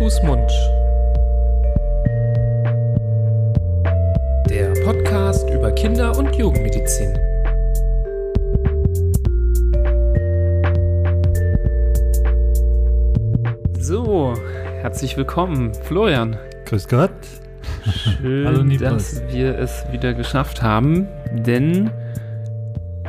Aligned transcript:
Fußmund. 0.00 0.50
Der 4.48 4.72
Podcast 4.82 5.46
über 5.50 5.70
Kinder- 5.72 6.16
und 6.16 6.34
Jugendmedizin. 6.34 7.18
So, 13.78 14.32
herzlich 14.80 15.18
willkommen, 15.18 15.74
Florian. 15.74 16.38
Grüß 16.64 16.88
Gott. 16.88 17.10
Schön, 18.22 18.46
Hallo, 18.46 18.78
dass 18.78 19.22
wir 19.28 19.58
es 19.58 19.84
wieder 19.92 20.14
geschafft 20.14 20.62
haben, 20.62 21.08
denn 21.30 21.90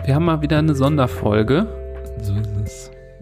wir 0.04 0.14
haben 0.14 0.26
mal 0.26 0.42
wieder 0.42 0.58
eine 0.58 0.76
Sonderfolge. 0.76 1.68
So 2.22 2.34
ist. 2.34 2.51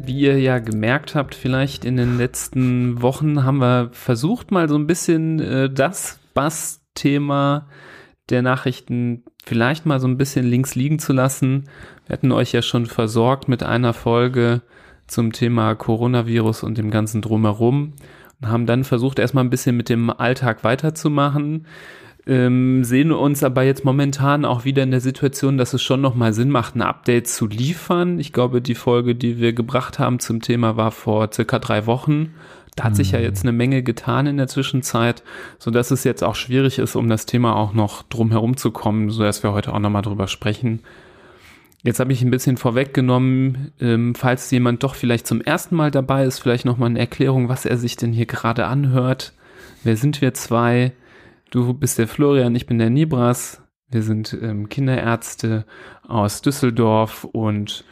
Wie 0.10 0.22
ihr 0.22 0.40
ja 0.40 0.58
gemerkt 0.58 1.14
habt, 1.14 1.36
vielleicht 1.36 1.86
in 1.86 1.96
den 1.96 2.18
letzten 2.18 3.00
Wochen 3.04 3.44
haben 3.44 3.60
wir 3.60 3.92
versucht, 3.92 4.50
mal 4.50 4.68
so 4.68 4.74
ein 4.74 4.88
bisschen 4.88 5.40
äh, 5.40 5.70
das 5.70 6.20
Bass-Thema 6.34 7.68
der 8.30 8.42
Nachrichten 8.42 9.24
vielleicht 9.46 9.86
mal 9.86 10.00
so 10.00 10.08
ein 10.08 10.18
bisschen 10.18 10.48
links 10.48 10.74
liegen 10.74 10.98
zu 10.98 11.14
lassen. 11.14 11.66
Wir 12.08 12.14
hatten 12.14 12.32
euch 12.32 12.54
ja 12.54 12.64
schon 12.64 12.88
versorgt 12.88 13.50
mit 13.50 13.62
einer 13.62 13.94
Folge 13.94 14.64
zum 15.06 15.32
Thema 15.32 15.76
Coronavirus 15.76 16.64
und 16.64 16.80
dem 16.80 16.90
ganzen 16.90 17.22
Drumherum 17.22 17.94
und 18.42 18.48
haben 18.50 18.66
dann 18.66 18.86
versucht, 18.86 19.20
erstmal 19.20 19.44
ein 19.44 19.52
bisschen 19.52 19.78
mit 19.78 19.90
dem 19.90 20.10
Alltag 20.10 20.64
weiterzumachen. 20.64 21.68
Ähm, 22.30 22.84
sehen 22.84 23.12
uns 23.12 23.44
aber 23.44 23.64
jetzt 23.64 23.84
momentan 23.84 24.46
auch 24.46 24.64
wieder 24.64 24.84
in 24.84 24.92
der 24.92 25.02
Situation, 25.02 25.58
dass 25.58 25.74
es 25.74 25.82
schon 25.82 26.00
nochmal 26.00 26.32
Sinn 26.32 26.52
macht, 26.52 26.76
ein 26.76 26.84
Update 26.84 27.28
zu 27.28 27.48
liefern. 27.48 28.20
Ich 28.20 28.34
glaube, 28.34 28.62
die 28.62 28.76
Folge, 28.76 29.16
die 29.16 29.40
wir 29.40 29.54
gebracht 29.54 29.98
haben 29.98 30.20
zum 30.20 30.40
Thema, 30.40 30.78
war 30.78 30.92
vor 30.92 31.32
circa 31.34 31.58
drei 31.58 31.88
Wochen. 31.88 32.36
Da 32.76 32.84
hat 32.84 32.96
sich 32.96 33.14
ja 33.14 33.20
jetzt 33.20 33.42
eine 33.42 33.52
Menge 33.52 33.82
getan 33.82 34.28
in 34.28 34.38
der 34.38 34.48
Zwischenzeit, 34.48 35.24
so 35.58 35.72
dass 35.72 35.90
es 35.90 36.04
jetzt 36.04 36.24
auch 36.24 36.36
schwierig 36.36 36.78
ist, 36.78 36.96
um 36.96 37.10
das 37.10 37.26
Thema 37.26 37.56
auch 37.56 37.74
noch 37.74 38.04
drum 38.04 38.30
herum 38.30 38.58
zu 38.58 38.70
kommen, 38.70 39.10
so 39.10 39.24
dass 39.24 39.42
wir 39.42 39.52
heute 39.52 39.74
auch 39.74 39.80
nochmal 39.80 40.04
drüber 40.04 40.28
sprechen. 40.28 40.82
Jetzt 41.82 42.00
habe 42.00 42.14
ich 42.14 42.22
ein 42.22 42.30
bisschen 42.30 42.58
vorweggenommen, 42.58 43.72
ähm, 43.82 44.14
falls 44.14 44.52
jemand 44.52 44.84
doch 44.84 44.94
vielleicht 44.94 45.26
zum 45.26 45.42
ersten 45.42 45.76
Mal 45.76 45.90
dabei 45.90 46.26
ist, 46.26 46.38
vielleicht 46.38 46.66
nochmal 46.66 46.92
eine 46.92 47.00
Erklärung, 47.00 47.50
was 47.50 47.66
er 47.66 47.78
sich 47.78 47.96
denn 47.96 48.14
hier 48.14 48.28
gerade 48.28 48.68
anhört. 48.68 49.34
Wer 49.84 49.98
sind 49.98 50.22
wir 50.22 50.36
zwei? 50.36 50.92
Du 51.52 51.74
bist 51.74 51.98
der 51.98 52.08
Florian, 52.08 52.56
ich 52.56 52.68
bin 52.68 52.78
der 52.78 52.92
Nibras. 52.92 53.64
Wir 53.90 54.04
sind 54.04 54.38
ähm, 54.40 54.70
Kinderärzte 54.70 55.66
aus 56.08 56.44
Düsseldorf 56.44 57.24
und 57.24 57.86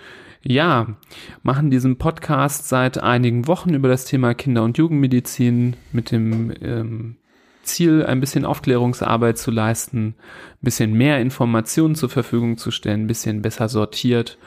ja, 0.43 0.95
machen 1.41 1.71
diesen 1.71 1.97
Podcast 1.97 2.69
seit 2.69 2.99
einigen 2.99 3.47
Wochen 3.47 3.73
über 3.73 3.87
das 3.87 4.05
Thema 4.05 4.35
Kinder- 4.35 4.63
und 4.63 4.77
Jugendmedizin 4.77 5.75
mit 5.91 6.11
dem 6.11 6.53
ähm, 6.61 7.17
Ziel, 7.63 8.05
ein 8.05 8.19
bisschen 8.19 8.45
Aufklärungsarbeit 8.45 9.39
zu 9.39 9.49
leisten, 9.49 10.09
ein 10.09 10.15
bisschen 10.61 10.93
mehr 10.93 11.19
Informationen 11.19 11.95
zur 11.95 12.09
Verfügung 12.09 12.57
zu 12.57 12.69
stellen, 12.69 13.05
ein 13.05 13.07
bisschen 13.07 13.41
besser 13.41 13.69
sortiert 13.69 14.37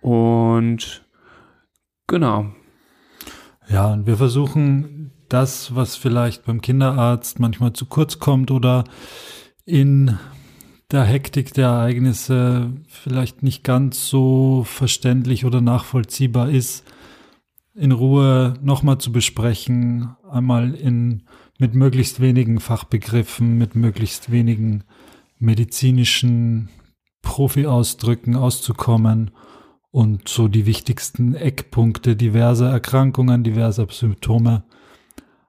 und 0.00 1.04
genau. 2.06 2.46
Ja, 3.68 3.92
und 3.92 4.06
wir 4.06 4.16
versuchen 4.16 5.12
das, 5.28 5.74
was 5.74 5.96
vielleicht 5.96 6.44
beim 6.44 6.60
Kinderarzt 6.60 7.40
manchmal 7.40 7.72
zu 7.72 7.86
kurz 7.86 8.18
kommt 8.18 8.50
oder 8.50 8.84
in 9.64 10.18
der 10.90 11.04
Hektik 11.04 11.54
der 11.54 11.68
Ereignisse 11.68 12.72
vielleicht 12.86 13.42
nicht 13.42 13.64
ganz 13.64 14.08
so 14.08 14.64
verständlich 14.64 15.44
oder 15.44 15.60
nachvollziehbar 15.60 16.50
ist, 16.50 16.84
in 17.74 17.92
Ruhe 17.92 18.54
nochmal 18.62 18.98
zu 18.98 19.10
besprechen, 19.10 20.14
einmal 20.30 20.74
in, 20.74 21.24
mit 21.58 21.74
möglichst 21.74 22.20
wenigen 22.20 22.60
Fachbegriffen, 22.60 23.58
mit 23.58 23.74
möglichst 23.74 24.30
wenigen 24.30 24.84
medizinischen 25.38 26.68
Profi-Ausdrücken 27.22 28.36
auszukommen 28.36 29.32
und 29.90 30.28
so 30.28 30.48
die 30.48 30.66
wichtigsten 30.66 31.34
Eckpunkte 31.34 32.14
diverser 32.14 32.70
Erkrankungen, 32.70 33.42
diverser 33.42 33.86
Symptome 33.90 34.64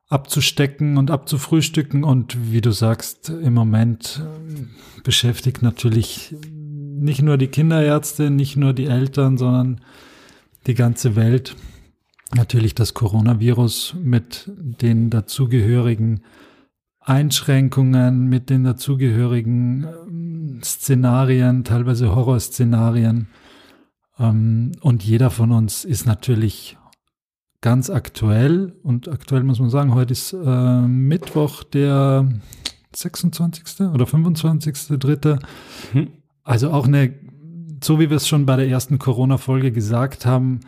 abzustecken 0.08 0.98
und 0.98 1.12
abzufrühstücken. 1.12 2.04
Und 2.04 2.52
wie 2.52 2.62
du 2.62 2.72
sagst, 2.72 3.30
im 3.30 3.54
Moment 3.54 4.22
äh, 4.24 5.02
beschäftigt 5.04 5.62
natürlich 5.62 6.36
nicht 6.52 7.22
nur 7.22 7.38
die 7.38 7.48
Kinderärzte, 7.48 8.30
nicht 8.30 8.56
nur 8.56 8.74
die 8.74 8.86
Eltern, 8.86 9.38
sondern 9.38 9.82
die 10.68 10.74
ganze 10.74 11.16
Welt. 11.16 11.56
Natürlich 12.34 12.76
das 12.76 12.94
Coronavirus 12.94 13.96
mit 14.02 14.50
den 14.58 15.10
dazugehörigen 15.10 16.22
Einschränkungen, 17.00 18.28
mit 18.28 18.50
den 18.50 18.64
dazugehörigen 18.64 19.86
ähm, 20.08 20.62
Szenarien, 20.64 21.64
teilweise 21.64 22.16
Horrorszenarien. 22.16 23.28
Ähm, 24.18 24.72
und 24.82 25.04
jeder 25.04 25.30
von 25.30 25.52
uns 25.52 25.86
ist 25.86 26.06
natürlich 26.08 26.78
ganz 27.66 27.90
aktuell 27.90 28.74
und 28.84 29.08
aktuell 29.08 29.42
muss 29.42 29.60
man 29.60 29.72
sagen, 29.72 29.96
heute 29.96 30.12
ist 30.12 30.34
äh, 30.34 30.82
Mittwoch, 30.82 31.64
der 31.64 32.30
26. 32.96 33.88
oder 33.92 34.06
25. 34.06 35.00
Dritte. 35.00 35.40
Mhm. 35.92 36.10
Also 36.44 36.70
auch 36.70 36.86
eine, 36.86 37.12
so 37.84 38.00
wie 38.00 38.12
wir 38.12 38.18
es 38.18 38.28
schon 38.28 38.46
bei 38.46 38.56
der 38.56 38.68
ersten 38.68 39.00
Corona-Folge 39.00 39.72
gesagt 39.72 40.28
haben, 40.28 40.60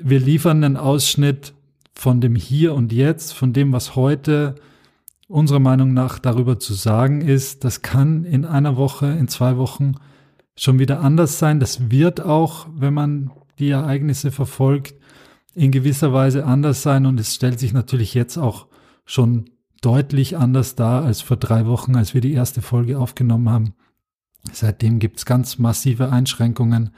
wir 0.00 0.20
liefern 0.20 0.62
einen 0.62 0.76
Ausschnitt 0.76 1.54
von 1.92 2.20
dem 2.20 2.36
Hier 2.36 2.74
und 2.74 2.92
Jetzt, 2.92 3.32
von 3.32 3.52
dem, 3.52 3.72
was 3.72 3.96
heute 3.96 4.54
unserer 5.26 5.58
Meinung 5.58 5.92
nach 5.92 6.20
darüber 6.20 6.60
zu 6.60 6.74
sagen 6.74 7.20
ist. 7.20 7.64
Das 7.64 7.82
kann 7.82 8.22
in 8.22 8.44
einer 8.44 8.76
Woche, 8.76 9.06
in 9.06 9.26
zwei 9.26 9.56
Wochen 9.56 9.96
schon 10.56 10.78
wieder 10.78 11.00
anders 11.00 11.40
sein. 11.40 11.58
Das 11.58 11.90
wird 11.90 12.20
auch, 12.20 12.68
wenn 12.72 12.94
man 12.94 13.32
die 13.58 13.70
Ereignisse 13.70 14.30
verfolgt, 14.30 14.94
in 15.56 15.70
gewisser 15.70 16.12
Weise 16.12 16.44
anders 16.44 16.82
sein 16.82 17.06
und 17.06 17.18
es 17.18 17.34
stellt 17.34 17.58
sich 17.58 17.72
natürlich 17.72 18.12
jetzt 18.12 18.36
auch 18.36 18.66
schon 19.06 19.46
deutlich 19.80 20.36
anders 20.36 20.74
dar 20.74 21.04
als 21.04 21.22
vor 21.22 21.38
drei 21.38 21.66
Wochen, 21.66 21.96
als 21.96 22.12
wir 22.12 22.20
die 22.20 22.34
erste 22.34 22.60
Folge 22.60 22.98
aufgenommen 22.98 23.48
haben. 23.48 23.74
Seitdem 24.52 24.98
gibt 24.98 25.16
es 25.16 25.24
ganz 25.24 25.58
massive 25.58 26.12
Einschränkungen 26.12 26.90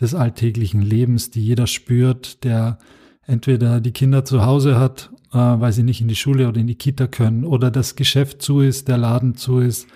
des 0.00 0.14
alltäglichen 0.14 0.80
Lebens, 0.80 1.30
die 1.30 1.44
jeder 1.44 1.66
spürt, 1.66 2.42
der 2.42 2.78
entweder 3.26 3.82
die 3.82 3.92
Kinder 3.92 4.24
zu 4.24 4.46
Hause 4.46 4.78
hat, 4.78 5.10
äh, 5.32 5.36
weil 5.36 5.72
sie 5.72 5.82
nicht 5.82 6.00
in 6.00 6.08
die 6.08 6.16
Schule 6.16 6.48
oder 6.48 6.60
in 6.60 6.66
die 6.66 6.76
Kita 6.76 7.06
können, 7.06 7.44
oder 7.44 7.70
das 7.70 7.96
Geschäft 7.96 8.40
zu 8.40 8.60
ist, 8.60 8.88
der 8.88 8.96
Laden 8.96 9.34
zu 9.34 9.58
ist, 9.58 9.86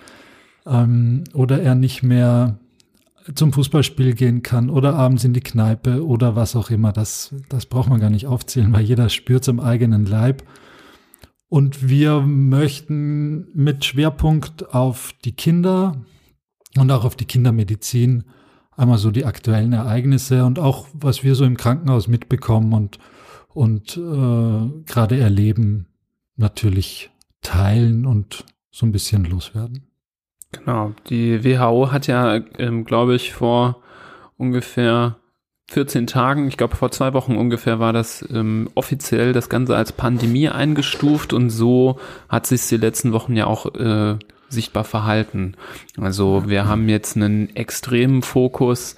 ähm, 0.67 1.23
oder 1.33 1.59
er 1.59 1.73
nicht 1.73 2.03
mehr 2.03 2.59
zum 3.33 3.53
Fußballspiel 3.53 4.13
gehen 4.13 4.43
kann 4.43 4.69
oder 4.69 4.95
abends 4.95 5.23
in 5.23 5.33
die 5.33 5.41
Kneipe 5.41 6.05
oder 6.05 6.35
was 6.35 6.55
auch 6.55 6.69
immer. 6.69 6.91
Das, 6.91 7.33
das 7.49 7.65
braucht 7.65 7.89
man 7.89 7.99
gar 7.99 8.09
nicht 8.09 8.27
aufzählen, 8.27 8.71
weil 8.71 8.83
jeder 8.83 9.09
spürt 9.09 9.43
es 9.43 9.47
im 9.47 9.59
eigenen 9.59 10.05
Leib. 10.05 10.43
Und 11.47 11.87
wir 11.87 12.21
möchten 12.21 13.47
mit 13.53 13.85
Schwerpunkt 13.85 14.73
auf 14.73 15.13
die 15.23 15.31
Kinder 15.33 16.03
und 16.77 16.91
auch 16.91 17.05
auf 17.05 17.15
die 17.15 17.25
Kindermedizin 17.25 18.25
einmal 18.71 18.97
so 18.97 19.09
die 19.09 19.25
aktuellen 19.25 19.73
Ereignisse 19.73 20.45
und 20.45 20.59
auch 20.59 20.87
was 20.93 21.23
wir 21.23 21.35
so 21.35 21.45
im 21.45 21.57
Krankenhaus 21.57 22.07
mitbekommen 22.07 22.73
und, 22.73 22.99
und 23.53 23.95
äh, 23.95 24.83
gerade 24.85 25.17
erleben, 25.17 25.87
natürlich 26.35 27.11
teilen 27.41 28.05
und 28.05 28.43
so 28.71 28.85
ein 28.85 28.91
bisschen 28.91 29.23
loswerden. 29.23 29.87
Genau, 30.57 30.93
die 31.09 31.43
WHO 31.43 31.91
hat 31.91 32.07
ja, 32.07 32.39
ähm, 32.57 32.85
glaube 32.85 33.15
ich, 33.15 33.33
vor 33.33 33.81
ungefähr 34.37 35.17
14 35.67 36.05
Tagen, 36.07 36.47
ich 36.47 36.57
glaube 36.57 36.75
vor 36.75 36.91
zwei 36.91 37.13
Wochen 37.13 37.35
ungefähr 37.37 37.79
war 37.79 37.91
das 37.91 38.23
ähm, 38.31 38.69
offiziell 38.75 39.33
das 39.33 39.49
Ganze 39.49 39.75
als 39.75 39.91
Pandemie 39.91 40.47
eingestuft 40.47 41.33
und 41.33 41.49
so 41.49 41.99
hat 42.29 42.45
sich 42.45 42.67
die 42.67 42.77
letzten 42.77 43.13
Wochen 43.13 43.35
ja 43.35 43.47
auch 43.47 43.73
äh, 43.73 44.17
sichtbar 44.47 44.83
verhalten. 44.83 45.55
Also 45.99 46.43
wir 46.47 46.67
haben 46.67 46.87
jetzt 46.87 47.15
einen 47.15 47.55
extremen 47.55 48.21
Fokus 48.21 48.95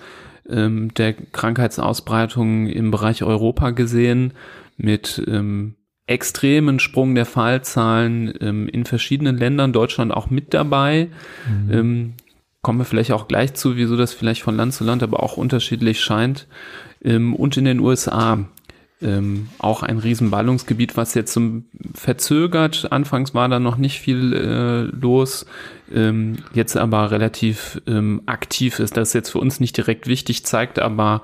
ähm, 0.49 0.93
der 0.93 1.13
Krankheitsausbreitung 1.13 2.67
im 2.67 2.91
Bereich 2.91 3.23
Europa 3.23 3.69
gesehen 3.69 4.33
mit 4.75 5.23
ähm, 5.25 5.75
extremen 6.07 6.79
Sprung 6.79 7.13
der 7.15 7.25
Fallzahlen 7.25 8.33
ähm, 8.41 8.67
in 8.69 8.85
verschiedenen 8.85 9.37
Ländern, 9.37 9.73
Deutschland 9.73 10.13
auch 10.13 10.29
mit 10.29 10.53
dabei. 10.53 11.09
Mhm. 11.47 11.73
Ähm, 11.73 12.13
kommen 12.61 12.79
wir 12.79 12.85
vielleicht 12.85 13.11
auch 13.11 13.27
gleich 13.27 13.53
zu, 13.53 13.75
wieso 13.75 13.95
das 13.97 14.13
vielleicht 14.13 14.41
von 14.41 14.55
Land 14.55 14.73
zu 14.73 14.83
Land 14.83 15.03
aber 15.03 15.21
auch 15.21 15.37
unterschiedlich 15.37 15.99
scheint. 15.99 16.47
Ähm, 17.03 17.35
und 17.35 17.57
in 17.57 17.65
den 17.65 17.79
USA 17.79 18.39
ähm, 19.01 19.49
auch 19.59 19.83
ein 19.83 19.99
Riesenballungsgebiet, 19.99 20.97
was 20.97 21.13
jetzt 21.13 21.33
zum 21.33 21.65
verzögert. 21.93 22.91
Anfangs 22.91 23.33
war 23.33 23.47
da 23.49 23.59
noch 23.59 23.77
nicht 23.77 23.99
viel 23.99 24.33
äh, 24.33 24.83
los, 24.95 25.45
ähm, 25.93 26.37
jetzt 26.53 26.77
aber 26.77 27.11
relativ 27.11 27.81
ähm, 27.85 28.23
aktiv 28.25 28.79
ist. 28.79 28.97
Das 28.97 29.09
ist 29.09 29.13
jetzt 29.13 29.29
für 29.29 29.39
uns 29.39 29.59
nicht 29.59 29.77
direkt 29.77 30.07
wichtig, 30.07 30.45
zeigt 30.45 30.79
aber 30.79 31.21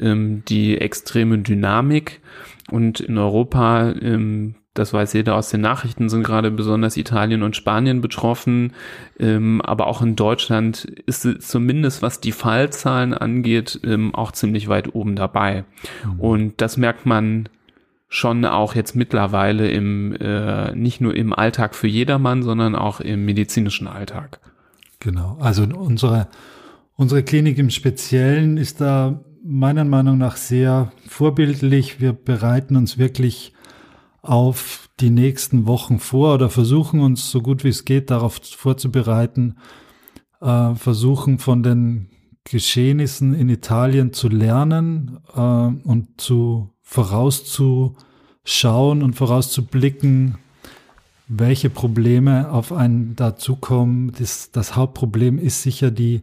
die 0.00 0.78
extreme 0.78 1.38
Dynamik. 1.38 2.20
Und 2.70 3.00
in 3.00 3.16
Europa, 3.16 3.92
ähm, 3.92 4.56
das 4.74 4.92
weiß 4.92 5.12
jeder 5.14 5.36
aus 5.36 5.50
den 5.50 5.60
Nachrichten, 5.60 6.08
sind 6.08 6.22
gerade 6.22 6.50
besonders 6.50 6.96
Italien 6.96 7.42
und 7.42 7.56
Spanien 7.56 8.00
betroffen. 8.00 8.72
Ähm, 9.18 9.60
aber 9.62 9.86
auch 9.86 10.02
in 10.02 10.16
Deutschland 10.16 10.84
ist 11.06 11.24
es 11.24 11.48
zumindest, 11.48 12.02
was 12.02 12.20
die 12.20 12.32
Fallzahlen 12.32 13.14
angeht, 13.14 13.80
ähm, 13.84 14.14
auch 14.14 14.32
ziemlich 14.32 14.68
weit 14.68 14.94
oben 14.94 15.16
dabei. 15.16 15.64
Mhm. 16.04 16.20
Und 16.20 16.60
das 16.60 16.76
merkt 16.76 17.06
man 17.06 17.48
schon 18.08 18.44
auch 18.44 18.74
jetzt 18.74 18.96
mittlerweile 18.96 19.70
im, 19.70 20.14
äh, 20.14 20.74
nicht 20.74 21.00
nur 21.00 21.14
im 21.14 21.32
Alltag 21.32 21.74
für 21.74 21.88
jedermann, 21.88 22.42
sondern 22.42 22.74
auch 22.74 23.00
im 23.00 23.24
medizinischen 23.24 23.86
Alltag. 23.86 24.40
Genau. 25.00 25.36
Also 25.40 25.64
unsere, 25.64 26.28
unsere 26.96 27.22
Klinik 27.22 27.58
im 27.58 27.70
Speziellen 27.70 28.56
ist 28.56 28.80
da 28.80 29.20
meiner 29.42 29.84
Meinung 29.84 30.18
nach 30.18 30.36
sehr 30.36 30.92
vorbildlich. 31.06 32.00
Wir 32.00 32.12
bereiten 32.12 32.76
uns 32.76 32.98
wirklich 32.98 33.52
auf 34.22 34.88
die 35.00 35.10
nächsten 35.10 35.66
Wochen 35.66 35.98
vor 35.98 36.34
oder 36.34 36.50
versuchen 36.50 37.00
uns 37.00 37.30
so 37.30 37.40
gut 37.40 37.64
wie 37.64 37.68
es 37.68 37.84
geht 37.84 38.10
darauf 38.10 38.40
vorzubereiten, 38.42 39.56
äh, 40.40 40.74
versuchen 40.74 41.38
von 41.38 41.62
den 41.62 42.10
Geschehnissen 42.44 43.34
in 43.34 43.48
Italien 43.48 44.12
zu 44.12 44.28
lernen 44.28 45.18
äh, 45.34 45.40
und 45.40 46.20
zu 46.20 46.70
vorauszuschauen 46.82 49.02
und 49.02 49.14
vorauszublicken, 49.14 50.36
welche 51.28 51.70
Probleme 51.70 52.50
auf 52.50 52.72
einen 52.72 53.16
dazukommen. 53.16 54.12
Das, 54.18 54.50
das 54.50 54.76
Hauptproblem 54.76 55.38
ist 55.38 55.62
sicher 55.62 55.90
die 55.90 56.22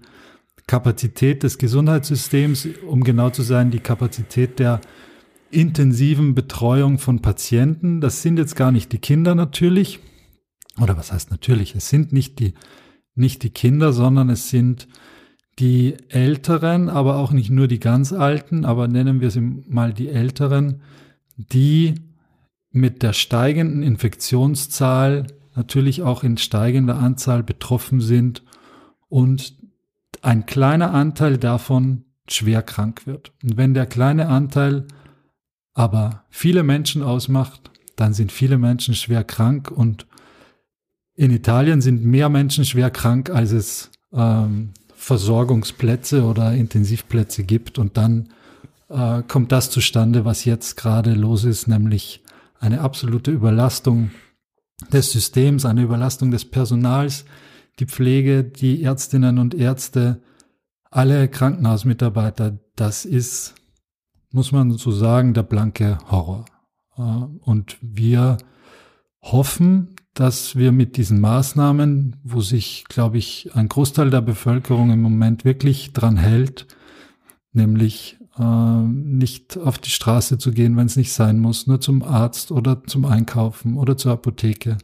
Kapazität 0.67 1.43
des 1.43 1.57
Gesundheitssystems, 1.57 2.67
um 2.87 3.03
genau 3.03 3.29
zu 3.29 3.43
sein, 3.43 3.71
die 3.71 3.79
Kapazität 3.79 4.59
der 4.59 4.81
intensiven 5.51 6.35
Betreuung 6.35 6.97
von 6.97 7.21
Patienten. 7.21 8.01
Das 8.01 8.21
sind 8.21 8.37
jetzt 8.37 8.55
gar 8.55 8.71
nicht 8.71 8.91
die 8.91 8.97
Kinder 8.97 9.35
natürlich. 9.35 9.99
Oder 10.81 10.97
was 10.97 11.11
heißt 11.11 11.31
natürlich? 11.31 11.75
Es 11.75 11.89
sind 11.89 12.11
nicht 12.11 12.39
die, 12.39 12.53
nicht 13.13 13.43
die 13.43 13.51
Kinder, 13.51 13.93
sondern 13.93 14.29
es 14.29 14.49
sind 14.49 14.87
die 15.59 15.95
Älteren, 16.09 16.89
aber 16.89 17.15
auch 17.17 17.31
nicht 17.31 17.49
nur 17.49 17.67
die 17.67 17.79
ganz 17.79 18.11
Alten, 18.11 18.65
aber 18.65 18.87
nennen 18.87 19.21
wir 19.21 19.31
sie 19.31 19.39
mal 19.41 19.93
die 19.93 20.09
Älteren, 20.09 20.81
die 21.37 21.95
mit 22.71 23.03
der 23.03 23.13
steigenden 23.13 23.83
Infektionszahl 23.83 25.27
natürlich 25.55 26.01
auch 26.01 26.23
in 26.23 26.37
steigender 26.37 26.97
Anzahl 26.97 27.41
betroffen 27.41 28.01
sind 28.01 28.43
und 29.07 29.55
ein 30.25 30.47
kleiner 30.47 30.91
Anteil 30.91 31.37
davon 31.37 32.05
schwer 32.27 32.63
krank 32.63 33.05
wird. 33.05 33.31
Und 33.43 33.57
wenn 33.57 33.75
der 33.75 33.85
kleine 33.85 34.27
Anteil 34.27 34.87
aber 35.75 36.23
viele 36.29 36.63
Menschen 36.63 37.03
ausmacht, 37.03 37.69
dann 37.95 38.13
sind 38.13 38.31
viele 38.31 38.57
Menschen 38.57 38.95
schwer 38.95 39.23
krank 39.23 39.69
und 39.69 40.07
in 41.15 41.31
Italien 41.31 41.81
sind 41.81 42.03
mehr 42.03 42.29
Menschen 42.29 42.65
schwer 42.65 42.89
krank, 42.89 43.29
als 43.29 43.51
es 43.51 43.91
ähm, 44.11 44.71
Versorgungsplätze 44.95 46.23
oder 46.23 46.53
Intensivplätze 46.53 47.43
gibt. 47.43 47.77
Und 47.77 47.95
dann 47.95 48.29
äh, 48.89 49.21
kommt 49.27 49.51
das 49.51 49.69
zustande, 49.69 50.25
was 50.25 50.43
jetzt 50.43 50.75
gerade 50.75 51.13
los 51.13 51.43
ist, 51.43 51.67
nämlich 51.67 52.23
eine 52.59 52.81
absolute 52.81 53.31
Überlastung 53.31 54.11
des 54.91 55.11
Systems, 55.11 55.65
eine 55.65 55.83
Überlastung 55.83 56.31
des 56.31 56.43
Personals, 56.43 57.25
die 57.79 57.85
Pflege, 57.85 58.43
die 58.43 58.83
Ärztinnen 58.83 59.37
und 59.37 59.53
Ärzte, 59.53 60.21
alle 60.91 61.27
Krankenhausmitarbeiter, 61.27 62.59
das 62.75 63.05
ist, 63.05 63.55
muss 64.31 64.51
man 64.51 64.71
so 64.71 64.91
sagen, 64.91 65.33
der 65.33 65.43
blanke 65.43 65.97
Horror. 66.09 66.45
Äh, 66.97 67.01
und 67.01 67.77
wir 67.81 68.37
hoffen, 69.21 69.95
dass 70.13 70.55
wir 70.55 70.71
mit 70.71 70.95
diesen 70.95 71.19
Maßnahmen, 71.19 72.15
wo 72.23 72.39
sich, 72.39 72.85
glaube 72.87 73.17
ich, 73.17 73.49
ein 73.53 73.67
Großteil 73.67 74.09
der 74.09 74.21
Bevölkerung 74.21 74.91
im 74.91 75.01
Moment 75.01 75.43
wirklich 75.43 75.91
dran 75.91 76.15
hält, 76.15 76.67
nämlich 77.51 78.17
äh, 78.37 78.43
nicht 78.83 79.57
auf 79.57 79.77
die 79.77 79.89
Straße 79.89 80.37
zu 80.37 80.51
gehen, 80.51 80.77
wenn 80.77 80.85
es 80.85 80.95
nicht 80.95 81.11
sein 81.11 81.39
muss, 81.39 81.67
nur 81.67 81.81
zum 81.81 82.01
Arzt 82.03 82.51
oder 82.51 82.83
zum 82.85 83.03
Einkaufen 83.05 83.75
oder 83.75 83.97
zur 83.97 84.13
Apotheke 84.13 84.77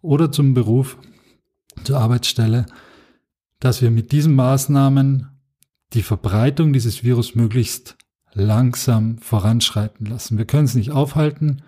oder 0.00 0.32
zum 0.32 0.54
Beruf, 0.54 0.96
zur 1.84 1.98
Arbeitsstelle, 1.98 2.66
dass 3.60 3.82
wir 3.82 3.90
mit 3.90 4.12
diesen 4.12 4.34
Maßnahmen 4.34 5.28
die 5.94 6.02
Verbreitung 6.02 6.72
dieses 6.72 7.02
Virus 7.02 7.34
möglichst 7.34 7.96
langsam 8.34 9.18
voranschreiten 9.18 10.06
lassen. 10.06 10.38
Wir 10.38 10.44
können 10.44 10.66
es 10.66 10.74
nicht 10.74 10.90
aufhalten, 10.90 11.62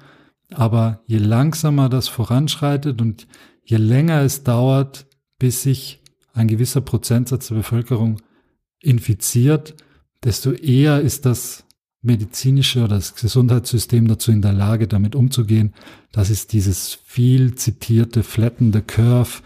aber 0.53 1.03
je 1.07 1.19
langsamer 1.19 1.89
das 1.89 2.09
voranschreitet 2.09 3.01
und 3.01 3.27
je 3.65 3.77
länger 3.77 4.23
es 4.23 4.45
dauert, 4.45 5.07
bis 5.39 5.63
sich 5.63 6.03
ein 6.33 6.49
gewisser 6.49 6.81
Prozentsatz 6.81 7.49
der 7.49 7.57
Bevölkerung 7.57 8.21
infiziert, 8.81 9.75
desto 10.23 10.53
eher 10.53 11.01
ist 11.01 11.27
das 11.27 11.65
medizinische 12.03 12.81
oder 12.81 12.97
das 12.97 13.15
Gesundheitssystem 13.15 14.09
dazu 14.09 14.31
in 14.31 14.43
der 14.43 14.53
Lage, 14.53 14.89
damit 14.89 15.15
umzugehen. 15.15 15.75
Das 16.13 16.31
ist 16.31 16.53
dieses 16.53 16.95
viel 17.05 17.55
zitierte 17.57 18.23
Flatten 18.23 18.73
the 18.73 18.81
Curve, 18.81 19.43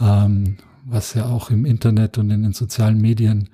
ähm, 0.00 0.56
was 0.84 1.14
ja 1.14 1.26
auch 1.26 1.50
im 1.50 1.64
Internet 1.64 2.18
und 2.18 2.30
in 2.30 2.42
den 2.42 2.52
sozialen 2.52 3.00
Medien 3.00 3.50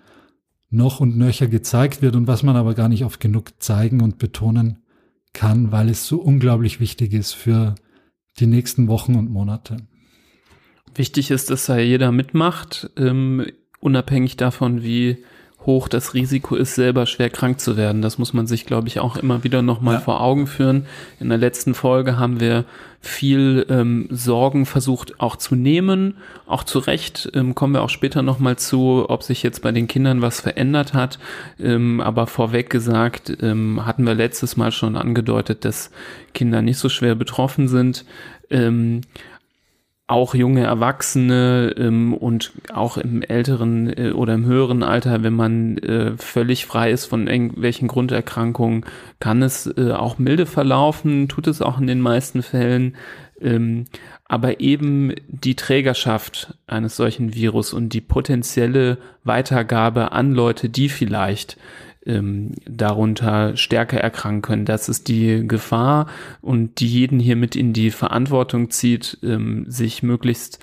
noch 0.70 1.00
und 1.00 1.16
nöcher 1.16 1.48
gezeigt 1.48 2.02
wird 2.02 2.16
und 2.16 2.26
was 2.26 2.42
man 2.42 2.56
aber 2.56 2.74
gar 2.74 2.88
nicht 2.88 3.04
oft 3.04 3.20
genug 3.20 3.62
zeigen 3.62 4.00
und 4.00 4.18
betonen 4.18 4.78
kann, 5.32 5.72
weil 5.72 5.88
es 5.88 6.06
so 6.06 6.20
unglaublich 6.20 6.80
wichtig 6.80 7.12
ist 7.12 7.32
für 7.32 7.74
die 8.38 8.46
nächsten 8.46 8.88
Wochen 8.88 9.16
und 9.16 9.30
Monate. 9.30 9.78
Wichtig 10.94 11.30
ist, 11.30 11.50
dass 11.50 11.66
da 11.66 11.78
jeder 11.78 12.12
mitmacht, 12.12 12.90
ähm, 12.96 13.46
unabhängig 13.80 14.36
davon, 14.36 14.82
wie 14.82 15.18
hoch 15.66 15.88
das 15.88 16.14
Risiko 16.14 16.56
ist, 16.56 16.74
selber 16.74 17.06
schwer 17.06 17.30
krank 17.30 17.60
zu 17.60 17.76
werden. 17.76 18.00
Das 18.02 18.18
muss 18.18 18.32
man 18.32 18.46
sich, 18.46 18.64
glaube 18.64 18.88
ich, 18.88 18.98
auch 19.00 19.16
immer 19.16 19.44
wieder 19.44 19.62
nochmal 19.62 19.96
ja. 19.96 20.00
vor 20.00 20.20
Augen 20.20 20.46
führen. 20.46 20.86
In 21.18 21.28
der 21.28 21.38
letzten 21.38 21.74
Folge 21.74 22.18
haben 22.18 22.40
wir 22.40 22.64
viel 23.02 23.66
ähm, 23.70 24.08
Sorgen 24.10 24.66
versucht 24.66 25.20
auch 25.20 25.36
zu 25.36 25.54
nehmen, 25.54 26.16
auch 26.46 26.64
zu 26.64 26.78
Recht. 26.78 27.30
Ähm, 27.34 27.54
kommen 27.54 27.72
wir 27.72 27.82
auch 27.82 27.90
später 27.90 28.22
nochmal 28.22 28.56
zu, 28.56 29.06
ob 29.08 29.22
sich 29.22 29.42
jetzt 29.42 29.62
bei 29.62 29.72
den 29.72 29.86
Kindern 29.86 30.20
was 30.20 30.40
verändert 30.40 30.92
hat. 30.92 31.18
Ähm, 31.58 32.00
aber 32.00 32.26
vorweg 32.26 32.68
gesagt, 32.68 33.36
ähm, 33.40 33.86
hatten 33.86 34.06
wir 34.06 34.14
letztes 34.14 34.56
Mal 34.56 34.70
schon 34.70 34.96
angedeutet, 34.96 35.64
dass 35.64 35.90
Kinder 36.34 36.60
nicht 36.62 36.78
so 36.78 36.88
schwer 36.88 37.14
betroffen 37.14 37.68
sind. 37.68 38.04
Ähm, 38.50 39.02
auch 40.10 40.34
junge 40.34 40.64
Erwachsene 40.64 41.74
ähm, 41.78 42.14
und 42.14 42.52
auch 42.72 42.96
im 42.96 43.22
älteren 43.22 43.96
äh, 43.96 44.10
oder 44.10 44.34
im 44.34 44.44
höheren 44.44 44.82
Alter, 44.82 45.22
wenn 45.22 45.34
man 45.34 45.78
äh, 45.78 46.16
völlig 46.16 46.66
frei 46.66 46.90
ist 46.90 47.06
von 47.06 47.28
irgendwelchen 47.28 47.88
Grunderkrankungen, 47.88 48.84
kann 49.20 49.42
es 49.42 49.66
äh, 49.66 49.92
auch 49.92 50.18
milde 50.18 50.46
verlaufen, 50.46 51.28
tut 51.28 51.46
es 51.46 51.62
auch 51.62 51.78
in 51.78 51.86
den 51.86 52.00
meisten 52.00 52.42
Fällen. 52.42 52.96
Ähm, 53.40 53.84
aber 54.26 54.60
eben 54.60 55.14
die 55.28 55.56
Trägerschaft 55.56 56.54
eines 56.66 56.96
solchen 56.96 57.34
Virus 57.34 57.72
und 57.72 57.92
die 57.92 58.00
potenzielle 58.00 58.98
Weitergabe 59.24 60.12
an 60.12 60.32
Leute, 60.32 60.68
die 60.68 60.88
vielleicht 60.88 61.56
ähm, 62.06 62.52
darunter 62.66 63.56
stärker 63.56 63.98
erkranken 63.98 64.42
können. 64.42 64.64
Das 64.64 64.88
ist 64.88 65.08
die 65.08 65.46
Gefahr 65.46 66.06
und 66.40 66.80
die 66.80 66.86
jeden 66.86 67.20
hier 67.20 67.36
mit 67.36 67.56
in 67.56 67.72
die 67.72 67.90
Verantwortung 67.90 68.70
zieht, 68.70 69.18
ähm, 69.22 69.64
sich 69.68 70.02
möglichst 70.02 70.60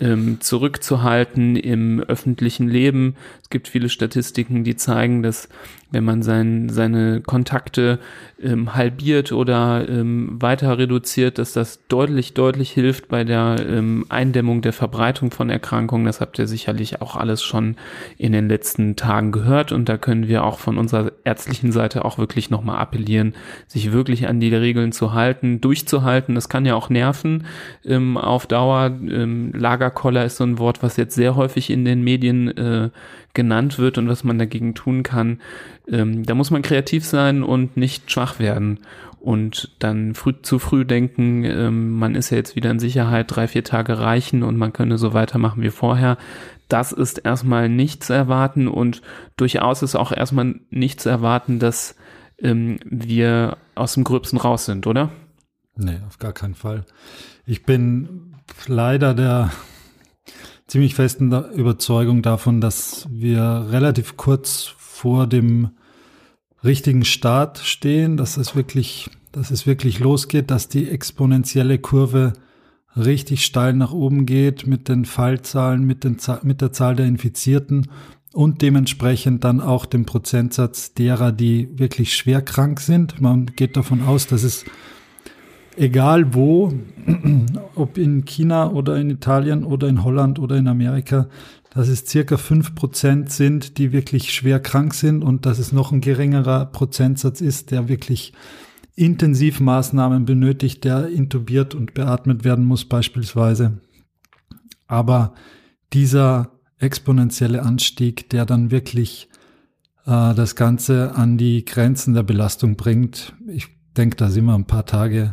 ähm, 0.00 0.40
zurückzuhalten 0.40 1.56
im 1.56 2.00
öffentlichen 2.00 2.68
Leben. 2.68 3.16
Es 3.42 3.50
gibt 3.50 3.68
viele 3.68 3.88
Statistiken, 3.88 4.64
die 4.64 4.76
zeigen, 4.76 5.22
dass 5.22 5.48
wenn 5.90 6.04
man 6.04 6.22
sein, 6.22 6.68
seine 6.68 7.20
Kontakte 7.20 7.98
ähm, 8.42 8.74
halbiert 8.74 9.32
oder 9.32 9.88
ähm, 9.88 10.36
weiter 10.40 10.78
reduziert, 10.78 11.38
dass 11.38 11.52
das 11.52 11.80
deutlich, 11.88 12.34
deutlich 12.34 12.70
hilft 12.70 13.08
bei 13.08 13.24
der 13.24 13.56
ähm, 13.68 14.06
Eindämmung 14.08 14.62
der 14.62 14.72
Verbreitung 14.72 15.30
von 15.30 15.50
Erkrankungen. 15.50 16.06
Das 16.06 16.20
habt 16.20 16.38
ihr 16.38 16.46
sicherlich 16.46 17.02
auch 17.02 17.16
alles 17.16 17.42
schon 17.42 17.76
in 18.16 18.32
den 18.32 18.48
letzten 18.48 18.96
Tagen 18.96 19.32
gehört 19.32 19.72
und 19.72 19.88
da 19.88 19.98
können 19.98 20.28
wir 20.28 20.44
auch 20.44 20.58
von 20.58 20.78
unserer 20.78 21.12
ärztlichen 21.24 21.72
Seite 21.72 22.04
auch 22.04 22.18
wirklich 22.18 22.50
nochmal 22.50 22.78
appellieren, 22.78 23.34
sich 23.66 23.92
wirklich 23.92 24.28
an 24.28 24.40
die 24.40 24.54
Regeln 24.54 24.92
zu 24.92 25.12
halten, 25.12 25.60
durchzuhalten. 25.60 26.34
Das 26.34 26.48
kann 26.48 26.66
ja 26.66 26.74
auch 26.74 26.88
nerven 26.88 27.46
ähm, 27.84 28.16
auf 28.16 28.46
Dauer. 28.46 28.86
Ähm, 28.86 29.52
Lagerkoller 29.54 30.24
ist 30.24 30.36
so 30.36 30.44
ein 30.44 30.58
Wort, 30.58 30.82
was 30.82 30.96
jetzt 30.96 31.14
sehr 31.14 31.36
häufig 31.36 31.70
in 31.70 31.84
den 31.84 32.02
Medien 32.02 32.56
äh, 32.56 32.90
genannt 33.34 33.78
wird 33.78 33.98
und 33.98 34.08
was 34.08 34.24
man 34.24 34.38
dagegen 34.38 34.74
tun 34.74 35.02
kann. 35.02 35.40
Ähm, 35.88 36.24
da 36.24 36.34
muss 36.34 36.50
man 36.50 36.62
kreativ 36.62 37.04
sein 37.04 37.42
und 37.42 37.76
nicht 37.76 38.10
schwach 38.10 38.38
werden 38.38 38.80
und 39.20 39.70
dann 39.78 40.14
früh, 40.14 40.32
zu 40.42 40.58
früh 40.58 40.84
denken, 40.84 41.44
ähm, 41.44 41.98
man 41.98 42.14
ist 42.14 42.30
ja 42.30 42.38
jetzt 42.38 42.56
wieder 42.56 42.70
in 42.70 42.78
Sicherheit, 42.78 43.26
drei, 43.28 43.46
vier 43.46 43.62
Tage 43.62 43.98
reichen 43.98 44.42
und 44.42 44.56
man 44.56 44.72
könne 44.72 44.98
so 44.98 45.12
weitermachen 45.12 45.62
wie 45.62 45.70
vorher. 45.70 46.16
Das 46.68 46.92
ist 46.92 47.18
erstmal 47.18 47.68
nicht 47.68 48.02
zu 48.02 48.14
erwarten 48.14 48.66
und 48.66 49.02
durchaus 49.36 49.82
ist 49.82 49.94
auch 49.94 50.12
erstmal 50.12 50.54
nicht 50.70 51.00
zu 51.00 51.10
erwarten, 51.10 51.58
dass 51.58 51.96
ähm, 52.38 52.78
wir 52.84 53.58
aus 53.74 53.94
dem 53.94 54.04
Gröbsten 54.04 54.38
raus 54.38 54.64
sind, 54.64 54.86
oder? 54.86 55.10
Nee, 55.76 55.98
auf 56.06 56.18
gar 56.18 56.32
keinen 56.32 56.54
Fall. 56.54 56.84
Ich 57.44 57.64
bin 57.64 58.34
leider 58.66 59.14
der 59.14 59.50
ziemlich 60.70 60.94
festen 60.94 61.32
Überzeugung 61.52 62.22
davon, 62.22 62.60
dass 62.60 63.08
wir 63.10 63.66
relativ 63.70 64.16
kurz 64.16 64.72
vor 64.78 65.26
dem 65.26 65.70
richtigen 66.62 67.04
Start 67.04 67.58
stehen, 67.58 68.16
dass 68.16 68.36
es 68.36 68.54
wirklich, 68.54 69.10
dass 69.32 69.50
es 69.50 69.66
wirklich 69.66 69.98
losgeht, 69.98 70.50
dass 70.50 70.68
die 70.68 70.88
exponentielle 70.88 71.78
Kurve 71.78 72.34
richtig 72.96 73.44
steil 73.44 73.72
nach 73.72 73.92
oben 73.92 74.26
geht 74.26 74.68
mit 74.68 74.88
den 74.88 75.06
Fallzahlen, 75.06 75.84
mit, 75.84 76.04
den, 76.04 76.18
mit 76.42 76.60
der 76.60 76.72
Zahl 76.72 76.94
der 76.94 77.06
Infizierten 77.06 77.88
und 78.32 78.62
dementsprechend 78.62 79.42
dann 79.42 79.60
auch 79.60 79.86
dem 79.86 80.06
Prozentsatz 80.06 80.94
derer, 80.94 81.32
die 81.32 81.68
wirklich 81.80 82.14
schwer 82.16 82.42
krank 82.42 82.78
sind. 82.78 83.20
Man 83.20 83.46
geht 83.46 83.76
davon 83.76 84.02
aus, 84.02 84.28
dass 84.28 84.44
es 84.44 84.64
egal 85.80 86.34
wo, 86.34 86.72
ob 87.74 87.96
in 87.96 88.24
China 88.26 88.70
oder 88.70 88.96
in 88.96 89.10
Italien 89.10 89.64
oder 89.64 89.88
in 89.88 90.04
Holland 90.04 90.38
oder 90.38 90.56
in 90.56 90.68
Amerika, 90.68 91.28
dass 91.70 91.88
es 91.88 92.06
circa 92.06 92.36
fünf 92.36 92.74
Prozent 92.74 93.30
sind, 93.30 93.78
die 93.78 93.92
wirklich 93.92 94.34
schwer 94.34 94.60
krank 94.60 94.92
sind 94.92 95.22
und 95.22 95.46
dass 95.46 95.58
es 95.58 95.72
noch 95.72 95.90
ein 95.90 96.00
geringerer 96.00 96.66
Prozentsatz 96.66 97.40
ist, 97.40 97.70
der 97.70 97.88
wirklich 97.88 98.34
Intensivmaßnahmen 98.94 100.26
benötigt, 100.26 100.84
der 100.84 101.08
intubiert 101.08 101.74
und 101.74 101.94
beatmet 101.94 102.44
werden 102.44 102.66
muss 102.66 102.84
beispielsweise. 102.84 103.80
Aber 104.86 105.34
dieser 105.92 106.50
exponentielle 106.78 107.62
Anstieg, 107.62 108.28
der 108.30 108.44
dann 108.44 108.70
wirklich 108.70 109.28
äh, 110.04 110.34
das 110.34 110.56
Ganze 110.56 111.14
an 111.14 111.38
die 111.38 111.64
Grenzen 111.64 112.12
der 112.12 112.24
Belastung 112.24 112.76
bringt, 112.76 113.34
ich 113.46 113.68
denke, 113.96 114.16
da 114.16 114.28
sind 114.28 114.44
wir 114.44 114.54
ein 114.54 114.66
paar 114.66 114.86
Tage, 114.86 115.32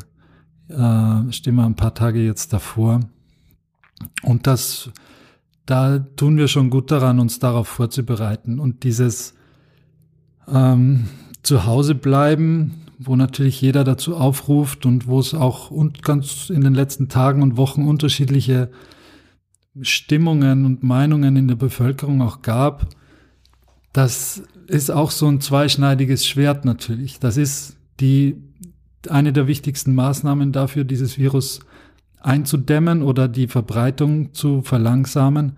äh, 0.70 1.32
stehen 1.32 1.56
wir 1.56 1.66
ein 1.66 1.76
paar 1.76 1.94
Tage 1.94 2.24
jetzt 2.24 2.54
davor. 2.54 3.02
Und 4.22 4.48
das, 4.48 4.90
da 5.66 6.00
tun 6.00 6.38
wir 6.38 6.48
schon 6.48 6.70
gut 6.70 6.92
daran, 6.92 7.20
uns 7.20 7.40
darauf 7.40 7.68
vorzubereiten. 7.68 8.60
Und 8.60 8.84
dieses 8.84 9.34
ähm, 10.48 11.08
Zuhause 11.44 11.96
bleiben, 11.96 12.86
wo 13.00 13.16
natürlich 13.16 13.62
jeder 13.62 13.84
dazu 13.84 14.16
aufruft 14.16 14.86
und 14.86 15.08
wo 15.08 15.20
es 15.20 15.34
auch 15.34 15.70
und 15.72 16.02
ganz 16.02 16.50
in 16.50 16.62
den 16.62 16.74
letzten 16.74 17.10
Tagen 17.10 17.44
und 17.44 17.58
Wochen 17.58 17.88
unterschiedliche 17.88 18.72
Stimmungen 19.82 20.66
und 20.66 20.82
Meinungen 20.84 21.36
in 21.36 21.48
der 21.48 21.56
Bevölkerung 21.56 22.22
auch 22.22 22.42
gab, 22.42 22.88
das 23.94 24.42
ist 24.68 24.90
auch 24.90 25.12
so 25.12 25.28
ein 25.28 25.42
zweischneidiges 25.42 26.26
Schwert 26.26 26.66
natürlich. 26.66 27.20
Das 27.20 27.38
ist 27.38 27.78
die 28.00 28.36
eine 29.10 29.34
der 29.34 29.48
wichtigsten 29.48 29.96
Maßnahmen 29.96 30.52
dafür, 30.52 30.84
dieses 30.84 31.18
Virus 31.18 31.60
einzudämmen 32.20 33.04
oder 33.04 33.28
die 33.28 33.48
Verbreitung 33.48 34.34
zu 34.34 34.62
verlangsamen. 34.62 35.54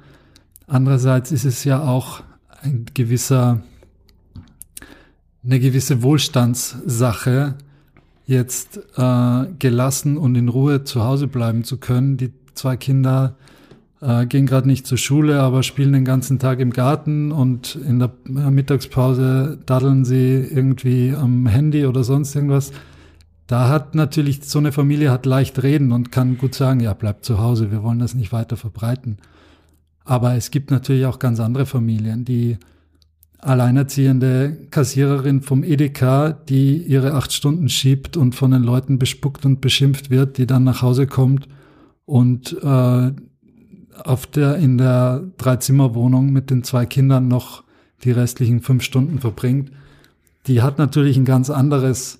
Andererseits 0.67 1.31
ist 1.31 1.46
es 1.46 1.63
ja 1.63 1.81
auch 1.81 2.22
ein 2.62 2.86
gewisser 2.93 3.62
eine 5.43 5.60
gewisse 5.60 6.01
Wohlstandssache, 6.01 7.55
jetzt 8.25 8.79
äh, 8.96 9.46
gelassen 9.58 10.17
und 10.17 10.36
in 10.36 10.50
Ruhe 10.50 10.84
zu 10.84 11.03
Hause 11.03 11.27
bleiben 11.27 11.63
zu 11.63 11.77
können. 11.77 12.17
Die 12.17 12.31
zwei 12.53 12.77
Kinder 12.77 13.36
äh, 14.01 14.27
gehen 14.27 14.46
gerade 14.46 14.67
nicht 14.67 14.86
zur 14.86 15.00
Schule, 15.00 15.41
aber 15.41 15.63
spielen 15.63 15.93
den 15.93 16.05
ganzen 16.05 16.38
Tag 16.38 16.60
im 16.60 16.72
Garten 16.72 17.31
und 17.31 17.75
in 17.75 17.98
der 17.98 18.12
Mittagspause 18.25 19.58
daddeln 19.65 20.05
sie 20.05 20.36
irgendwie 20.36 21.15
am 21.15 21.48
Handy 21.48 21.88
oder 21.88 22.03
sonst 22.03 22.36
irgendwas. 22.36 22.72
Da 23.50 23.68
hat 23.68 23.96
natürlich 23.96 24.44
so 24.44 24.60
eine 24.60 24.72
Familie 24.72 25.10
hat 25.10 25.25
leicht 25.25 25.63
reden 25.63 25.91
und 25.91 26.12
kann 26.12 26.38
gut 26.38 26.53
sagen, 26.53 26.82
ja, 26.82 26.94
bleibt 26.94 27.25
zu 27.25 27.39
Hause, 27.39 27.72
wir 27.72 27.82
wollen 27.82 27.98
das 27.98 28.13
nicht 28.13 28.32
weiter 28.32 28.58
verbreiten. 28.58 29.18
Aber 30.06 30.36
es 30.36 30.51
gibt 30.51 30.70
natürlich 30.70 31.08
auch 31.08 31.18
ganz 31.18 31.39
andere 31.39 31.65
Familien, 31.65 32.25
die 32.25 32.58
alleinerziehende 33.39 34.56
Kassiererin 34.70 35.41
vom 35.41 35.63
Edeka, 35.63 36.32
die 36.32 36.77
ihre 36.77 37.15
acht 37.15 37.34
Stunden 37.34 37.70
schiebt 37.70 38.18
und 38.18 38.36
von 38.36 38.51
den 38.51 38.62
Leuten 38.62 39.00
bespuckt 39.00 39.44
und 39.48 39.62
beschimpft 39.62 40.12
wird, 40.12 40.38
die 40.38 40.46
dann 40.46 40.63
nach 40.63 40.84
Hause 40.84 41.08
kommt 41.08 41.48
und 42.06 42.56
äh, 42.62 43.12
auf 44.03 44.27
der 44.27 44.58
in 44.58 44.77
der 44.77 45.24
Dreizimmerwohnung 45.38 46.32
mit 46.32 46.51
den 46.51 46.63
zwei 46.63 46.86
Kindern 46.86 47.27
noch 47.27 47.63
die 48.03 48.12
restlichen 48.12 48.62
fünf 48.62 48.84
Stunden 48.84 49.18
verbringt, 49.18 49.72
die 50.46 50.62
hat 50.62 50.77
natürlich 50.77 51.18
ein 51.18 51.25
ganz 51.25 51.50
anderes, 51.50 52.20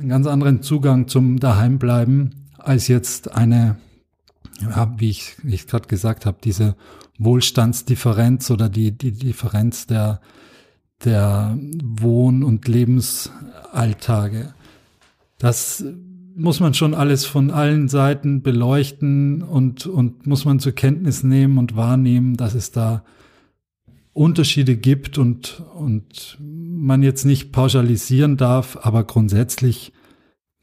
einen 0.00 0.08
ganz 0.08 0.26
anderen 0.26 0.62
Zugang 0.62 1.08
zum 1.08 1.38
Daheimbleiben 1.38 2.34
als 2.58 2.88
jetzt 2.88 3.34
eine, 3.34 3.76
ja, 4.60 4.94
wie 4.98 5.10
ich, 5.10 5.36
wie 5.42 5.54
ich 5.54 5.66
gerade 5.66 5.88
gesagt 5.88 6.26
habe, 6.26 6.38
diese 6.42 6.74
Wohlstandsdifferenz 7.18 8.50
oder 8.50 8.68
die, 8.68 8.92
die 8.92 9.12
Differenz 9.12 9.86
der, 9.86 10.20
der 11.04 11.56
Wohn- 11.82 12.42
und 12.42 12.66
Lebensalltage. 12.66 14.54
Das 15.38 15.84
muss 16.34 16.60
man 16.60 16.72
schon 16.72 16.94
alles 16.94 17.26
von 17.26 17.50
allen 17.50 17.88
Seiten 17.88 18.42
beleuchten 18.42 19.42
und, 19.42 19.86
und 19.86 20.26
muss 20.26 20.46
man 20.46 20.60
zur 20.60 20.72
Kenntnis 20.72 21.22
nehmen 21.22 21.58
und 21.58 21.76
wahrnehmen, 21.76 22.36
dass 22.36 22.54
es 22.54 22.70
da 22.70 23.04
Unterschiede 24.12 24.76
gibt 24.76 25.18
und, 25.18 25.62
und 25.74 26.36
man 26.40 27.02
jetzt 27.02 27.24
nicht 27.24 27.52
pauschalisieren 27.52 28.36
darf, 28.36 28.78
aber 28.82 29.04
grundsätzlich 29.04 29.92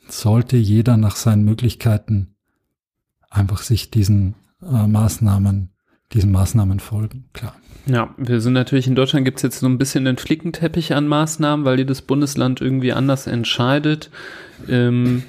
sollte 0.08 0.58
jeder 0.58 0.98
nach 0.98 1.16
seinen 1.16 1.44
Möglichkeiten 1.44 2.36
einfach 3.30 3.62
sich 3.62 3.92
diesen 3.92 4.36
äh, 4.62 4.88
Maßnahmen 4.88 5.72
diesen 6.14 6.32
Maßnahmen 6.32 6.80
folgen, 6.80 7.26
klar. 7.34 7.56
Ja, 7.86 8.14
wir 8.18 8.42
sind 8.42 8.54
natürlich 8.54 8.88
in 8.88 8.96
Deutschland 8.96 9.26
gibt 9.26 9.38
es 9.38 9.44
jetzt 9.44 9.60
so 9.60 9.68
ein 9.68 9.78
bisschen 9.78 10.06
den 10.06 10.18
Flickenteppich 10.18 10.94
an 10.94 11.08
Maßnahmen, 11.08 11.66
weil 11.66 11.80
jedes 11.80 12.02
Bundesland 12.02 12.62
irgendwie 12.62 12.94
anders 12.94 13.28
entscheidet. 13.28 14.10
Ähm, 14.68 15.24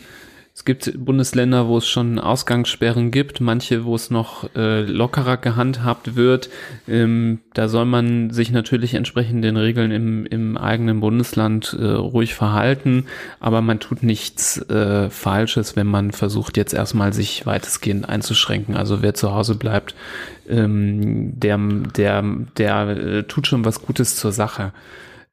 gibt 0.69 0.93
Bundesländer, 1.03 1.67
wo 1.67 1.79
es 1.79 1.89
schon 1.89 2.19
Ausgangssperren 2.19 3.11
gibt, 3.11 3.41
manche, 3.41 3.87
wo 3.87 3.95
es 3.95 4.11
noch 4.11 4.55
äh, 4.55 4.83
lockerer 4.83 5.39
gehandhabt 5.39 6.15
wird. 6.15 6.51
Ähm, 6.87 7.39
da 7.55 7.69
soll 7.69 7.87
man 7.87 8.29
sich 8.29 8.51
natürlich 8.51 8.93
entsprechend 8.93 9.43
den 9.45 9.57
Regeln 9.57 9.91
im, 9.91 10.27
im 10.27 10.59
eigenen 10.59 11.01
Bundesland 11.01 11.75
äh, 11.81 11.87
ruhig 11.87 12.35
verhalten, 12.35 13.07
aber 13.41 13.63
man 13.63 13.81
tut 13.81 14.03
nichts 14.03 14.59
äh, 14.69 15.09
Falsches, 15.09 15.75
wenn 15.75 15.87
man 15.87 16.13
versucht, 16.13 16.59
jetzt 16.59 16.75
erstmal 16.75 17.15
sich 17.15 17.47
weitestgehend 17.47 18.07
einzuschränken. 18.07 18.77
Also 18.77 19.01
wer 19.01 19.15
zu 19.15 19.33
Hause 19.33 19.55
bleibt, 19.55 19.95
ähm, 20.51 21.33
der, 21.41 21.57
der, 21.97 22.23
der 22.59 22.89
äh, 22.89 23.23
tut 23.23 23.47
schon 23.47 23.65
was 23.65 23.81
Gutes 23.81 24.17
zur 24.17 24.33
Sache. 24.33 24.73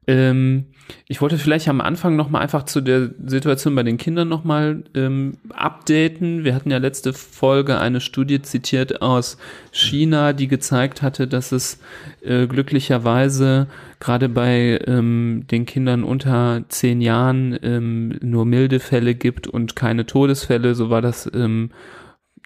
Ähm, 0.07 0.65
ich 1.07 1.21
wollte 1.21 1.37
vielleicht 1.37 1.67
am 1.67 1.81
Anfang 1.81 2.15
nochmal 2.15 2.41
einfach 2.41 2.63
zu 2.63 2.81
der 2.81 3.09
Situation 3.25 3.75
bei 3.75 3.83
den 3.83 3.97
Kindern 3.97 4.27
nochmal 4.27 4.83
ähm, 4.93 5.37
updaten. 5.49 6.43
Wir 6.43 6.53
hatten 6.53 6.69
ja 6.69 6.77
letzte 6.77 7.13
Folge 7.13 7.79
eine 7.79 8.01
Studie 8.01 8.41
zitiert 8.41 9.01
aus 9.01 9.37
China, 9.71 10.33
die 10.33 10.47
gezeigt 10.47 11.01
hatte, 11.01 11.27
dass 11.27 11.51
es 11.51 11.79
äh, 12.21 12.45
glücklicherweise 12.47 13.67
gerade 13.99 14.29
bei 14.29 14.79
ähm, 14.85 15.45
den 15.49 15.65
Kindern 15.65 16.03
unter 16.03 16.63
zehn 16.69 17.01
Jahren 17.01 17.57
ähm, 17.63 18.17
nur 18.21 18.45
milde 18.45 18.79
Fälle 18.79 19.15
gibt 19.15 19.47
und 19.47 19.75
keine 19.75 20.05
Todesfälle. 20.05 20.75
So 20.75 20.89
war 20.89 21.01
das 21.01 21.29
ähm, 21.33 21.71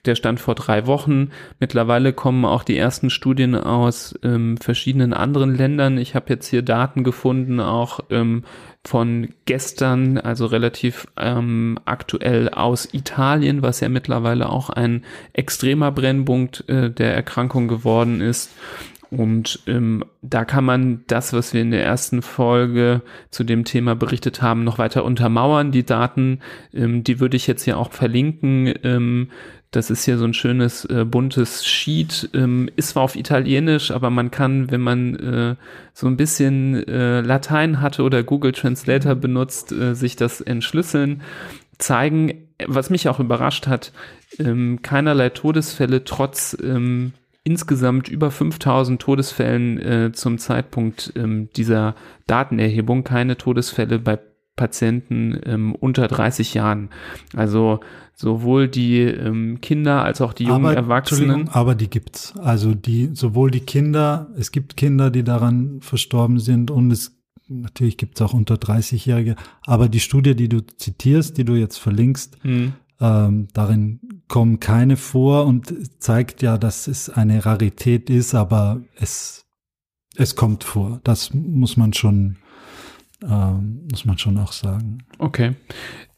der 0.05 0.15
Stand 0.15 0.39
vor 0.39 0.55
drei 0.55 0.87
Wochen. 0.87 1.29
Mittlerweile 1.59 2.13
kommen 2.13 2.45
auch 2.45 2.63
die 2.63 2.77
ersten 2.77 3.09
Studien 3.09 3.55
aus 3.55 4.17
ähm, 4.23 4.57
verschiedenen 4.57 5.13
anderen 5.13 5.55
Ländern. 5.55 5.97
Ich 5.97 6.15
habe 6.15 6.25
jetzt 6.29 6.47
hier 6.47 6.61
Daten 6.61 7.03
gefunden, 7.03 7.59
auch 7.59 7.99
ähm, 8.09 8.43
von 8.85 9.29
gestern, 9.45 10.17
also 10.17 10.45
relativ 10.45 11.07
ähm, 11.17 11.77
aktuell 11.85 12.49
aus 12.49 12.93
Italien, 12.93 13.61
was 13.61 13.81
ja 13.81 13.89
mittlerweile 13.89 14.49
auch 14.49 14.69
ein 14.69 15.03
extremer 15.33 15.91
Brennpunkt 15.91 16.67
äh, 16.69 16.89
der 16.89 17.13
Erkrankung 17.13 17.67
geworden 17.67 18.21
ist. 18.21 18.51
Und 19.11 19.61
ähm, 19.65 20.05
da 20.21 20.45
kann 20.45 20.63
man 20.63 21.03
das, 21.07 21.33
was 21.33 21.53
wir 21.53 21.61
in 21.61 21.71
der 21.71 21.83
ersten 21.83 22.21
Folge 22.21 23.01
zu 23.31 23.43
dem 23.43 23.65
Thema 23.65 23.95
berichtet 23.95 24.43
haben, 24.43 24.63
noch 24.63 24.77
weiter 24.77 25.03
untermauern. 25.03 25.71
Die 25.71 25.85
Daten, 25.85 26.41
ähm, 26.73 27.03
die 27.03 27.19
würde 27.19 27.35
ich 27.35 27.47
jetzt 27.47 27.63
hier 27.63 27.79
auch 27.79 27.91
verlinken. 27.91 28.71
Ähm, 28.83 29.29
das 29.71 29.91
ist 29.91 30.03
hier 30.03 30.17
so 30.17 30.25
ein 30.25 30.33
schönes 30.33 30.85
äh, 30.85 31.05
buntes 31.05 31.65
Sheet, 31.65 32.29
ähm, 32.33 32.69
ist 32.75 32.89
zwar 32.89 33.03
auf 33.03 33.15
Italienisch, 33.15 33.91
aber 33.91 34.09
man 34.09 34.31
kann, 34.31 34.71
wenn 34.71 34.81
man 34.81 35.15
äh, 35.15 35.55
so 35.93 36.07
ein 36.07 36.17
bisschen 36.17 36.87
äh, 36.87 37.21
Latein 37.21 37.79
hatte 37.79 38.03
oder 38.03 38.23
Google 38.23 38.51
Translator 38.51 39.15
benutzt, 39.15 39.71
äh, 39.71 39.93
sich 39.93 40.15
das 40.15 40.41
entschlüsseln, 40.41 41.21
zeigen, 41.77 42.47
was 42.65 42.89
mich 42.89 43.07
auch 43.09 43.19
überrascht 43.19 43.67
hat, 43.67 43.93
ähm, 44.39 44.81
keinerlei 44.81 45.29
Todesfälle 45.29 46.03
trotz 46.03 46.57
ähm, 46.61 47.13
insgesamt 47.43 48.09
über 48.09 48.31
5000 48.31 49.01
Todesfällen 49.01 49.79
äh, 49.79 50.11
zum 50.13 50.39
Zeitpunkt 50.39 51.13
ähm, 51.15 51.49
dieser 51.55 51.95
Datenerhebung, 52.27 53.03
keine 53.03 53.37
Todesfälle 53.37 53.99
bei 53.99 54.19
Patienten 54.59 55.39
ähm, 55.45 55.73
unter 55.73 56.07
30 56.07 56.53
Jahren. 56.53 56.89
Also 57.35 57.79
sowohl 58.13 58.67
die 58.67 58.99
ähm, 58.99 59.61
Kinder 59.61 60.03
als 60.03 60.19
auch 60.21 60.33
die 60.33 60.43
jungen 60.43 60.65
aber, 60.65 60.75
Erwachsenen. 60.75 61.47
Aber 61.49 61.73
die 61.75 61.89
gibt's. 61.89 62.33
Also 62.37 62.73
die, 62.75 63.11
sowohl 63.13 63.49
die 63.51 63.61
Kinder, 63.61 64.27
es 64.37 64.51
gibt 64.51 64.75
Kinder, 64.75 65.09
die 65.09 65.23
daran 65.23 65.79
verstorben 65.81 66.39
sind 66.39 66.69
und 66.69 66.91
es 66.91 67.15
natürlich 67.47 67.97
gibt's 67.97 68.21
auch 68.21 68.33
unter 68.33 68.55
30-Jährige, 68.55 69.35
aber 69.65 69.89
die 69.89 69.99
Studie, 70.01 70.35
die 70.35 70.49
du 70.49 70.59
zitierst, 70.61 71.37
die 71.37 71.45
du 71.45 71.55
jetzt 71.55 71.77
verlinkst, 71.77 72.37
Mhm. 72.43 72.73
ähm, 72.99 73.47
darin 73.53 73.99
kommen 74.27 74.59
keine 74.59 74.97
vor 74.97 75.45
und 75.47 75.73
zeigt 75.99 76.41
ja, 76.43 76.57
dass 76.59 76.87
es 76.87 77.09
eine 77.09 77.45
Rarität 77.45 78.09
ist, 78.11 78.35
aber 78.35 78.81
es, 78.99 79.45
es 80.15 80.35
kommt 80.35 80.63
vor. 80.63 80.99
Das 81.03 81.33
muss 81.33 81.75
man 81.77 81.93
schon, 81.93 82.35
ähm, 83.27 83.81
muss 83.91 84.05
man 84.05 84.17
schon 84.17 84.37
auch 84.37 84.51
sagen. 84.53 84.99
Okay. 85.17 85.55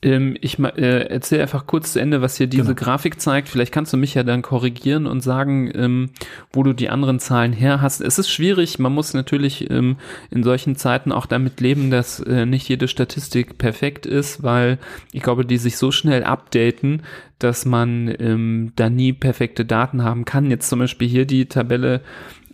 Ähm, 0.03 0.36
ich 0.41 0.60
äh, 0.60 1.08
erzähle 1.08 1.43
einfach 1.43 1.67
kurz 1.67 1.93
zu 1.93 2.00
Ende, 2.00 2.22
was 2.22 2.38
hier 2.38 2.48
diese 2.48 2.75
Genau. 2.75 2.86
Grafik 2.86 3.20
zeigt. 3.22 3.50
Vielleicht 3.50 3.72
kannst 3.72 3.93
du 3.93 3.98
mich 3.98 4.13
ja 4.13 4.24
dann 4.24 4.41
korrigieren 4.41 5.05
und 5.08 5.22
sagen, 5.22 5.72
ähm, 5.74 6.10
wo 6.53 6.63
du 6.63 6.74
die 6.74 6.89
anderen 6.89 7.20
Zahlen 7.20 7.53
her 7.53 7.81
hast. 7.81 8.01
Es 8.01 8.17
ist 8.17 8.29
schwierig. 8.29 8.79
Man 8.79 8.93
muss 8.93 9.13
natürlich 9.13 9.70
ähm, 9.70 9.98
in 10.29 10.43
solchen 10.43 10.75
Zeiten 10.75 11.12
auch 11.12 11.25
damit 11.25 11.60
leben, 11.62 11.91
dass 11.91 12.20
äh, 12.20 12.46
nicht 12.46 12.67
jede 12.67 12.88
Statistik 12.88 13.58
perfekt 13.58 14.05
ist, 14.05 14.43
weil 14.43 14.77
ich 15.12 15.22
glaube, 15.22 15.46
die 15.46 15.58
sich 15.58 15.77
so 15.77 15.91
schnell 15.91 16.24
updaten, 16.24 17.03
dass 17.38 17.65
man 17.65 18.13
ähm, 18.20 18.74
da 18.75 18.89
nie 18.89 19.13
perfekte 19.13 19.65
Daten 19.65 20.03
haben 20.03 20.25
kann. 20.25 20.50
Jetzt 20.50 20.70
zum 20.70 20.79
Beispiel 20.79 21.08
hier 21.08 21.25
die 21.25 21.48
Tabelle 21.48 22.01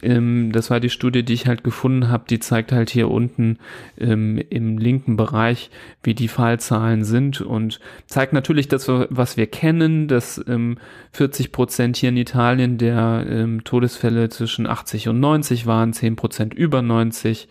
ähm, 0.01 0.51
das 0.51 0.69
war 0.69 0.79
die 0.79 0.89
Studie, 0.89 1.23
die 1.23 1.33
ich 1.33 1.47
halt 1.47 1.63
gefunden 1.63 2.09
habe, 2.09 2.25
die 2.29 2.39
zeigt 2.39 2.71
halt 2.71 2.89
hier 2.89 3.09
unten 3.09 3.57
ähm, 3.99 4.41
im 4.49 4.77
linken 4.77 5.17
Bereich, 5.17 5.69
wie 6.03 6.13
die 6.13 6.27
Fallzahlen 6.27 7.03
sind 7.03 7.41
und 7.41 7.79
zeigt 8.05 8.33
natürlich 8.33 8.67
das, 8.67 8.87
was 8.87 9.37
wir 9.37 9.47
kennen, 9.47 10.07
dass 10.07 10.43
ähm, 10.47 10.77
40 11.11 11.51
Prozent 11.51 11.97
hier 11.97 12.09
in 12.09 12.17
Italien 12.17 12.77
der 12.77 13.25
ähm, 13.29 13.63
Todesfälle 13.63 14.29
zwischen 14.29 14.67
80 14.67 15.07
und 15.09 15.19
90 15.19 15.65
waren, 15.65 15.93
10 15.93 16.15
Prozent 16.15 16.53
über 16.53 16.81
90, 16.81 17.47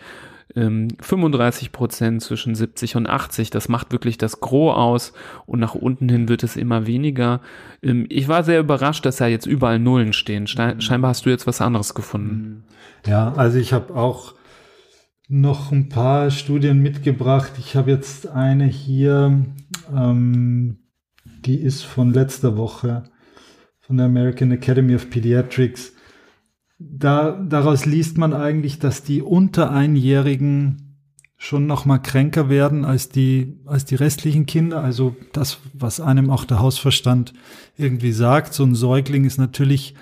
ähm, 0.55 0.89
35 1.01 1.73
Prozent 1.73 2.23
zwischen 2.23 2.55
70 2.55 2.97
und 2.97 3.07
80. 3.09 3.51
Das 3.51 3.69
macht 3.69 3.93
wirklich 3.93 4.17
das 4.19 4.41
Gros 4.41 4.77
aus 4.77 5.13
und 5.47 5.59
nach 5.61 5.75
unten 5.75 6.09
hin 6.09 6.29
wird 6.29 6.43
es 6.45 6.57
immer 6.57 6.87
weniger. 6.87 7.41
Ähm, 7.83 8.07
ich 8.09 8.29
war 8.29 8.45
sehr 8.45 8.61
überrascht, 8.61 9.05
dass 9.05 9.17
da 9.17 9.27
jetzt 9.27 9.47
überall 9.47 9.79
Nullen 9.79 10.13
stehen. 10.13 10.47
Ste- 10.47 10.77
Scheinbar 10.81 11.11
hast 11.11 11.27
du 11.27 11.31
jetzt 11.31 11.47
was 11.47 11.61
anderes 11.61 11.95
gefunden. 11.95 12.65
Ja, 13.07 13.33
also 13.35 13.59
ich 13.59 13.73
habe 13.73 13.95
auch 13.95 14.35
noch 15.29 15.73
ein 15.73 15.89
paar 15.89 16.31
Studien 16.31 16.81
mitgebracht. 16.81 17.53
Ich 17.59 17.75
habe 17.75 17.91
jetzt 17.91 18.29
eine 18.29 18.67
hier, 18.67 19.45
ähm, 19.95 20.79
die 21.45 21.61
ist 21.61 21.83
von 21.83 22.13
letzter 22.13 22.57
Woche 22.57 23.05
von 23.81 23.97
der 23.97 24.07
American 24.07 24.53
Academy 24.53 24.95
of 24.95 25.11
Pediatrics. 25.11 25.93
Da, 26.79 27.33
daraus 27.33 27.87
liest 27.87 28.19
man 28.19 28.35
eigentlich, 28.35 28.79
dass 28.79 29.03
die 29.03 29.23
unter 29.23 29.71
Einjährigen 29.71 30.87
schon 31.39 31.67
noch 31.67 31.85
mal 31.85 31.99
kränker 31.99 32.49
werden 32.49 32.85
als 32.85 33.09
die, 33.09 33.59
als 33.67 33.85
die 33.85 33.95
restlichen 33.95 34.47
Kinder. 34.47 34.83
Also 34.83 35.17
das, 35.33 35.59
was 35.75 36.01
einem 36.01 36.31
auch 36.31 36.45
der 36.45 36.61
Hausverstand 36.61 37.33
irgendwie 37.77 38.13
sagt. 38.13 38.55
So 38.55 38.65
ein 38.65 38.75
Säugling 38.75 39.25
ist 39.25 39.39
natürlich 39.39 39.95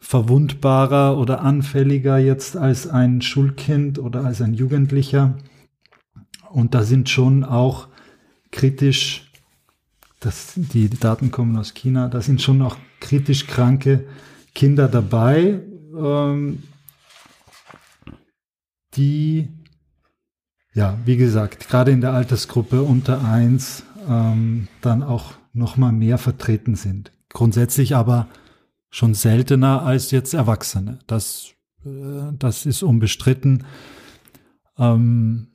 verwundbarer 0.00 1.16
oder 1.16 1.42
anfälliger 1.42 2.18
jetzt 2.18 2.56
als 2.56 2.88
ein 2.88 3.22
Schulkind 3.22 3.98
oder 3.98 4.24
als 4.24 4.42
ein 4.42 4.54
Jugendlicher. 4.54 5.38
Und 6.50 6.74
da 6.74 6.82
sind 6.82 7.08
schon 7.08 7.44
auch 7.44 7.88
kritisch, 8.50 9.30
das, 10.20 10.52
die 10.56 10.90
Daten 10.90 11.30
kommen 11.30 11.56
aus 11.56 11.74
China, 11.74 12.08
da 12.08 12.20
sind 12.20 12.42
schon 12.42 12.62
auch 12.62 12.76
kritisch 13.00 13.46
kranke 13.46 14.06
Kinder 14.54 14.88
dabei, 14.88 15.60
ähm, 15.96 16.62
die, 18.94 19.48
ja, 20.74 20.98
wie 21.04 21.16
gesagt, 21.16 21.68
gerade 21.68 21.90
in 21.90 22.00
der 22.00 22.12
Altersgruppe 22.12 22.82
unter 22.82 23.24
eins 23.24 23.84
ähm, 24.08 24.68
dann 24.80 25.02
auch 25.02 25.32
noch 25.52 25.76
mal 25.76 25.92
mehr 25.92 26.18
vertreten 26.18 26.74
sind. 26.74 27.12
Grundsätzlich 27.30 27.94
aber 27.94 28.28
schon 28.90 29.14
seltener 29.14 29.82
als 29.82 30.10
jetzt 30.10 30.34
Erwachsene. 30.34 30.98
Das, 31.06 31.54
äh, 31.84 32.32
das 32.38 32.66
ist 32.66 32.82
unbestritten. 32.82 33.64
Ähm, 34.78 35.48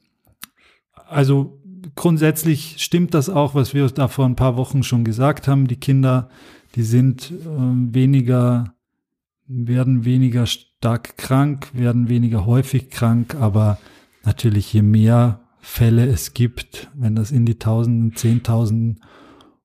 also 1.08 1.62
grundsätzlich 1.95 2.76
stimmt 2.80 3.13
das 3.13 3.30
auch, 3.30 3.56
was 3.56 3.73
wir 3.73 3.88
da 3.89 4.08
vor 4.08 4.26
ein 4.26 4.36
paar 4.36 4.58
Wochen 4.58 4.84
schon 4.84 5.04
gesagt 5.04 5.47
haben. 5.47 5.67
Die 5.67 5.80
Kinder, 5.80 6.30
die 6.76 6.84
sind 6.84 7.32
ähm, 7.45 7.93
weniger, 7.93 8.76
werden 9.47 10.05
weniger 10.05 10.45
stark 10.45 11.17
krank, 11.17 11.69
werden 11.73 12.10
weniger 12.10 12.45
häufig 12.45 12.89
krank, 12.89 13.36
aber 13.36 13.79
natürlich 14.23 14.71
je 14.73 14.81
mehr 14.81 15.41
Fälle 15.60 16.05
es 16.05 16.33
gibt, 16.33 16.89
wenn 16.95 17.15
das 17.15 17.31
in 17.31 17.45
die 17.45 17.60
Tausenden, 17.60 18.15
Zehntausenden 18.15 19.03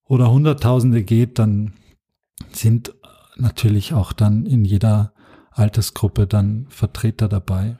oder 0.05 0.31
Hunderttausende 0.31 1.03
geht, 1.05 1.39
dann 1.39 1.75
sind 2.51 2.95
natürlich 3.37 3.95
auch 3.95 4.13
dann 4.13 4.47
in 4.47 4.65
jeder 4.65 5.13
Altersgruppe 5.51 6.27
dann 6.27 6.67
Vertreter 6.69 7.29
dabei. 7.29 7.79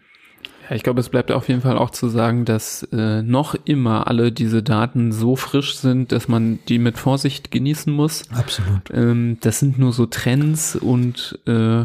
Ja, 0.73 0.77
ich 0.77 0.85
glaube, 0.85 1.01
es 1.01 1.11
bleibt 1.11 1.31
auf 1.31 1.49
jeden 1.49 1.61
Fall 1.61 1.77
auch 1.77 1.91
zu 1.91 2.09
sagen, 2.09 2.47
dass 2.47 2.83
äh, 2.95 3.21
noch 3.21 3.55
immer 3.67 4.07
alle 4.07 4.33
diese 4.33 4.63
Daten 4.63 5.13
so 5.13 5.37
frisch 5.37 5.75
sind, 5.75 6.13
dass 6.13 6.29
man 6.29 6.61
die 6.67 6.79
mit 6.79 6.97
Vorsicht 6.97 7.51
genießen 7.51 7.93
muss. 7.93 8.25
Absolut. 8.35 8.91
Ähm, 8.91 9.37
das 9.43 9.59
sind 9.59 9.79
nur 9.79 9.93
so 9.93 10.07
Trends 10.07 10.75
und 10.75 11.39
äh, 11.47 11.85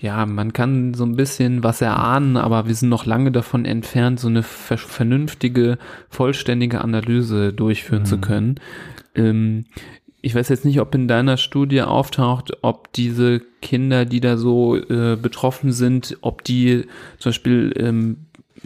ja, 0.00 0.26
man 0.26 0.52
kann 0.52 0.92
so 0.92 1.04
ein 1.06 1.16
bisschen 1.16 1.64
was 1.64 1.80
erahnen, 1.80 2.36
aber 2.36 2.66
wir 2.68 2.74
sind 2.74 2.90
noch 2.90 3.06
lange 3.06 3.32
davon 3.32 3.64
entfernt, 3.64 4.20
so 4.20 4.28
eine 4.28 4.42
ver 4.42 4.76
vernünftige, 4.76 5.78
vollständige 6.10 6.82
Analyse 6.82 7.54
durchführen 7.54 8.02
Mhm. 8.02 8.06
zu 8.06 8.18
können. 8.18 8.54
Ähm, 9.14 9.64
ich 10.20 10.34
weiß 10.34 10.48
jetzt 10.48 10.64
nicht, 10.64 10.80
ob 10.80 10.94
in 10.94 11.06
deiner 11.06 11.36
Studie 11.36 11.82
auftaucht, 11.82 12.58
ob 12.62 12.92
diese 12.92 13.40
Kinder, 13.62 14.04
die 14.04 14.20
da 14.20 14.36
so 14.36 14.76
äh, 14.76 15.16
betroffen 15.16 15.72
sind, 15.72 16.16
ob 16.22 16.42
die 16.44 16.84
zum 17.18 17.30
Beispiel 17.30 17.72
ähm, 17.76 18.16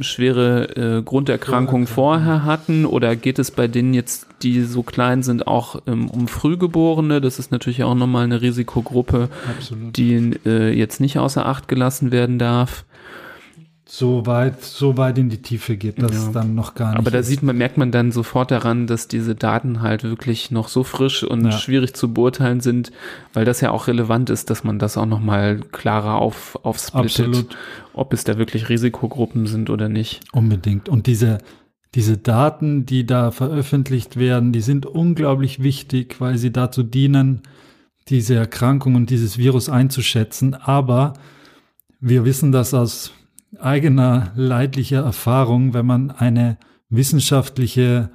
schwere 0.00 0.76
äh, 0.76 1.02
Grunderkrankungen 1.02 1.86
vorher 1.86 2.44
hatten 2.44 2.86
oder 2.86 3.16
geht 3.16 3.38
es 3.38 3.50
bei 3.50 3.68
denen 3.68 3.92
jetzt, 3.92 4.26
die 4.42 4.62
so 4.62 4.82
klein 4.82 5.22
sind, 5.22 5.46
auch 5.46 5.82
ähm, 5.86 6.08
um 6.08 6.28
Frühgeborene? 6.28 7.20
Das 7.20 7.38
ist 7.38 7.52
natürlich 7.52 7.84
auch 7.84 7.94
nochmal 7.94 8.24
eine 8.24 8.40
Risikogruppe, 8.40 9.28
Absolut. 9.56 9.96
die 9.96 10.38
äh, 10.46 10.72
jetzt 10.72 11.00
nicht 11.00 11.18
außer 11.18 11.44
Acht 11.44 11.68
gelassen 11.68 12.12
werden 12.12 12.38
darf. 12.38 12.84
So 13.94 14.24
weit, 14.24 14.64
so 14.64 14.96
weit 14.96 15.18
in 15.18 15.28
die 15.28 15.42
Tiefe 15.42 15.76
geht 15.76 16.02
das 16.02 16.12
Ja. 16.12 16.30
dann 16.32 16.54
noch 16.54 16.74
gar 16.74 16.92
nicht. 16.92 16.98
Aber 16.98 17.10
da 17.10 17.18
ist. 17.18 17.26
sieht 17.26 17.42
man, 17.42 17.58
merkt 17.58 17.76
man 17.76 17.90
dann 17.92 18.10
sofort 18.10 18.50
daran, 18.50 18.86
dass 18.86 19.06
diese 19.06 19.34
Daten 19.34 19.82
halt 19.82 20.02
wirklich 20.02 20.50
noch 20.50 20.68
so 20.68 20.82
frisch 20.82 21.22
und 21.22 21.44
Ja. 21.44 21.52
schwierig 21.52 21.94
zu 21.94 22.10
beurteilen 22.14 22.60
sind, 22.60 22.90
weil 23.34 23.44
das 23.44 23.60
ja 23.60 23.70
auch 23.70 23.88
relevant 23.88 24.30
ist, 24.30 24.48
dass 24.48 24.64
man 24.64 24.78
das 24.78 24.96
auch 24.96 25.04
nochmal 25.04 25.60
klarer 25.72 26.14
auf, 26.14 26.58
aufsplittet, 26.62 27.26
Absolut. 27.26 27.56
ob 27.92 28.14
es 28.14 28.24
da 28.24 28.38
wirklich 28.38 28.70
Risikogruppen 28.70 29.46
sind 29.46 29.68
oder 29.68 29.90
nicht. 29.90 30.20
Unbedingt. 30.32 30.88
Und 30.88 31.06
diese, 31.06 31.36
diese 31.94 32.16
Daten, 32.16 32.86
die 32.86 33.04
da 33.04 33.30
veröffentlicht 33.30 34.16
werden, 34.16 34.52
die 34.54 34.62
sind 34.62 34.86
unglaublich 34.86 35.62
wichtig, 35.62 36.18
weil 36.18 36.38
sie 36.38 36.50
dazu 36.50 36.82
dienen, 36.82 37.42
diese 38.08 38.36
Erkrankung 38.36 38.94
und 38.94 39.10
dieses 39.10 39.36
Virus 39.36 39.68
einzuschätzen. 39.68 40.54
Aber 40.54 41.12
wir 42.00 42.24
wissen 42.24 42.52
das 42.52 42.72
aus 42.72 43.12
eigener 43.58 44.32
leidlicher 44.34 45.02
Erfahrung, 45.02 45.74
wenn 45.74 45.86
man 45.86 46.10
eine 46.10 46.58
wissenschaftliche 46.88 48.10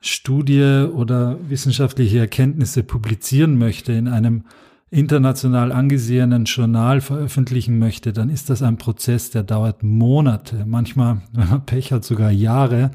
Studie 0.00 0.86
oder 0.92 1.38
wissenschaftliche 1.48 2.18
Erkenntnisse 2.18 2.82
publizieren 2.82 3.58
möchte 3.58 3.92
in 3.92 4.08
einem 4.08 4.44
international 4.90 5.70
angesehenen 5.72 6.46
Journal 6.46 7.00
veröffentlichen 7.00 7.78
möchte, 7.78 8.12
dann 8.12 8.28
ist 8.28 8.50
das 8.50 8.62
ein 8.62 8.76
Prozess, 8.76 9.30
der 9.30 9.44
dauert 9.44 9.82
Monate, 9.82 10.64
manchmal, 10.66 11.22
wenn 11.32 11.48
man 11.48 11.66
Pech 11.66 11.92
hat, 11.92 12.04
sogar 12.04 12.30
Jahre, 12.30 12.90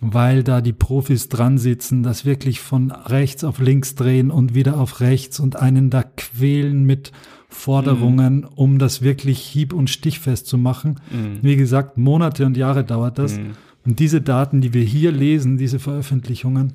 weil 0.00 0.44
da 0.44 0.60
die 0.60 0.74
Profis 0.74 1.28
dran 1.28 1.58
sitzen, 1.58 2.02
das 2.02 2.24
wirklich 2.24 2.60
von 2.60 2.90
rechts 2.90 3.44
auf 3.44 3.58
links 3.58 3.94
drehen 3.94 4.30
und 4.30 4.54
wieder 4.54 4.78
auf 4.78 5.00
rechts 5.00 5.40
und 5.40 5.56
einen 5.56 5.90
da 5.90 6.02
quälen 6.02 6.84
mit 6.84 7.12
Forderungen, 7.48 8.44
um 8.44 8.78
das 8.78 9.02
wirklich 9.02 9.38
hieb- 9.40 9.72
und 9.72 9.90
stichfest 9.90 10.46
zu 10.46 10.58
machen. 10.58 11.00
Mhm. 11.10 11.38
Wie 11.42 11.56
gesagt, 11.56 11.96
Monate 11.96 12.44
und 12.44 12.56
Jahre 12.56 12.84
dauert 12.84 13.18
das. 13.18 13.38
Mhm. 13.38 13.52
Und 13.84 14.00
diese 14.00 14.20
Daten, 14.20 14.60
die 14.60 14.74
wir 14.74 14.82
hier 14.82 15.12
lesen, 15.12 15.56
diese 15.56 15.78
Veröffentlichungen, 15.78 16.74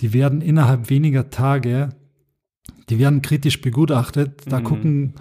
die 0.00 0.12
werden 0.12 0.40
innerhalb 0.40 0.90
weniger 0.90 1.30
Tage, 1.30 1.90
die 2.88 2.98
werden 2.98 3.22
kritisch 3.22 3.60
begutachtet. 3.60 4.42
Da 4.46 4.60
Mhm. 4.60 4.64
gucken 4.64 5.14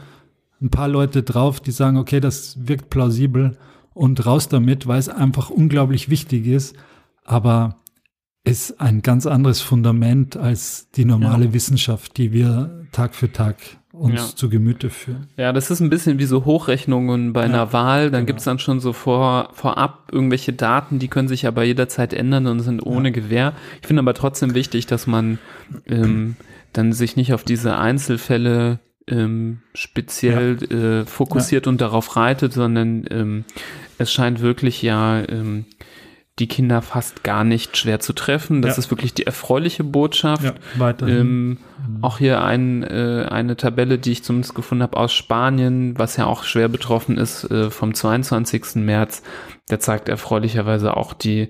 ein 0.61 0.69
paar 0.69 0.87
Leute 0.87 1.23
drauf, 1.23 1.59
die 1.59 1.71
sagen, 1.71 1.97
okay, 1.97 2.19
das 2.19 2.67
wirkt 2.67 2.89
plausibel 2.89 3.57
und 3.93 4.25
raus 4.25 4.49
damit, 4.49 4.87
weil 4.87 4.99
es 4.99 5.09
einfach 5.09 5.49
unglaublich 5.49 6.09
wichtig 6.09 6.47
ist. 6.47 6.75
Aber 7.23 7.77
ist 8.43 8.79
ein 8.79 9.01
ganz 9.01 9.25
anderes 9.25 9.61
Fundament 9.61 10.37
als 10.37 10.89
die 10.91 11.05
normale 11.05 11.45
ja. 11.45 11.53
Wissenschaft, 11.53 12.17
die 12.17 12.31
wir 12.31 12.85
Tag 12.91 13.13
für 13.13 13.31
Tag 13.31 13.57
uns 13.97 14.15
ja. 14.15 14.35
zu 14.35 14.49
Gemüte 14.49 14.89
führen. 14.89 15.27
Ja, 15.37 15.51
das 15.53 15.71
ist 15.71 15.79
ein 15.79 15.89
bisschen 15.89 16.19
wie 16.19 16.25
so 16.25 16.45
Hochrechnungen 16.45 17.33
bei 17.33 17.41
ja, 17.41 17.47
einer 17.47 17.73
Wahl. 17.73 18.11
Dann 18.11 18.21
genau. 18.21 18.25
gibt's 18.27 18.43
dann 18.43 18.59
schon 18.59 18.79
so 18.79 18.93
vor, 18.93 19.49
vorab 19.53 20.09
irgendwelche 20.11 20.53
Daten, 20.53 20.99
die 20.99 21.07
können 21.07 21.27
sich 21.27 21.47
aber 21.47 21.63
jederzeit 21.63 22.13
ändern 22.13 22.47
und 22.47 22.59
sind 22.59 22.85
ohne 22.85 23.09
ja. 23.09 23.13
Gewähr. 23.13 23.53
Ich 23.81 23.87
finde 23.87 24.01
aber 24.01 24.13
trotzdem 24.13 24.53
wichtig, 24.53 24.87
dass 24.87 25.07
man 25.07 25.39
ähm, 25.87 26.35
dann 26.73 26.93
sich 26.93 27.15
nicht 27.15 27.33
auf 27.33 27.43
diese 27.43 27.77
Einzelfälle 27.77 28.79
ähm, 29.07 29.59
speziell 29.73 30.57
äh, 30.71 31.05
fokussiert 31.05 31.67
und 31.67 31.81
darauf 31.81 32.15
reitet, 32.15 32.53
sondern 32.53 33.05
ähm, 33.09 33.45
es 33.97 34.11
scheint 34.11 34.41
wirklich 34.41 34.81
ja 34.81 35.21
ähm, 35.27 35.65
die 36.39 36.47
Kinder 36.47 36.81
fast 36.81 37.23
gar 37.23 37.43
nicht 37.43 37.77
schwer 37.77 37.99
zu 37.99 38.13
treffen. 38.13 38.61
Das 38.61 38.77
ja. 38.77 38.79
ist 38.79 38.91
wirklich 38.91 39.13
die 39.13 39.25
erfreuliche 39.25 39.83
Botschaft. 39.83 40.43
Ja, 40.43 40.53
weiterhin. 40.77 41.17
Ähm, 41.17 41.47
mhm. 41.49 41.57
Auch 42.03 42.19
hier 42.19 42.43
ein, 42.43 42.83
äh, 42.83 43.25
eine 43.29 43.57
Tabelle, 43.57 43.97
die 43.97 44.11
ich 44.11 44.23
zumindest 44.23 44.53
gefunden 44.53 44.83
habe 44.83 44.97
aus 44.97 45.13
Spanien, 45.13 45.97
was 45.97 46.15
ja 46.17 46.25
auch 46.25 46.43
schwer 46.43 46.69
betroffen 46.69 47.17
ist, 47.17 47.49
äh, 47.49 47.71
vom 47.71 47.93
22. 47.93 48.75
März. 48.75 49.23
Der 49.69 49.79
zeigt 49.79 50.09
erfreulicherweise 50.09 50.95
auch 50.95 51.13
die 51.13 51.49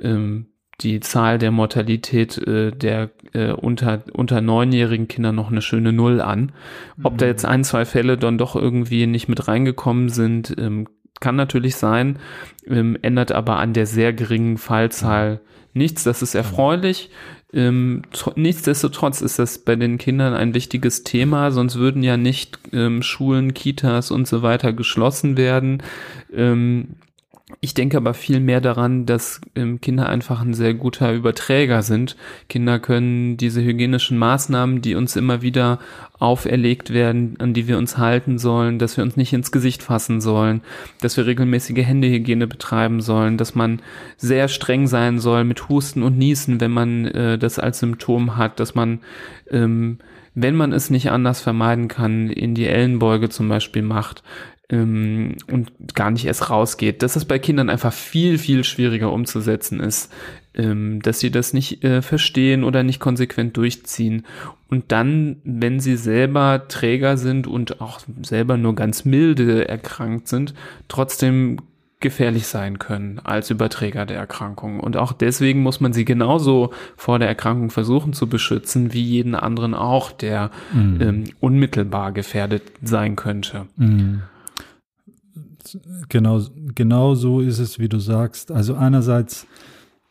ähm, 0.00 0.46
die 0.80 1.00
Zahl 1.00 1.38
der 1.38 1.50
Mortalität 1.50 2.38
äh, 2.38 2.70
der 2.70 3.10
äh, 3.32 3.50
unter 3.50 4.04
unter 4.12 4.40
neunjährigen 4.40 5.08
Kinder 5.08 5.32
noch 5.32 5.50
eine 5.50 5.62
schöne 5.62 5.92
Null 5.92 6.20
an. 6.20 6.52
Ob 7.02 7.14
mhm. 7.14 7.16
da 7.18 7.26
jetzt 7.26 7.44
ein, 7.44 7.64
zwei 7.64 7.84
Fälle 7.84 8.16
dann 8.16 8.38
doch 8.38 8.54
irgendwie 8.54 9.08
nicht 9.08 9.28
mit 9.28 9.48
reingekommen 9.48 10.08
sind, 10.08 10.54
ähm, 10.56 10.86
kann 11.20 11.36
natürlich 11.36 11.76
sein, 11.76 12.18
ähm, 12.66 12.98
ändert 13.02 13.32
aber 13.32 13.58
an 13.58 13.72
der 13.72 13.86
sehr 13.86 14.12
geringen 14.12 14.58
Fallzahl 14.58 15.40
nichts. 15.74 16.04
Das 16.04 16.22
ist 16.22 16.34
erfreulich. 16.34 17.10
Ähm, 17.52 18.02
nichtsdestotrotz 18.34 19.22
ist 19.22 19.38
das 19.38 19.58
bei 19.58 19.74
den 19.74 19.96
Kindern 19.96 20.34
ein 20.34 20.52
wichtiges 20.52 21.02
Thema, 21.02 21.50
sonst 21.50 21.76
würden 21.76 22.02
ja 22.02 22.18
nicht 22.18 22.58
ähm, 22.72 23.02
Schulen, 23.02 23.54
Kitas 23.54 24.10
und 24.10 24.28
so 24.28 24.42
weiter 24.42 24.74
geschlossen 24.74 25.38
werden. 25.38 25.82
Ähm, 26.32 26.96
ich 27.60 27.72
denke 27.72 27.96
aber 27.96 28.12
viel 28.12 28.40
mehr 28.40 28.60
daran, 28.60 29.06
dass 29.06 29.40
ähm, 29.56 29.80
Kinder 29.80 30.08
einfach 30.08 30.42
ein 30.42 30.52
sehr 30.52 30.74
guter 30.74 31.12
Überträger 31.14 31.82
sind. 31.82 32.16
Kinder 32.48 32.78
können 32.78 33.38
diese 33.38 33.62
hygienischen 33.62 34.18
Maßnahmen, 34.18 34.82
die 34.82 34.94
uns 34.94 35.16
immer 35.16 35.40
wieder 35.40 35.78
auferlegt 36.18 36.92
werden, 36.92 37.36
an 37.38 37.54
die 37.54 37.66
wir 37.66 37.78
uns 37.78 37.96
halten 37.96 38.38
sollen, 38.38 38.78
dass 38.78 38.96
wir 38.96 39.04
uns 39.04 39.16
nicht 39.16 39.32
ins 39.32 39.50
Gesicht 39.50 39.82
fassen 39.82 40.20
sollen, 40.20 40.60
dass 41.00 41.16
wir 41.16 41.26
regelmäßige 41.26 41.86
Händehygiene 41.86 42.46
betreiben 42.46 43.00
sollen, 43.00 43.38
dass 43.38 43.54
man 43.54 43.80
sehr 44.18 44.48
streng 44.48 44.86
sein 44.86 45.18
soll 45.18 45.44
mit 45.44 45.70
Husten 45.70 46.02
und 46.02 46.18
Niesen, 46.18 46.60
wenn 46.60 46.70
man 46.70 47.06
äh, 47.06 47.38
das 47.38 47.58
als 47.58 47.78
Symptom 47.78 48.36
hat, 48.36 48.60
dass 48.60 48.74
man 48.74 49.00
ähm, 49.50 49.98
wenn 50.40 50.54
man 50.54 50.72
es 50.72 50.88
nicht 50.88 51.10
anders 51.10 51.40
vermeiden 51.40 51.88
kann, 51.88 52.30
in 52.30 52.54
die 52.54 52.68
Ellenbeuge 52.68 53.28
zum 53.28 53.48
Beispiel 53.48 53.82
macht, 53.82 54.22
ähm, 54.70 55.36
und 55.50 55.72
gar 55.94 56.10
nicht 56.10 56.26
erst 56.26 56.50
rausgeht, 56.50 57.02
dass 57.02 57.14
das 57.14 57.24
bei 57.24 57.38
Kindern 57.38 57.70
einfach 57.70 57.92
viel, 57.92 58.38
viel 58.38 58.64
schwieriger 58.64 59.12
umzusetzen 59.12 59.80
ist, 59.80 60.12
ähm, 60.54 61.00
dass 61.00 61.20
sie 61.20 61.30
das 61.30 61.54
nicht 61.54 61.82
äh, 61.84 62.02
verstehen 62.02 62.64
oder 62.64 62.82
nicht 62.82 63.00
konsequent 63.00 63.56
durchziehen. 63.56 64.26
Und 64.68 64.92
dann, 64.92 65.36
wenn 65.44 65.80
sie 65.80 65.96
selber 65.96 66.68
Träger 66.68 67.16
sind 67.16 67.46
und 67.46 67.80
auch 67.80 68.00
selber 68.22 68.56
nur 68.58 68.74
ganz 68.74 69.04
milde 69.04 69.66
erkrankt 69.66 70.28
sind, 70.28 70.52
trotzdem 70.88 71.58
gefährlich 72.00 72.46
sein 72.46 72.78
können 72.78 73.18
als 73.24 73.50
Überträger 73.50 74.06
der 74.06 74.18
Erkrankung. 74.18 74.78
Und 74.78 74.96
auch 74.96 75.12
deswegen 75.12 75.62
muss 75.62 75.80
man 75.80 75.92
sie 75.92 76.04
genauso 76.04 76.72
vor 76.96 77.18
der 77.18 77.26
Erkrankung 77.26 77.70
versuchen 77.70 78.12
zu 78.12 78.28
beschützen, 78.28 78.92
wie 78.92 79.02
jeden 79.02 79.34
anderen 79.34 79.74
auch, 79.74 80.12
der 80.12 80.52
mhm. 80.72 81.00
ähm, 81.00 81.24
unmittelbar 81.40 82.12
gefährdet 82.12 82.62
sein 82.82 83.16
könnte. 83.16 83.66
Mhm 83.76 84.22
genau, 86.08 86.42
genau 86.74 87.14
so 87.14 87.40
ist 87.40 87.58
es, 87.58 87.78
wie 87.78 87.88
du 87.88 87.98
sagst. 87.98 88.50
Also 88.50 88.74
einerseits, 88.74 89.46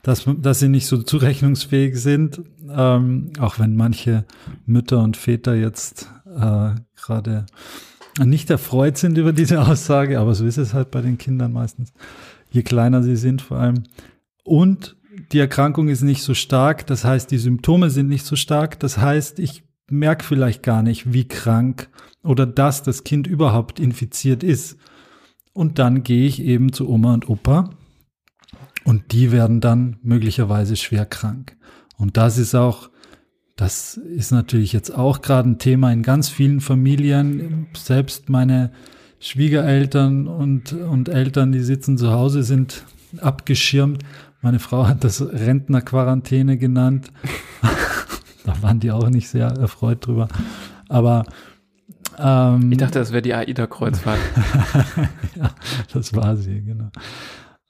dass, 0.03 0.25
dass 0.41 0.59
sie 0.59 0.69
nicht 0.69 0.87
so 0.87 1.01
zurechnungsfähig 1.01 1.95
sind, 1.95 2.41
ähm, 2.69 3.31
auch 3.39 3.59
wenn 3.59 3.75
manche 3.75 4.25
Mütter 4.65 5.01
und 5.01 5.17
Väter 5.17 5.55
jetzt 5.55 6.09
äh, 6.25 6.71
gerade 6.95 7.45
nicht 8.19 8.49
erfreut 8.49 8.97
sind 8.97 9.17
über 9.17 9.33
diese 9.33 9.61
Aussage, 9.67 10.19
aber 10.19 10.33
so 10.35 10.45
ist 10.45 10.57
es 10.57 10.73
halt 10.73 10.91
bei 10.91 11.01
den 11.01 11.17
Kindern 11.17 11.53
meistens, 11.53 11.93
je 12.49 12.63
kleiner 12.63 13.03
sie 13.03 13.15
sind 13.15 13.41
vor 13.41 13.57
allem. 13.57 13.83
Und 14.43 14.95
die 15.31 15.39
Erkrankung 15.39 15.89
ist 15.89 16.01
nicht 16.01 16.23
so 16.23 16.33
stark, 16.33 16.85
das 16.87 17.03
heißt, 17.03 17.31
die 17.31 17.37
Symptome 17.37 17.89
sind 17.89 18.07
nicht 18.07 18.25
so 18.25 18.35
stark, 18.35 18.79
das 18.79 18.97
heißt, 18.97 19.39
ich 19.39 19.63
merke 19.89 20.23
vielleicht 20.23 20.63
gar 20.63 20.83
nicht, 20.83 21.13
wie 21.13 21.27
krank 21.27 21.89
oder 22.23 22.45
dass 22.45 22.83
das 22.83 23.03
Kind 23.03 23.25
überhaupt 23.27 23.79
infiziert 23.79 24.43
ist. 24.43 24.77
Und 25.57 25.79
dann 25.79 26.03
gehe 26.03 26.27
ich 26.27 26.39
eben 26.39 26.71
zu 26.71 26.87
Oma 26.87 27.15
und 27.15 27.29
Opa 27.29 27.71
und 28.83 29.11
die 29.11 29.31
werden 29.31 29.59
dann 29.59 29.97
möglicherweise 30.03 30.75
schwer 30.75 31.07
krank. 31.07 31.57
Und 31.97 32.15
das 32.15 32.37
ist 32.37 32.53
auch, 32.53 32.91
das 33.55 33.97
ist 33.97 34.31
natürlich 34.31 34.71
jetzt 34.71 34.91
auch 34.95 35.19
gerade 35.23 35.49
ein 35.49 35.57
Thema 35.57 35.91
in 35.91 36.03
ganz 36.03 36.29
vielen 36.29 36.61
Familien. 36.61 37.65
Selbst 37.75 38.29
meine 38.29 38.71
Schwiegereltern 39.19 40.27
und, 40.27 40.73
und 40.73 41.09
Eltern, 41.09 41.51
die 41.51 41.61
sitzen 41.61 41.97
zu 41.97 42.11
Hause, 42.11 42.43
sind 42.43 42.85
abgeschirmt. 43.19 44.03
Meine 44.43 44.59
Frau 44.59 44.87
hat 44.87 45.03
das 45.03 45.23
Rentnerquarantäne 45.23 46.59
genannt. 46.59 47.11
da 48.45 48.61
waren 48.61 48.79
die 48.79 48.91
auch 48.91 49.09
nicht 49.09 49.27
sehr 49.27 49.47
erfreut 49.47 50.05
drüber. 50.05 50.27
Aber 50.87 51.25
ähm, 52.17 52.71
ich 52.71 52.77
dachte, 52.77 52.99
das 52.99 53.11
wäre 53.11 53.21
die 53.21 53.33
AIDA-Kreuzfahrt. 53.33 54.19
ja, 55.35 55.51
das 55.93 56.15
war 56.15 56.35
sie, 56.35 56.61
genau. 56.61 56.89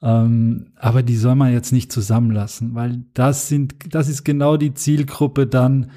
Ähm, 0.02 0.68
aber 0.76 1.04
die 1.04 1.16
soll 1.16 1.36
man 1.36 1.52
jetzt 1.52 1.72
nicht 1.72 1.92
zusammenlassen, 1.92 2.76
weil 2.76 3.04
das 3.14 3.48
sind, 3.48 3.76
das 3.94 4.10
ist 4.10 4.24
genau 4.24 4.58
die 4.58 4.74
Zielgruppe 4.74 5.48
dann, 5.48 5.92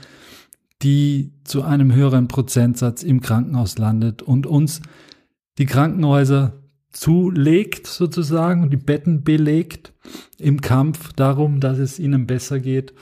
die 0.82 1.32
zu 1.44 1.62
einem 1.62 1.94
höheren 1.94 2.26
Prozentsatz 2.26 3.02
im 3.02 3.20
Krankenhaus 3.20 3.76
landet 3.76 4.22
und 4.22 4.46
uns 4.46 4.80
die 5.58 5.66
Krankenhäuser 5.66 6.54
zulegt 6.92 7.86
sozusagen 7.86 8.62
und 8.62 8.70
die 8.70 8.78
Betten 8.78 9.22
belegt 9.22 9.92
im 10.38 10.60
Kampf 10.60 11.12
darum, 11.12 11.60
dass 11.60 11.78
es 11.78 11.98
ihnen 11.98 12.26
besser 12.26 12.58
geht. 12.58 12.94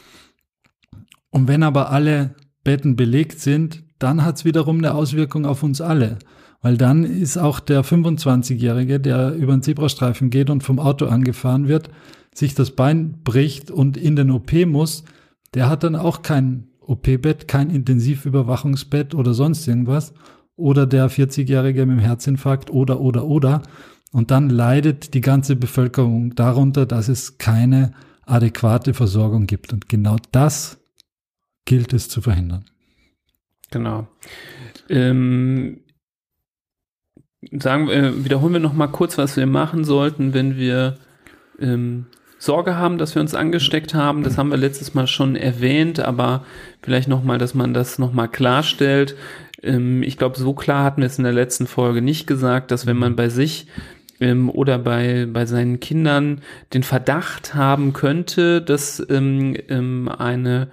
Und 1.30 1.46
wenn 1.46 1.62
aber 1.62 1.90
alle 1.90 2.34
Betten 2.64 2.96
belegt 2.96 3.40
sind, 3.40 3.84
dann 3.98 4.24
hat 4.24 4.36
es 4.36 4.44
wiederum 4.44 4.78
eine 4.78 4.94
Auswirkung 4.94 5.46
auf 5.46 5.62
uns 5.62 5.80
alle. 5.80 6.18
Weil 6.60 6.76
dann 6.76 7.04
ist 7.04 7.36
auch 7.36 7.60
der 7.60 7.84
25-Jährige, 7.84 8.98
der 8.98 9.34
über 9.34 9.52
den 9.52 9.62
Zebrastreifen 9.62 10.30
geht 10.30 10.50
und 10.50 10.62
vom 10.62 10.78
Auto 10.78 11.06
angefahren 11.06 11.68
wird, 11.68 11.90
sich 12.34 12.54
das 12.54 12.72
Bein 12.72 13.22
bricht 13.22 13.70
und 13.70 13.96
in 13.96 14.16
den 14.16 14.30
OP 14.30 14.52
muss, 14.66 15.04
der 15.54 15.68
hat 15.68 15.84
dann 15.84 15.96
auch 15.96 16.22
kein 16.22 16.68
OP-Bett, 16.80 17.48
kein 17.48 17.70
Intensivüberwachungsbett 17.70 19.14
oder 19.14 19.34
sonst 19.34 19.66
irgendwas. 19.68 20.14
Oder 20.56 20.86
der 20.86 21.10
40-Jährige 21.10 21.86
mit 21.86 21.98
dem 21.98 22.00
Herzinfarkt 22.00 22.70
oder, 22.70 23.00
oder, 23.00 23.26
oder. 23.26 23.62
Und 24.10 24.30
dann 24.30 24.50
leidet 24.50 25.14
die 25.14 25.20
ganze 25.20 25.54
Bevölkerung 25.54 26.34
darunter, 26.34 26.86
dass 26.86 27.08
es 27.08 27.38
keine 27.38 27.92
adäquate 28.26 28.94
Versorgung 28.94 29.46
gibt. 29.46 29.72
Und 29.72 29.88
genau 29.88 30.16
das 30.32 30.78
gilt 31.64 31.92
es 31.92 32.08
zu 32.08 32.20
verhindern. 32.20 32.64
Genau. 33.70 34.06
Ähm, 34.88 35.80
sagen, 37.52 37.88
äh, 37.88 38.24
wiederholen 38.24 38.54
wir 38.54 38.60
noch 38.60 38.72
mal 38.72 38.88
kurz, 38.88 39.18
was 39.18 39.36
wir 39.36 39.46
machen 39.46 39.84
sollten, 39.84 40.34
wenn 40.34 40.56
wir 40.56 40.98
ähm, 41.60 42.06
Sorge 42.38 42.76
haben, 42.76 42.98
dass 42.98 43.14
wir 43.14 43.22
uns 43.22 43.34
angesteckt 43.34 43.94
haben. 43.94 44.22
Das 44.22 44.38
haben 44.38 44.50
wir 44.50 44.56
letztes 44.56 44.94
Mal 44.94 45.06
schon 45.06 45.34
erwähnt, 45.34 46.00
aber 46.00 46.44
vielleicht 46.82 47.08
noch 47.08 47.24
mal, 47.24 47.38
dass 47.38 47.54
man 47.54 47.74
das 47.74 47.98
noch 47.98 48.12
mal 48.12 48.28
klarstellt. 48.28 49.16
Ähm, 49.62 50.02
ich 50.02 50.16
glaube, 50.16 50.38
so 50.38 50.54
klar 50.54 50.84
hatten 50.84 51.00
wir 51.00 51.06
es 51.06 51.18
in 51.18 51.24
der 51.24 51.32
letzten 51.32 51.66
Folge 51.66 52.00
nicht 52.00 52.26
gesagt, 52.26 52.70
dass 52.70 52.86
wenn 52.86 52.96
man 52.96 53.16
bei 53.16 53.28
sich 53.28 53.66
ähm, 54.20 54.50
oder 54.50 54.78
bei, 54.78 55.26
bei 55.30 55.46
seinen 55.46 55.80
Kindern 55.80 56.40
den 56.74 56.84
Verdacht 56.84 57.54
haben 57.54 57.92
könnte, 57.92 58.62
dass 58.62 59.04
ähm, 59.10 59.56
ähm 59.68 60.08
eine 60.08 60.68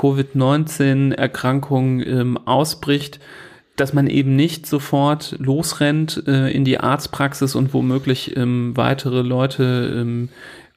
Covid-19-Erkrankung 0.00 2.00
ähm, 2.00 2.38
ausbricht, 2.38 3.20
dass 3.76 3.92
man 3.92 4.06
eben 4.06 4.36
nicht 4.36 4.66
sofort 4.66 5.36
losrennt 5.38 6.24
äh, 6.26 6.50
in 6.50 6.64
die 6.64 6.80
Arztpraxis 6.80 7.54
und 7.54 7.74
womöglich 7.74 8.36
ähm, 8.36 8.76
weitere 8.76 9.22
Leute 9.22 10.00
ähm, 10.00 10.28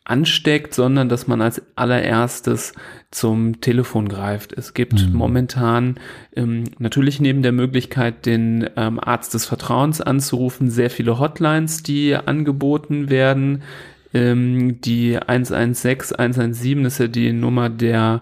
ansteckt, 0.05 0.73
sondern 0.73 1.07
dass 1.07 1.27
man 1.27 1.41
als 1.41 1.61
allererstes 1.75 2.73
zum 3.11 3.61
Telefon 3.61 4.09
greift. 4.09 4.51
Es 4.51 4.73
gibt 4.73 5.07
mhm. 5.07 5.13
momentan 5.13 5.95
ähm, 6.35 6.65
natürlich 6.77 7.21
neben 7.21 7.41
der 7.41 7.53
Möglichkeit, 7.53 8.25
den 8.25 8.69
ähm, 8.75 8.99
Arzt 8.99 9.33
des 9.33 9.45
Vertrauens 9.45 10.01
anzurufen, 10.01 10.69
sehr 10.69 10.89
viele 10.89 11.19
Hotlines, 11.19 11.83
die 11.83 12.15
angeboten 12.15 13.09
werden 13.09 13.63
Ähm, 14.13 14.79
die 14.81 15.17
116, 15.17 16.17
117 16.17 16.85
ist 16.85 16.99
ja 16.99 17.07
die 17.07 17.33
Nummer 17.33 17.69
der 17.69 18.21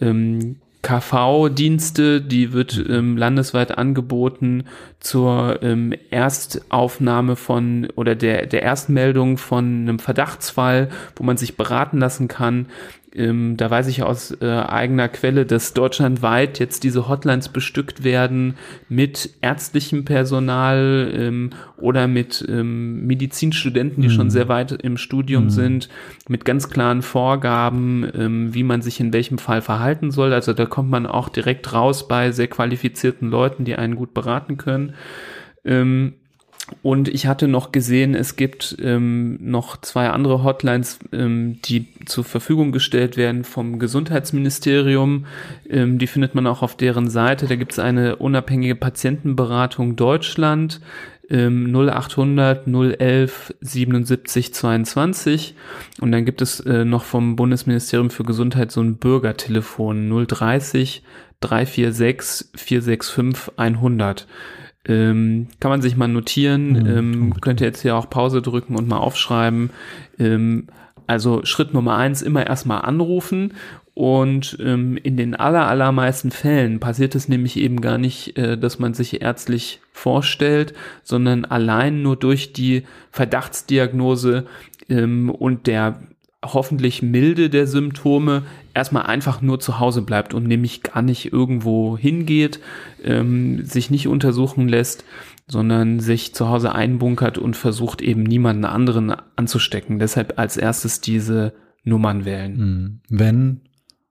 ähm, 0.00 0.56
KV-Dienste, 0.82 2.20
die 2.20 2.52
wird 2.52 2.84
ähm, 2.88 3.16
landesweit 3.16 3.76
angeboten 3.76 4.64
zur 5.04 5.62
ähm, 5.62 5.92
Erstaufnahme 6.10 7.36
von 7.36 7.88
oder 7.94 8.14
der, 8.14 8.46
der 8.46 8.62
Erstmeldung 8.62 9.36
von 9.36 9.64
einem 9.64 9.98
Verdachtsfall, 9.98 10.88
wo 11.16 11.24
man 11.24 11.36
sich 11.36 11.56
beraten 11.56 11.98
lassen 11.98 12.26
kann 12.26 12.66
ähm, 13.14 13.56
da 13.56 13.70
weiß 13.70 13.86
ich 13.86 14.02
aus 14.02 14.36
äh, 14.40 14.46
eigener 14.46 15.08
Quelle, 15.08 15.46
dass 15.46 15.72
deutschlandweit 15.72 16.58
jetzt 16.58 16.82
diese 16.82 17.08
Hotlines 17.08 17.48
bestückt 17.48 18.02
werden 18.02 18.54
mit 18.88 19.30
ärztlichem 19.40 20.04
Personal 20.04 21.12
ähm, 21.14 21.50
oder 21.76 22.08
mit 22.08 22.44
ähm, 22.48 23.06
Medizinstudenten, 23.06 24.02
die 24.02 24.08
mhm. 24.08 24.12
schon 24.12 24.30
sehr 24.30 24.48
weit 24.48 24.72
im 24.72 24.96
Studium 24.96 25.44
mhm. 25.44 25.50
sind, 25.50 25.88
mit 26.28 26.44
ganz 26.44 26.70
klaren 26.70 27.02
Vorgaben, 27.02 28.04
ähm, 28.14 28.52
wie 28.52 28.64
man 28.64 28.82
sich 28.82 28.98
in 28.98 29.12
welchem 29.12 29.38
Fall 29.38 29.62
verhalten 29.62 30.10
soll. 30.10 30.32
Also 30.32 30.52
da 30.52 30.66
kommt 30.66 30.90
man 30.90 31.06
auch 31.06 31.28
direkt 31.28 31.72
raus 31.72 32.08
bei 32.08 32.32
sehr 32.32 32.48
qualifizierten 32.48 33.30
Leuten, 33.30 33.64
die 33.64 33.76
einen 33.76 33.94
gut 33.94 34.12
beraten 34.12 34.56
können. 34.56 34.93
Ähm, 35.64 36.14
und 36.82 37.08
ich 37.08 37.26
hatte 37.26 37.46
noch 37.46 37.72
gesehen, 37.72 38.14
es 38.14 38.36
gibt 38.36 38.76
ähm, 38.80 39.38
noch 39.40 39.78
zwei 39.80 40.08
andere 40.08 40.42
Hotlines, 40.42 40.98
ähm, 41.12 41.60
die 41.62 41.88
zur 42.06 42.24
Verfügung 42.24 42.72
gestellt 42.72 43.16
werden 43.18 43.44
vom 43.44 43.78
Gesundheitsministerium. 43.78 45.26
Ähm, 45.68 45.98
die 45.98 46.06
findet 46.06 46.34
man 46.34 46.46
auch 46.46 46.62
auf 46.62 46.76
deren 46.76 47.10
Seite. 47.10 47.46
Da 47.46 47.56
gibt 47.56 47.72
es 47.72 47.78
eine 47.78 48.16
unabhängige 48.16 48.76
Patientenberatung 48.76 49.96
Deutschland. 49.96 50.80
0800 51.30 52.66
011 52.66 53.54
77 53.62 54.52
22 54.52 55.54
und 56.02 56.12
dann 56.12 56.26
gibt 56.26 56.42
es 56.42 56.60
äh, 56.60 56.84
noch 56.84 57.04
vom 57.04 57.34
Bundesministerium 57.34 58.10
für 58.10 58.24
Gesundheit 58.24 58.70
so 58.70 58.82
ein 58.82 58.96
Bürgertelefon 58.96 60.26
030 60.26 61.02
346 61.40 62.48
465 62.54 63.58
100. 63.58 64.26
Ähm, 64.86 65.48
kann 65.60 65.70
man 65.70 65.82
sich 65.82 65.96
mal 65.96 66.08
notieren, 66.08 66.72
mhm, 66.72 66.86
ähm, 66.86 67.40
könnt 67.40 67.60
ihr 67.60 67.66
jetzt 67.66 67.82
hier 67.82 67.96
auch 67.96 68.10
Pause 68.10 68.42
drücken 68.42 68.76
und 68.76 68.88
mal 68.88 68.98
aufschreiben. 68.98 69.70
Ähm, 70.18 70.66
also 71.06 71.44
Schritt 71.44 71.74
Nummer 71.74 71.96
eins, 71.96 72.22
immer 72.22 72.46
erstmal 72.46 72.82
anrufen. 72.82 73.54
Und 73.94 74.58
ähm, 74.60 74.96
in 74.96 75.16
den 75.16 75.36
aller, 75.36 75.68
allermeisten 75.68 76.32
Fällen 76.32 76.80
passiert 76.80 77.14
es 77.14 77.28
nämlich 77.28 77.56
eben 77.56 77.80
gar 77.80 77.96
nicht, 77.96 78.36
äh, 78.36 78.58
dass 78.58 78.80
man 78.80 78.92
sich 78.92 79.22
ärztlich 79.22 79.80
vorstellt, 79.92 80.74
sondern 81.04 81.44
allein 81.44 82.02
nur 82.02 82.16
durch 82.16 82.52
die 82.52 82.82
Verdachtsdiagnose 83.12 84.46
ähm, 84.88 85.30
und 85.30 85.68
der 85.68 86.00
hoffentlich 86.44 87.02
milde 87.02 87.50
der 87.50 87.66
Symptome 87.66 88.42
erstmal 88.74 89.04
einfach 89.04 89.40
nur 89.40 89.60
zu 89.60 89.78
Hause 89.78 90.02
bleibt 90.02 90.34
und 90.34 90.46
nämlich 90.46 90.82
gar 90.82 91.02
nicht 91.02 91.32
irgendwo 91.32 91.96
hingeht, 91.96 92.60
ähm, 93.02 93.64
sich 93.64 93.90
nicht 93.90 94.08
untersuchen 94.08 94.68
lässt, 94.68 95.04
sondern 95.46 96.00
sich 96.00 96.34
zu 96.34 96.48
Hause 96.48 96.74
einbunkert 96.74 97.38
und 97.38 97.56
versucht 97.56 98.02
eben 98.02 98.22
niemanden 98.22 98.64
anderen 98.64 99.14
anzustecken. 99.36 99.98
Deshalb 99.98 100.38
als 100.38 100.56
erstes 100.56 101.00
diese 101.00 101.54
Nummern 101.84 102.24
wählen. 102.24 102.56
Hm. 102.56 103.00
Wenn 103.08 103.60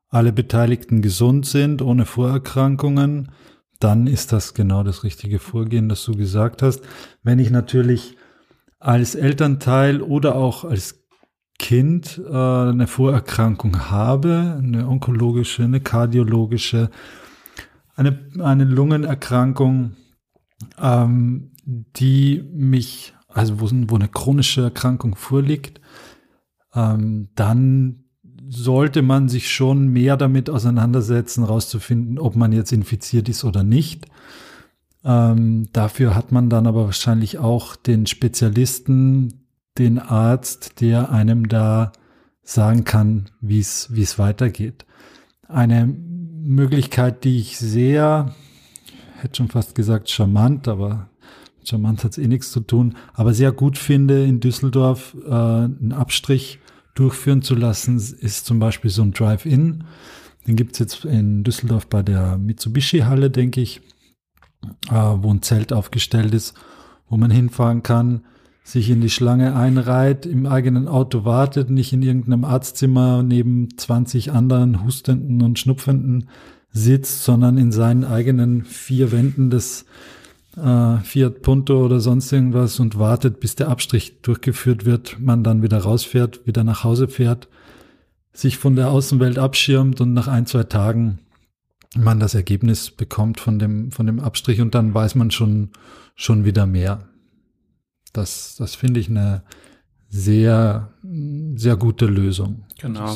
alle 0.10 0.32
Beteiligten 0.32 1.02
gesund 1.02 1.46
sind, 1.46 1.82
ohne 1.82 2.06
Vorerkrankungen, 2.06 3.32
dann 3.80 4.08
ist 4.08 4.32
das 4.32 4.54
genau 4.54 4.84
das 4.84 5.04
richtige 5.04 5.40
Vorgehen, 5.40 5.90
das 5.90 6.06
du 6.06 6.16
gesagt 6.16 6.62
hast. 6.62 6.84
Wenn 7.24 7.40
ich 7.40 7.50
natürlich 7.50 8.16
als 8.80 9.16
Elternteil 9.16 10.02
oder 10.02 10.36
auch 10.36 10.66
als 10.66 11.03
Kind 11.60 12.22
äh, 12.26 12.34
eine 12.34 12.88
Vorerkrankung 12.88 13.90
habe, 13.90 14.58
eine 14.58 14.88
onkologische, 14.88 15.64
eine 15.64 15.80
kardiologische, 15.80 16.90
eine, 17.96 18.20
eine 18.40 18.64
Lungenerkrankung, 18.64 19.94
ähm, 20.82 21.52
die 21.66 22.44
mich, 22.54 23.14
also 23.28 23.62
wo, 23.62 23.70
wo 23.88 23.96
eine 23.96 24.10
chronische 24.10 24.64
Erkrankung 24.64 25.16
vorliegt, 25.16 25.80
ähm, 26.74 27.30
dann 27.36 28.04
sollte 28.50 29.02
man 29.02 29.30
sich 29.30 29.52
schon 29.52 29.88
mehr 29.88 30.18
damit 30.18 30.50
auseinandersetzen, 30.50 31.44
rauszufinden, 31.44 32.20
ob 32.20 32.36
man 32.36 32.52
jetzt 32.52 32.72
infiziert 32.72 33.30
ist 33.30 33.44
oder 33.44 33.64
nicht. 33.64 34.06
Ähm, 35.06 35.68
dafür 35.74 36.16
hat 36.16 36.32
man 36.32 36.50
dann 36.50 36.68
aber 36.68 36.86
wahrscheinlich 36.86 37.38
auch 37.38 37.76
den 37.76 38.06
Spezialisten, 38.06 39.43
den 39.78 40.00
Arzt, 40.00 40.82
der 40.82 41.12
einem 41.12 41.48
da 41.48 41.92
sagen 42.44 42.84
kann, 42.84 43.30
wie 43.42 43.60
es 43.60 43.88
wie 43.92 44.04
es 44.04 44.20
weitergeht. 44.20 44.86
Eine 45.48 45.86
Möglichkeit, 45.88 47.24
die 47.24 47.40
ich 47.40 47.58
sehr, 47.58 48.36
hätte 49.16 49.38
schon 49.38 49.48
fast 49.50 49.76
gesagt 49.76 50.10
charmant, 50.10 50.68
aber 50.68 51.10
charmant 51.64 52.04
hat 52.04 52.12
es 52.12 52.18
eh 52.18 52.28
nichts 52.28 52.52
zu 52.52 52.60
tun, 52.60 52.96
aber 53.14 53.34
sehr 53.34 53.52
gut 53.52 53.78
finde 53.78 54.26
in 54.26 54.40
Düsseldorf 54.40 55.16
äh, 55.26 55.32
einen 55.32 55.94
Abstrich 55.94 56.60
durchführen 56.96 57.42
zu 57.42 57.56
lassen, 57.56 57.96
ist 57.96 58.46
zum 58.46 58.60
Beispiel 58.60 58.92
so 58.92 59.02
ein 59.02 59.14
Drive-In. 59.14 59.86
Den 60.46 60.56
gibt's 60.58 60.80
jetzt 60.80 61.06
in 61.06 61.44
Düsseldorf 61.44 61.88
bei 61.88 62.04
der 62.04 62.38
Mitsubishi-Halle, 62.38 63.32
denke 63.32 63.62
ich, 63.62 63.82
äh, 64.90 64.94
wo 64.94 65.34
ein 65.34 65.42
Zelt 65.42 65.72
aufgestellt 65.72 66.34
ist, 66.34 66.54
wo 67.08 67.18
man 67.18 67.32
hinfahren 67.32 67.82
kann 67.82 68.24
sich 68.64 68.90
in 68.90 69.02
die 69.02 69.10
Schlange 69.10 69.56
einreiht, 69.56 70.26
im 70.26 70.46
eigenen 70.46 70.88
Auto 70.88 71.26
wartet, 71.26 71.70
nicht 71.70 71.92
in 71.92 72.02
irgendeinem 72.02 72.46
Arztzimmer 72.46 73.22
neben 73.22 73.78
20 73.78 74.32
anderen 74.32 74.84
Hustenden 74.84 75.42
und 75.42 75.60
Schnupfenden 75.60 76.30
sitzt, 76.72 77.24
sondern 77.24 77.58
in 77.58 77.72
seinen 77.72 78.06
eigenen 78.06 78.64
vier 78.64 79.12
Wänden 79.12 79.50
des 79.50 79.86
äh, 80.58 80.98
Fiat 80.98 81.42
Punto 81.42 81.84
oder 81.84 82.00
sonst 82.00 82.32
irgendwas 82.32 82.80
und 82.80 82.98
wartet, 82.98 83.40
bis 83.40 83.56
der 83.56 83.68
Abstrich 83.68 84.22
durchgeführt 84.22 84.86
wird, 84.86 85.18
man 85.20 85.44
dann 85.44 85.62
wieder 85.62 85.80
rausfährt, 85.80 86.48
wieder 86.48 86.64
nach 86.64 86.84
Hause 86.84 87.08
fährt, 87.08 87.50
sich 88.32 88.58
von 88.58 88.76
der 88.76 88.90
Außenwelt 88.90 89.38
abschirmt 89.38 90.00
und 90.00 90.14
nach 90.14 90.28
ein, 90.28 90.46
zwei 90.46 90.64
Tagen 90.64 91.20
man 91.96 92.20
das 92.20 92.34
Ergebnis 92.34 92.90
bekommt 92.90 93.40
von 93.40 93.60
dem, 93.60 93.92
von 93.92 94.08
dem 94.08 94.20
Abstrich 94.20 94.62
und 94.62 94.74
dann 94.74 94.94
weiß 94.94 95.16
man 95.16 95.32
schon, 95.32 95.70
schon 96.16 96.46
wieder 96.46 96.66
mehr. 96.66 97.08
Das, 98.14 98.56
das 98.58 98.76
finde 98.76 99.00
ich 99.00 99.10
eine 99.10 99.44
sehr, 100.14 100.90
sehr 101.56 101.76
gute 101.76 102.06
Lösung. 102.06 102.64
Genau. 102.80 103.16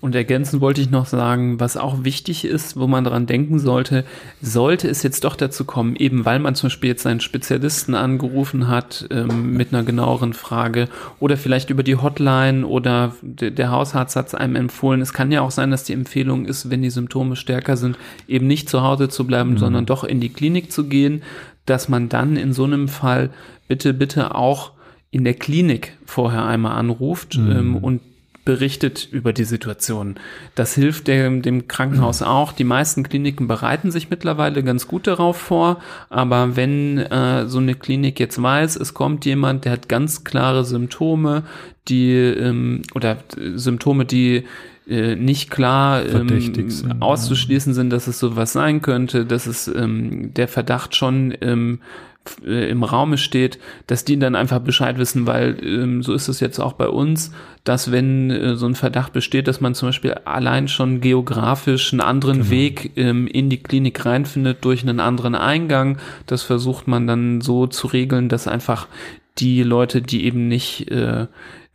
Und 0.00 0.14
ergänzend 0.14 0.60
wollte 0.60 0.80
ich 0.80 0.90
noch 0.90 1.06
sagen, 1.06 1.58
was 1.58 1.76
auch 1.76 2.04
wichtig 2.04 2.44
ist, 2.44 2.76
wo 2.78 2.86
man 2.86 3.04
dran 3.04 3.26
denken 3.26 3.58
sollte, 3.58 4.04
sollte 4.40 4.88
es 4.88 5.02
jetzt 5.02 5.24
doch 5.24 5.34
dazu 5.34 5.64
kommen, 5.64 5.96
eben 5.96 6.24
weil 6.24 6.38
man 6.38 6.54
zum 6.54 6.68
Beispiel 6.68 6.90
jetzt 6.90 7.06
einen 7.06 7.20
Spezialisten 7.20 7.94
angerufen 7.94 8.68
hat 8.68 9.08
ähm, 9.10 9.54
mit 9.54 9.72
einer 9.72 9.82
genaueren 9.82 10.34
Frage 10.34 10.88
oder 11.18 11.36
vielleicht 11.36 11.70
über 11.70 11.82
die 11.82 11.96
Hotline 11.96 12.66
oder 12.66 13.14
der 13.22 13.70
Hausarzt 13.70 14.14
hat 14.14 14.28
es 14.28 14.34
einem 14.34 14.56
empfohlen. 14.56 15.00
Es 15.00 15.14
kann 15.14 15.32
ja 15.32 15.40
auch 15.40 15.50
sein, 15.50 15.70
dass 15.70 15.84
die 15.84 15.94
Empfehlung 15.94 16.44
ist, 16.44 16.70
wenn 16.70 16.82
die 16.82 16.90
Symptome 16.90 17.34
stärker 17.34 17.76
sind, 17.76 17.98
eben 18.28 18.46
nicht 18.46 18.68
zu 18.68 18.82
Hause 18.82 19.08
zu 19.08 19.26
bleiben, 19.26 19.52
mhm. 19.52 19.58
sondern 19.58 19.86
doch 19.86 20.04
in 20.04 20.20
die 20.20 20.28
Klinik 20.28 20.70
zu 20.70 20.84
gehen, 20.84 21.22
dass 21.66 21.88
man 21.88 22.08
dann 22.08 22.36
in 22.36 22.52
so 22.52 22.64
einem 22.64 22.88
Fall 22.88 23.30
bitte, 23.68 23.94
bitte 23.94 24.34
auch 24.34 24.72
in 25.10 25.24
der 25.24 25.34
Klinik 25.34 25.96
vorher 26.04 26.44
einmal 26.44 26.76
anruft 26.76 27.38
mhm. 27.38 27.50
ähm, 27.50 27.76
und 27.76 28.00
berichtet 28.44 29.08
über 29.10 29.32
die 29.32 29.44
Situation. 29.44 30.16
Das 30.54 30.74
hilft 30.74 31.08
dem, 31.08 31.40
dem 31.40 31.66
Krankenhaus 31.66 32.20
mhm. 32.20 32.26
auch. 32.26 32.52
Die 32.52 32.64
meisten 32.64 33.02
Kliniken 33.02 33.48
bereiten 33.48 33.90
sich 33.90 34.10
mittlerweile 34.10 34.62
ganz 34.62 34.86
gut 34.86 35.06
darauf 35.06 35.36
vor, 35.36 35.80
aber 36.10 36.56
wenn 36.56 36.98
äh, 36.98 37.46
so 37.46 37.58
eine 37.58 37.74
Klinik 37.74 38.20
jetzt 38.20 38.42
weiß, 38.42 38.76
es 38.76 38.92
kommt 38.92 39.24
jemand, 39.24 39.64
der 39.64 39.72
hat 39.72 39.88
ganz 39.88 40.24
klare 40.24 40.64
Symptome, 40.64 41.44
die 41.88 42.12
ähm, 42.12 42.82
oder 42.94 43.18
Symptome, 43.54 44.04
die 44.04 44.44
äh, 44.88 45.16
nicht 45.16 45.50
klar 45.50 46.04
ähm, 46.06 47.00
auszuschließen 47.00 47.74
sind, 47.74 47.90
dass 47.90 48.06
es 48.06 48.18
sowas 48.18 48.52
sein 48.52 48.82
könnte, 48.82 49.24
dass 49.24 49.46
es 49.46 49.68
ähm, 49.68 50.34
der 50.34 50.48
Verdacht 50.48 50.94
schon 50.94 51.34
ähm, 51.40 51.80
äh, 52.44 52.70
im 52.70 52.82
Raume 52.82 53.18
steht, 53.18 53.58
dass 53.86 54.04
die 54.04 54.18
dann 54.18 54.34
einfach 54.34 54.60
Bescheid 54.60 54.98
wissen, 54.98 55.26
weil 55.26 55.56
ähm, 55.62 56.02
so 56.02 56.14
ist 56.14 56.28
es 56.28 56.40
jetzt 56.40 56.58
auch 56.58 56.74
bei 56.74 56.88
uns, 56.88 57.32
dass 57.64 57.92
wenn 57.92 58.30
äh, 58.30 58.56
so 58.56 58.66
ein 58.66 58.74
Verdacht 58.74 59.12
besteht, 59.12 59.48
dass 59.48 59.60
man 59.60 59.74
zum 59.74 59.88
Beispiel 59.88 60.14
allein 60.24 60.68
schon 60.68 61.00
geografisch 61.00 61.92
einen 61.92 62.00
anderen 62.00 62.38
genau. 62.38 62.50
Weg 62.50 62.92
ähm, 62.96 63.26
in 63.26 63.50
die 63.50 63.62
Klinik 63.62 64.04
reinfindet 64.04 64.64
durch 64.64 64.82
einen 64.82 65.00
anderen 65.00 65.34
Eingang, 65.34 65.98
das 66.26 66.42
versucht 66.42 66.88
man 66.88 67.06
dann 67.06 67.40
so 67.40 67.66
zu 67.66 67.86
regeln, 67.86 68.28
dass 68.28 68.48
einfach 68.48 68.88
die 69.38 69.62
Leute, 69.62 70.00
die 70.00 70.24
eben 70.24 70.48
nicht 70.48 70.90
äh, 70.90 71.26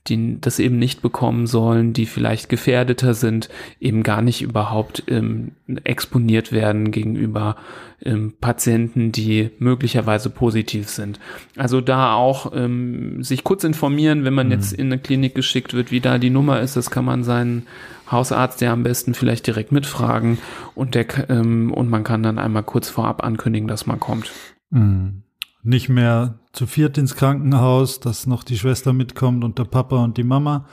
die 0.09 0.39
das 0.41 0.59
eben 0.59 0.79
nicht 0.79 1.01
bekommen 1.01 1.47
sollen, 1.47 1.93
die 1.93 2.05
vielleicht 2.05 2.49
gefährdeter 2.49 3.13
sind, 3.13 3.49
eben 3.79 4.03
gar 4.03 4.21
nicht 4.21 4.41
überhaupt 4.41 5.03
ähm, 5.07 5.51
exponiert 5.83 6.51
werden 6.51 6.91
gegenüber 6.91 7.55
ähm, 8.03 8.33
Patienten, 8.39 9.11
die 9.11 9.51
möglicherweise 9.59 10.29
positiv 10.29 10.89
sind. 10.89 11.19
Also 11.55 11.81
da 11.81 12.13
auch 12.13 12.51
ähm, 12.55 13.23
sich 13.23 13.43
kurz 13.43 13.63
informieren, 13.63 14.23
wenn 14.23 14.33
man 14.33 14.47
mhm. 14.47 14.53
jetzt 14.53 14.73
in 14.73 14.87
eine 14.87 14.99
Klinik 14.99 15.35
geschickt 15.35 15.73
wird, 15.73 15.91
wie 15.91 15.99
da 15.99 16.17
die 16.17 16.29
Nummer 16.29 16.59
ist, 16.61 16.75
das 16.75 16.91
kann 16.91 17.05
man 17.05 17.23
seinen 17.23 17.67
Hausarzt 18.11 18.61
ja 18.61 18.73
am 18.73 18.83
besten 18.83 19.13
vielleicht 19.13 19.45
direkt 19.45 19.71
mitfragen 19.71 20.39
und 20.73 20.95
der 20.95 21.29
ähm, 21.29 21.71
und 21.71 21.89
man 21.89 22.03
kann 22.03 22.23
dann 22.23 22.39
einmal 22.39 22.63
kurz 22.63 22.89
vorab 22.89 23.23
ankündigen, 23.23 23.67
dass 23.67 23.85
man 23.85 23.99
kommt. 23.99 24.31
Mhm 24.71 25.23
nicht 25.63 25.89
mehr 25.89 26.38
zu 26.59 26.67
viert 26.67 26.97
ins 26.97 27.15
Krankenhaus, 27.15 28.01
dass 28.01 28.27
noch 28.27 28.43
die 28.43 28.57
Schwester 28.57 28.91
mitkommt 28.91 29.45
und 29.45 29.57
der 29.57 29.63
Papa 29.63 30.03
und 30.03 30.17
die 30.17 30.25
Mama, 30.25 30.67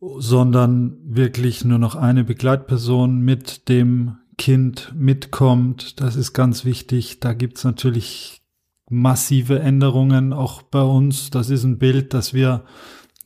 sondern 0.00 0.96
wirklich 1.04 1.62
nur 1.62 1.78
noch 1.78 1.94
eine 1.94 2.24
Begleitperson 2.24 3.20
mit 3.20 3.68
dem 3.68 4.16
Kind 4.38 4.94
mitkommt. 4.96 6.00
Das 6.00 6.16
ist 6.16 6.32
ganz 6.32 6.64
wichtig. 6.64 7.20
Da 7.20 7.34
gibt's 7.34 7.64
natürlich 7.64 8.40
massive 8.88 9.58
Änderungen 9.58 10.32
auch 10.32 10.62
bei 10.62 10.80
uns. 10.80 11.28
Das 11.28 11.50
ist 11.50 11.64
ein 11.64 11.76
Bild, 11.76 12.14
das 12.14 12.32
wir 12.32 12.64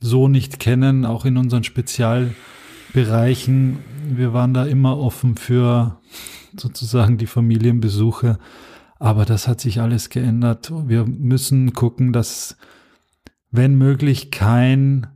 so 0.00 0.26
nicht 0.26 0.58
kennen, 0.58 1.06
auch 1.06 1.26
in 1.26 1.36
unseren 1.36 1.62
Spezialbereichen. 1.62 3.78
Wir 4.08 4.32
waren 4.32 4.52
da 4.52 4.66
immer 4.66 4.98
offen 4.98 5.36
für 5.36 6.00
sozusagen 6.58 7.18
die 7.18 7.28
Familienbesuche 7.28 8.40
aber 8.98 9.24
das 9.24 9.46
hat 9.48 9.60
sich 9.60 9.80
alles 9.80 10.10
geändert. 10.10 10.72
Wir 10.86 11.04
müssen 11.06 11.72
gucken, 11.72 12.12
dass, 12.12 12.56
wenn 13.50 13.76
möglich, 13.76 14.30
kein 14.30 15.06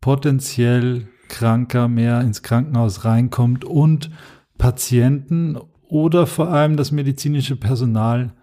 potenziell 0.00 1.08
Kranker 1.28 1.88
mehr 1.88 2.20
ins 2.22 2.42
Krankenhaus 2.42 3.04
reinkommt 3.04 3.64
und 3.64 4.10
Patienten 4.56 5.58
oder 5.82 6.26
vor 6.26 6.48
allem 6.48 6.76
das 6.76 6.90
medizinische 6.90 7.56
Personal 7.56 8.34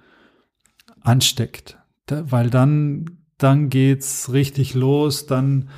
ansteckt. 1.01 1.77
Da, 2.05 2.31
weil 2.31 2.49
dann, 2.49 3.17
dann 3.37 3.69
geht's 3.69 4.31
richtig 4.31 4.73
los, 4.73 5.25
dann 5.25 5.69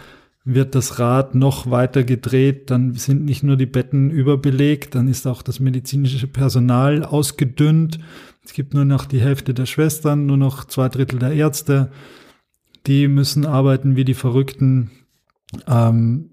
wird 0.43 0.75
das 0.75 0.97
Rad 0.97 1.35
noch 1.35 1.69
weiter 1.69 2.05
gedreht, 2.05 2.71
dann 2.71 2.93
sind 2.93 3.25
nicht 3.25 3.43
nur 3.43 3.57
die 3.57 3.65
Betten 3.65 4.09
überbelegt, 4.09 4.95
dann 4.95 5.09
ist 5.09 5.27
auch 5.27 5.41
das 5.41 5.59
medizinische 5.59 6.27
Personal 6.27 7.03
ausgedünnt, 7.03 7.99
es 8.47 8.53
gibt 8.53 8.73
nur 8.73 8.85
noch 8.85 9.03
die 9.03 9.19
Hälfte 9.19 9.53
der 9.53 9.65
Schwestern, 9.65 10.25
nur 10.25 10.37
noch 10.37 10.63
zwei 10.63 10.87
Drittel 10.87 11.19
der 11.19 11.33
Ärzte. 11.33 11.91
Die 12.85 13.09
müssen 13.09 13.45
arbeiten 13.45 13.97
wie 13.97 14.05
die 14.05 14.13
Verrückten. 14.13 14.89
Ähm, 15.67 16.29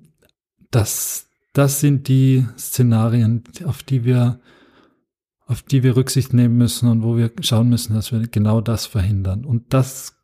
das, 0.71 1.27
das 1.55 1.81
sind 1.81 2.07
die 2.07 2.47
Szenarien, 2.57 3.43
auf 3.65 3.83
die 3.83 4.05
wir, 4.05 4.39
auf 5.47 5.63
die 5.63 5.83
wir 5.83 5.97
Rücksicht 5.97 6.33
nehmen 6.33 6.57
müssen 6.57 6.89
und 6.89 7.03
wo 7.03 7.17
wir 7.17 7.33
schauen 7.41 7.69
müssen, 7.69 7.95
dass 7.95 8.13
wir 8.13 8.21
genau 8.29 8.61
das 8.61 8.87
verhindern. 8.87 9.45
Und 9.45 9.75
das 9.75 10.15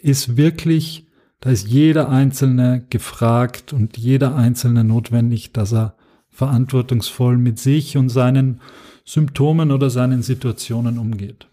ist 0.00 0.38
wirklich, 0.38 1.06
da 1.40 1.50
ist 1.50 1.68
jeder 1.68 2.08
Einzelne 2.08 2.86
gefragt 2.88 3.74
und 3.74 3.98
jeder 3.98 4.36
Einzelne 4.36 4.84
notwendig, 4.84 5.52
dass 5.52 5.74
er 5.74 5.96
verantwortungsvoll 6.30 7.36
mit 7.36 7.58
sich 7.58 7.98
und 7.98 8.08
seinen 8.08 8.62
Symptomen 9.06 9.70
oder 9.70 9.88
seinen 9.88 10.22
Situationen 10.22 10.98
umgeht. 10.98 11.46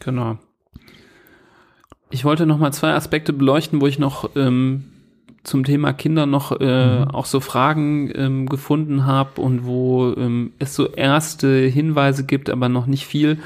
Genau. 0.00 0.38
Ich 2.10 2.24
wollte 2.24 2.46
noch 2.46 2.58
mal 2.58 2.72
zwei 2.72 2.94
Aspekte 2.94 3.32
beleuchten, 3.32 3.80
wo 3.80 3.88
ich 3.88 3.98
noch 3.98 4.30
ähm, 4.36 4.84
zum 5.42 5.64
Thema 5.64 5.92
Kinder 5.92 6.24
noch 6.26 6.58
äh, 6.60 7.00
mhm. 7.00 7.08
auch 7.08 7.26
so 7.26 7.40
Fragen 7.40 8.10
ähm, 8.14 8.48
gefunden 8.48 9.04
habe 9.04 9.40
und 9.40 9.66
wo 9.66 10.14
ähm, 10.16 10.52
es 10.60 10.74
so 10.74 10.88
erste 10.88 11.66
Hinweise 11.66 12.24
gibt, 12.24 12.48
aber 12.48 12.68
noch 12.68 12.86
nicht 12.86 13.06
viel. 13.06 13.38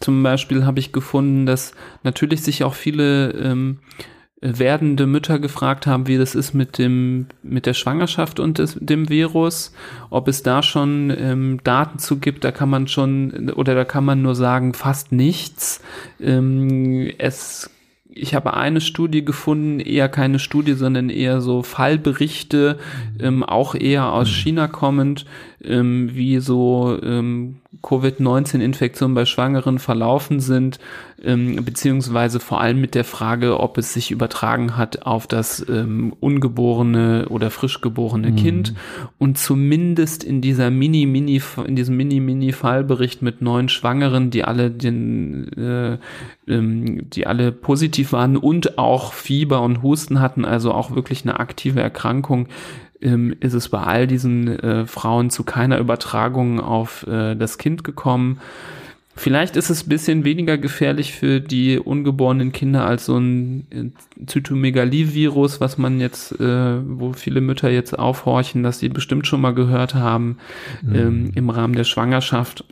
Zum 0.00 0.22
Beispiel 0.22 0.64
habe 0.64 0.78
ich 0.78 0.92
gefunden, 0.92 1.44
dass 1.44 1.74
natürlich 2.04 2.42
sich 2.42 2.62
auch 2.62 2.74
viele 2.74 3.32
ähm, 3.32 3.78
werdende 4.42 5.06
Mütter 5.06 5.38
gefragt 5.38 5.86
haben, 5.86 6.08
wie 6.08 6.18
das 6.18 6.34
ist 6.34 6.52
mit 6.52 6.76
dem 6.76 7.26
mit 7.42 7.64
der 7.64 7.74
Schwangerschaft 7.74 8.40
und 8.40 8.58
des, 8.58 8.76
dem 8.78 9.08
Virus, 9.08 9.72
ob 10.10 10.26
es 10.26 10.42
da 10.42 10.62
schon 10.62 11.14
ähm, 11.16 11.60
Daten 11.62 12.00
zu 12.00 12.18
gibt, 12.18 12.42
da 12.44 12.50
kann 12.50 12.68
man 12.68 12.88
schon 12.88 13.50
oder 13.50 13.74
da 13.74 13.84
kann 13.84 14.04
man 14.04 14.20
nur 14.20 14.34
sagen 14.34 14.74
fast 14.74 15.12
nichts. 15.12 15.80
Ähm, 16.20 17.12
es 17.18 17.70
ich 18.14 18.34
habe 18.34 18.54
eine 18.54 18.80
Studie 18.80 19.24
gefunden, 19.24 19.80
eher 19.80 20.08
keine 20.08 20.38
Studie, 20.38 20.74
sondern 20.74 21.08
eher 21.08 21.40
so 21.40 21.62
Fallberichte, 21.62 22.78
ähm, 23.18 23.42
auch 23.42 23.74
eher 23.74 24.12
aus 24.12 24.28
mhm. 24.28 24.32
China 24.34 24.68
kommend, 24.68 25.24
ähm, 25.64 26.10
wie 26.12 26.38
so 26.38 26.98
ähm, 27.02 27.56
Covid-19-Infektionen 27.82 29.14
bei 29.14 29.24
Schwangeren 29.24 29.78
verlaufen 29.78 30.40
sind, 30.40 30.78
ähm, 31.24 31.64
beziehungsweise 31.64 32.38
vor 32.40 32.60
allem 32.60 32.80
mit 32.80 32.94
der 32.94 33.04
Frage, 33.04 33.58
ob 33.58 33.78
es 33.78 33.92
sich 33.92 34.10
übertragen 34.10 34.76
hat 34.76 35.06
auf 35.06 35.26
das 35.26 35.66
ähm, 35.68 36.14
ungeborene 36.20 37.26
oder 37.28 37.50
frisch 37.50 37.80
geborene 37.80 38.30
mhm. 38.30 38.36
Kind. 38.36 38.74
Und 39.18 39.38
zumindest 39.38 40.22
in 40.22 40.40
dieser 40.40 40.70
Mini-Mini, 40.70 41.40
in 41.66 41.76
diesem 41.76 41.96
Mini-Mini-Fallbericht 41.96 43.22
mit 43.22 43.40
neun 43.40 43.68
Schwangeren, 43.68 44.30
die 44.30 44.44
alle 44.44 44.70
den, 44.70 45.50
äh, 45.56 45.98
ähm, 46.46 47.10
die 47.10 47.26
alle 47.26 47.52
positiv 47.52 48.12
waren 48.12 48.36
und 48.36 48.78
auch 48.78 49.12
Fieber 49.12 49.62
und 49.62 49.82
Husten 49.82 50.20
hatten, 50.20 50.44
also 50.44 50.72
auch 50.72 50.94
wirklich 50.94 51.22
eine 51.22 51.40
aktive 51.40 51.80
Erkrankung, 51.80 52.48
ähm, 53.02 53.34
ist 53.40 53.54
es 53.54 53.68
bei 53.68 53.80
all 53.80 54.06
diesen 54.06 54.48
äh, 54.58 54.86
Frauen 54.86 55.30
zu 55.30 55.44
keiner 55.44 55.78
Übertragung 55.78 56.60
auf 56.60 57.06
äh, 57.06 57.34
das 57.34 57.58
Kind 57.58 57.84
gekommen. 57.84 58.40
Vielleicht 59.14 59.56
ist 59.56 59.68
es 59.68 59.84
ein 59.84 59.90
bisschen 59.90 60.24
weniger 60.24 60.56
gefährlich 60.56 61.12
für 61.12 61.38
die 61.40 61.78
ungeborenen 61.78 62.50
Kinder 62.50 62.86
als 62.86 63.04
so 63.04 63.18
ein 63.18 63.66
äh, 63.70 64.24
Zytomegalie-Virus, 64.26 65.60
was 65.60 65.76
man 65.76 66.00
jetzt, 66.00 66.32
äh, 66.40 66.98
wo 66.98 67.12
viele 67.12 67.42
Mütter 67.42 67.68
jetzt 67.68 67.98
aufhorchen, 67.98 68.62
dass 68.62 68.78
sie 68.78 68.88
bestimmt 68.88 69.26
schon 69.26 69.42
mal 69.42 69.52
gehört 69.52 69.94
haben 69.94 70.38
mhm. 70.80 70.94
ähm, 70.94 71.32
im 71.34 71.50
Rahmen 71.50 71.74
der 71.74 71.84
Schwangerschaft. 71.84 72.64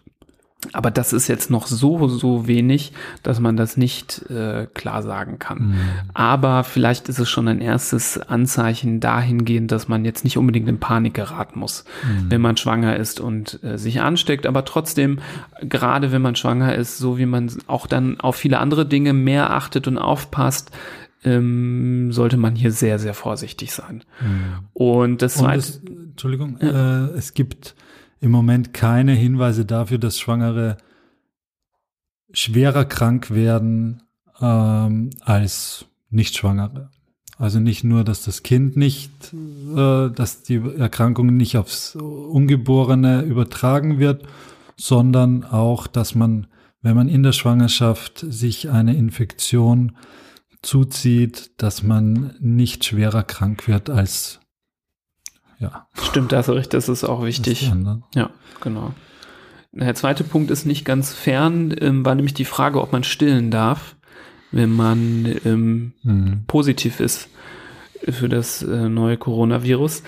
Aber 0.73 0.91
das 0.91 1.15
ist 1.15 1.27
jetzt 1.27 1.51
noch 1.51 1.67
so, 1.67 2.07
so 2.07 2.47
wenig, 2.47 2.93
dass 3.23 3.41
man 3.41 3.57
das 3.57 3.79
nicht 3.79 4.31
äh, 4.31 4.67
klar 4.75 5.03
sagen 5.03 5.39
kann. 5.39 5.59
Mhm. 5.59 5.81
Aber 6.13 6.65
vielleicht 6.65 7.09
ist 7.09 7.19
es 7.19 7.31
schon 7.31 7.49
ein 7.49 7.63
erstes 7.63 8.19
Anzeichen 8.19 9.01
dahingehend, 9.01 9.73
dass 9.73 9.89
man 9.89 10.05
jetzt 10.05 10.23
nicht 10.23 10.37
unbedingt 10.37 10.69
in 10.69 10.79
Panik 10.79 11.15
geraten 11.15 11.59
muss, 11.59 11.85
mhm. 12.05 12.31
wenn 12.31 12.41
man 12.43 12.59
schwanger 12.59 12.97
ist 12.97 13.21
und 13.21 13.63
äh, 13.65 13.79
sich 13.79 14.03
ansteckt. 14.03 14.47
Aber 14.47 14.67
trotzdem, 14.67 15.21
gerade 15.63 16.13
wenn 16.13 16.23
man 16.23 16.37
schwanger 16.37 16.75
ist, 16.75 16.99
so 16.99 17.17
wie 17.17 17.27
man 17.27 17.51
auch 17.67 17.87
dann 17.87 18.21
auf 18.21 18.37
viele 18.37 18.59
andere 18.59 18.85
Dinge 18.85 19.15
mehr 19.15 19.51
achtet 19.51 19.89
und 19.89 19.97
aufpasst, 19.97 20.71
ähm, 21.25 22.13
sollte 22.13 22.37
man 22.37 22.55
hier 22.55 22.73
sehr, 22.73 22.99
sehr 22.99 23.15
vorsichtig 23.15 23.73
sein. 23.73 24.05
Mhm. 24.21 24.67
Und 24.75 25.23
das 25.23 25.41
und 25.41 25.51
es, 25.51 25.81
Entschuldigung, 26.11 26.59
ja. 26.61 27.07
äh, 27.07 27.11
es 27.13 27.35
gibt 27.35 27.75
im 28.21 28.31
Moment 28.31 28.75
keine 28.75 29.13
Hinweise 29.13 29.65
dafür, 29.65 29.99
dass 29.99 30.19
Schwangere 30.19 30.77
schwerer 32.33 32.85
krank 32.85 33.31
werden 33.31 34.03
ähm, 34.41 35.11
als 35.21 35.87
Nicht-Schwangere. 36.11 36.91
Also 37.39 37.59
nicht 37.59 37.85
nur, 37.85 38.05
dass 38.05 38.23
das 38.25 38.43
Kind 38.43 38.77
nicht, 38.77 39.33
äh, 39.33 40.11
dass 40.11 40.43
die 40.43 40.61
Erkrankung 40.77 41.37
nicht 41.37 41.57
aufs 41.57 41.97
Ungeborene 41.97 43.23
übertragen 43.23 43.99
wird, 43.99 44.25
sondern 44.77 45.45
auch, 45.45 45.87
dass 45.87 46.15
man, 46.15 46.47
wenn 46.83 46.97
man 46.97 47.09
in 47.09 47.23
der 47.23 47.33
Schwangerschaft 47.33 48.25
sich 48.29 48.71
eine 48.71 48.95
Infektion 48.95 49.97
zuzieht, 50.63 51.53
dass 51.57 51.83
man 51.83 52.35
nicht 52.41 52.85
schwerer 52.85 53.23
krank 53.23 53.67
wird 53.67 53.89
als 53.89 54.40
ja. 55.61 55.87
Stimmt, 56.03 56.33
da 56.33 56.39
hast 56.39 56.49
du 56.49 56.53
recht, 56.53 56.75
das 56.75 56.89
ist 56.89 57.05
auch 57.05 57.25
wichtig. 57.25 57.73
Ja, 58.15 58.31
genau. 58.61 58.93
Der 59.73 59.95
zweite 59.95 60.25
Punkt 60.25 60.51
ist 60.51 60.67
nicht 60.67 60.85
ganz 60.85 61.13
fern, 61.13 61.75
ähm, 61.81 62.05
war 62.05 62.15
nämlich 62.17 62.35
die 62.35 62.45
Frage, 62.45 62.81
ob 62.81 62.93
man 62.93 63.05
stillen 63.05 63.53
darf, 63.53 63.95
wenn 64.51 64.75
man 64.75 65.33
ähm, 65.45 65.93
mhm. 66.03 66.43
positiv 66.49 66.99
ist 66.99 67.29
für 68.09 68.29
das 68.29 68.63
äh, 68.63 68.89
neue 68.89 69.17
Coronavirus. 69.17 70.03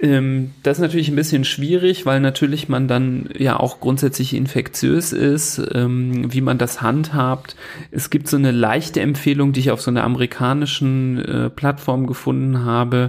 Ähm, 0.00 0.52
das 0.62 0.78
ist 0.78 0.82
natürlich 0.82 1.08
ein 1.08 1.16
bisschen 1.16 1.44
schwierig, 1.44 2.06
weil 2.06 2.20
natürlich 2.20 2.68
man 2.68 2.86
dann 2.86 3.28
ja 3.36 3.58
auch 3.58 3.80
grundsätzlich 3.80 4.34
infektiös 4.34 5.12
ist, 5.12 5.60
ähm, 5.74 6.32
wie 6.32 6.40
man 6.40 6.58
das 6.58 6.82
handhabt. 6.82 7.56
Es 7.90 8.10
gibt 8.10 8.28
so 8.28 8.36
eine 8.36 8.52
leichte 8.52 9.00
Empfehlung, 9.00 9.52
die 9.52 9.60
ich 9.60 9.70
auf 9.70 9.80
so 9.80 9.90
einer 9.90 10.04
amerikanischen 10.04 11.24
äh, 11.24 11.50
Plattform 11.50 12.06
gefunden 12.06 12.64
habe, 12.64 13.08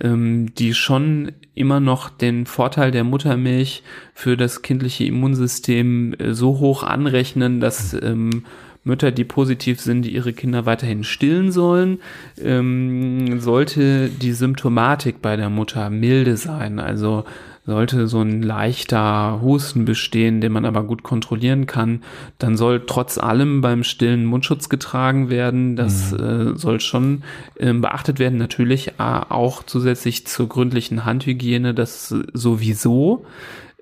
ähm, 0.00 0.54
die 0.54 0.72
schon 0.72 1.32
immer 1.54 1.80
noch 1.80 2.10
den 2.10 2.46
Vorteil 2.46 2.90
der 2.90 3.04
Muttermilch 3.04 3.82
für 4.14 4.36
das 4.36 4.62
kindliche 4.62 5.04
Immunsystem 5.04 6.14
äh, 6.18 6.34
so 6.34 6.58
hoch 6.58 6.82
anrechnen, 6.82 7.60
dass 7.60 7.94
ähm, 7.94 8.44
Mütter, 8.82 9.12
die 9.12 9.24
positiv 9.24 9.80
sind, 9.80 10.06
ihre 10.06 10.32
Kinder 10.32 10.64
weiterhin 10.64 11.04
stillen 11.04 11.52
sollen. 11.52 12.00
Ähm, 12.42 13.40
sollte 13.40 14.08
die 14.08 14.32
Symptomatik 14.32 15.20
bei 15.20 15.36
der 15.36 15.50
Mutter 15.50 15.90
milde 15.90 16.36
sein, 16.36 16.78
also 16.78 17.24
sollte 17.66 18.06
so 18.08 18.20
ein 18.20 18.42
leichter 18.42 19.40
Husten 19.42 19.84
bestehen, 19.84 20.40
den 20.40 20.52
man 20.52 20.64
aber 20.64 20.82
gut 20.84 21.02
kontrollieren 21.02 21.66
kann, 21.66 22.02
dann 22.38 22.56
soll 22.56 22.84
trotz 22.86 23.18
allem 23.18 23.60
beim 23.60 23.84
Stillen 23.84 24.24
Mundschutz 24.24 24.68
getragen 24.68 25.30
werden. 25.30 25.76
Das 25.76 26.12
mhm. 26.12 26.18
äh, 26.54 26.58
soll 26.58 26.80
schon 26.80 27.22
äh, 27.56 27.72
beachtet 27.72 28.18
werden. 28.18 28.38
Natürlich 28.38 28.88
äh, 28.88 28.92
auch 28.98 29.62
zusätzlich 29.62 30.26
zur 30.26 30.48
gründlichen 30.48 31.04
Handhygiene, 31.04 31.74
das 31.74 32.08
sowieso. 32.08 33.24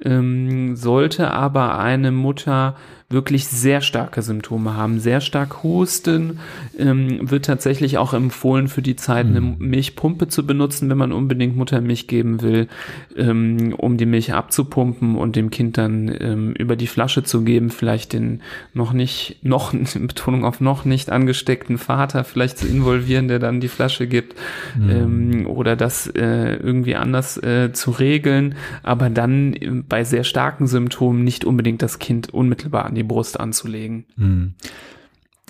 Ähm, 0.01 0.76
sollte 0.76 1.33
aber 1.33 1.79
eine 1.79 2.12
Mutter 2.12 2.76
wirklich 3.11 3.46
sehr 3.46 3.80
starke 3.80 4.20
Symptome 4.20 4.76
haben, 4.76 5.00
sehr 5.00 5.22
stark 5.22 5.62
husten, 5.62 6.40
ähm, 6.78 7.30
wird 7.30 7.46
tatsächlich 7.46 7.96
auch 7.96 8.12
empfohlen, 8.12 8.68
für 8.68 8.82
die 8.82 8.96
Zeit 8.96 9.24
eine 9.24 9.40
mhm. 9.40 9.56
Milchpumpe 9.61 10.28
zu 10.28 10.46
benutzen, 10.46 10.90
wenn 10.90 10.98
man 10.98 11.12
unbedingt 11.12 11.56
Muttermilch 11.56 12.06
geben 12.06 12.42
will, 12.42 12.68
ähm, 13.16 13.74
um 13.78 13.96
die 13.96 14.04
Milch 14.04 14.34
abzupumpen 14.34 15.16
und 15.16 15.36
dem 15.36 15.48
Kind 15.48 15.78
dann 15.78 16.14
ähm, 16.20 16.52
über 16.52 16.76
die 16.76 16.86
Flasche 16.86 17.22
zu 17.22 17.44
geben, 17.44 17.70
vielleicht 17.70 18.12
den 18.12 18.42
noch 18.74 18.92
nicht, 18.92 19.38
noch, 19.42 19.72
Betonung 19.94 20.44
auf 20.44 20.61
noch 20.61 20.84
nicht 20.84 21.09
angesteckten 21.09 21.78
Vater 21.78 22.24
vielleicht 22.24 22.59
zu 22.59 22.68
involvieren, 22.68 23.28
der 23.28 23.38
dann 23.38 23.61
die 23.61 23.68
Flasche 23.68 24.06
gibt, 24.06 24.36
mhm. 24.78 24.90
ähm, 24.90 25.46
oder 25.46 25.76
das 25.76 26.09
äh, 26.09 26.56
irgendwie 26.56 26.94
anders 26.94 27.42
äh, 27.42 27.72
zu 27.72 27.90
regeln, 27.90 28.54
aber 28.82 29.09
dann 29.09 29.54
äh, 29.54 29.82
bei 29.88 30.04
sehr 30.04 30.24
starken 30.24 30.66
Symptomen 30.66 31.24
nicht 31.24 31.46
unbedingt 31.46 31.80
das 31.80 31.98
Kind 31.98 32.34
unmittelbar 32.34 32.84
an 32.84 32.97
die 32.99 33.05
Brust 33.05 33.40
anzulegen. 33.40 34.05
Hm. 34.16 34.55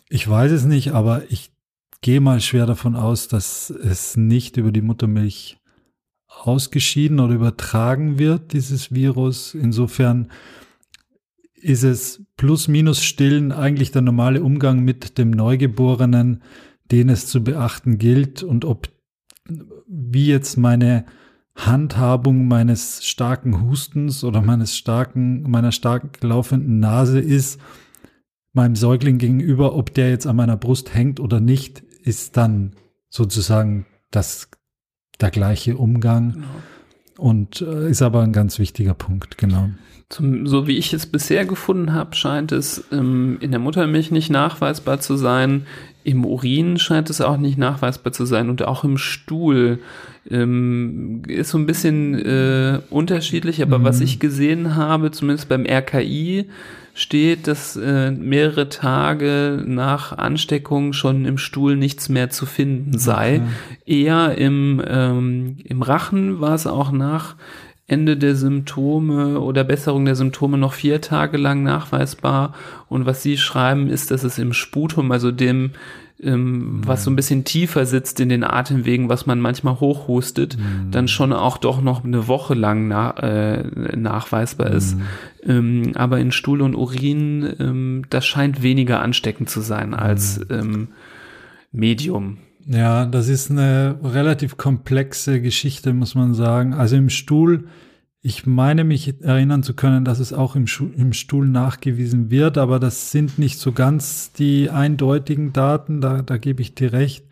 Ich 0.08 0.28
weiß 0.28 0.52
es 0.52 0.64
nicht, 0.64 0.92
aber 0.92 1.22
ich 1.30 1.50
gehe 2.00 2.20
mal 2.20 2.40
schwer 2.40 2.66
davon 2.66 2.96
aus, 2.96 3.28
dass 3.28 3.70
es 3.70 4.16
nicht 4.16 4.56
über 4.56 4.72
die 4.72 4.82
Muttermilch 4.82 5.58
ausgeschieden 6.26 7.20
oder 7.20 7.34
übertragen 7.34 8.18
wird, 8.18 8.52
dieses 8.52 8.92
Virus. 8.92 9.54
Insofern 9.54 10.28
ist 11.54 11.82
es 11.82 12.22
plus 12.36 12.68
minus 12.68 13.02
stillen 13.02 13.50
eigentlich 13.50 13.90
der 13.90 14.02
normale 14.02 14.42
Umgang 14.42 14.80
mit 14.84 15.18
dem 15.18 15.30
Neugeborenen, 15.30 16.42
den 16.90 17.08
es 17.08 17.26
zu 17.26 17.42
beachten 17.42 17.98
gilt 17.98 18.42
und 18.42 18.64
ob 18.64 18.88
wie 19.86 20.26
jetzt 20.26 20.56
meine 20.56 21.04
Handhabung 21.58 22.46
meines 22.46 23.04
starken 23.04 23.62
Hustens 23.62 24.22
oder 24.22 24.40
meines 24.40 24.76
starken, 24.76 25.42
meiner 25.50 25.72
stark 25.72 26.22
laufenden 26.22 26.78
Nase 26.78 27.18
ist, 27.18 27.60
meinem 28.52 28.76
Säugling 28.76 29.18
gegenüber, 29.18 29.74
ob 29.74 29.92
der 29.92 30.10
jetzt 30.10 30.26
an 30.26 30.36
meiner 30.36 30.56
Brust 30.56 30.94
hängt 30.94 31.20
oder 31.20 31.40
nicht, 31.40 31.82
ist 32.02 32.36
dann 32.36 32.72
sozusagen 33.10 33.86
das, 34.10 34.48
der 35.20 35.30
gleiche 35.30 35.76
Umgang. 35.76 36.32
Genau. 36.34 36.46
Und 37.18 37.60
äh, 37.62 37.90
ist 37.90 38.02
aber 38.02 38.22
ein 38.22 38.32
ganz 38.32 38.60
wichtiger 38.60 38.94
Punkt, 38.94 39.38
genau. 39.38 39.70
Zum, 40.08 40.46
so 40.46 40.68
wie 40.68 40.78
ich 40.78 40.92
es 40.92 41.06
bisher 41.06 41.44
gefunden 41.44 41.92
habe, 41.92 42.14
scheint 42.14 42.52
es 42.52 42.84
ähm, 42.92 43.38
in 43.40 43.50
der 43.50 43.58
Muttermilch 43.58 44.12
nicht 44.12 44.30
nachweisbar 44.30 45.00
zu 45.00 45.16
sein. 45.16 45.66
Im 46.08 46.24
Urin 46.24 46.78
scheint 46.78 47.10
es 47.10 47.20
auch 47.20 47.36
nicht 47.36 47.58
nachweisbar 47.58 48.14
zu 48.14 48.24
sein 48.24 48.48
und 48.48 48.62
auch 48.62 48.82
im 48.82 48.96
Stuhl 48.96 49.78
ähm, 50.30 51.22
ist 51.28 51.50
so 51.50 51.58
ein 51.58 51.66
bisschen 51.66 52.14
äh, 52.14 52.80
unterschiedlich. 52.88 53.62
Aber 53.62 53.78
mhm. 53.78 53.84
was 53.84 54.00
ich 54.00 54.18
gesehen 54.18 54.74
habe, 54.74 55.10
zumindest 55.10 55.50
beim 55.50 55.66
RKI, 55.66 56.46
steht, 56.94 57.46
dass 57.46 57.76
äh, 57.76 58.10
mehrere 58.10 58.70
Tage 58.70 59.62
nach 59.64 60.16
Ansteckung 60.16 60.92
schon 60.92 61.26
im 61.26 61.38
Stuhl 61.38 61.76
nichts 61.76 62.08
mehr 62.08 62.30
zu 62.30 62.44
finden 62.44 62.98
sei. 62.98 63.42
Okay. 63.84 64.02
Eher 64.04 64.38
im, 64.38 64.82
ähm, 64.84 65.58
im 65.62 65.82
Rachen 65.82 66.40
war 66.40 66.54
es 66.54 66.66
auch 66.66 66.90
nach 66.90 67.36
Ende 67.88 68.18
der 68.18 68.36
Symptome 68.36 69.40
oder 69.40 69.64
Besserung 69.64 70.04
der 70.04 70.14
Symptome 70.14 70.58
noch 70.58 70.74
vier 70.74 71.00
Tage 71.00 71.38
lang 71.38 71.62
nachweisbar. 71.62 72.52
Und 72.90 73.06
was 73.06 73.22
Sie 73.22 73.38
schreiben, 73.38 73.88
ist, 73.88 74.10
dass 74.10 74.24
es 74.24 74.38
im 74.38 74.52
Sputum, 74.52 75.10
also 75.10 75.32
dem, 75.32 75.70
ähm, 76.22 76.82
was 76.84 77.04
so 77.04 77.10
ein 77.10 77.16
bisschen 77.16 77.44
tiefer 77.44 77.86
sitzt 77.86 78.20
in 78.20 78.28
den 78.28 78.44
Atemwegen, 78.44 79.08
was 79.08 79.24
man 79.24 79.40
manchmal 79.40 79.80
hochhustet, 79.80 80.58
mhm. 80.58 80.90
dann 80.90 81.08
schon 81.08 81.32
auch 81.32 81.56
doch 81.56 81.80
noch 81.80 82.04
eine 82.04 82.28
Woche 82.28 82.52
lang 82.52 82.88
na, 82.88 83.10
äh, 83.20 83.96
nachweisbar 83.96 84.70
ist. 84.70 84.96
Mhm. 84.96 85.02
Ähm, 85.46 85.92
aber 85.94 86.18
in 86.20 86.30
Stuhl 86.30 86.60
und 86.60 86.74
Urin, 86.74 87.54
ähm, 87.58 88.02
das 88.10 88.26
scheint 88.26 88.62
weniger 88.62 89.00
ansteckend 89.00 89.48
zu 89.48 89.62
sein 89.62 89.94
als 89.94 90.40
mhm. 90.40 90.44
ähm, 90.50 90.88
Medium. 91.72 92.36
Ja, 92.70 93.06
das 93.06 93.28
ist 93.28 93.50
eine 93.50 93.98
relativ 94.02 94.58
komplexe 94.58 95.40
Geschichte, 95.40 95.94
muss 95.94 96.14
man 96.14 96.34
sagen. 96.34 96.74
Also 96.74 96.96
im 96.96 97.08
Stuhl, 97.08 97.66
ich 98.20 98.44
meine 98.44 98.84
mich 98.84 99.22
erinnern 99.22 99.62
zu 99.62 99.72
können, 99.72 100.04
dass 100.04 100.18
es 100.18 100.34
auch 100.34 100.54
im, 100.54 100.66
im 100.94 101.14
Stuhl 101.14 101.48
nachgewiesen 101.48 102.30
wird, 102.30 102.58
aber 102.58 102.78
das 102.78 103.10
sind 103.10 103.38
nicht 103.38 103.58
so 103.58 103.72
ganz 103.72 104.32
die 104.32 104.68
eindeutigen 104.68 105.54
Daten, 105.54 106.02
da, 106.02 106.20
da 106.20 106.36
gebe 106.36 106.60
ich 106.60 106.74
dir 106.74 106.92
recht. 106.92 107.24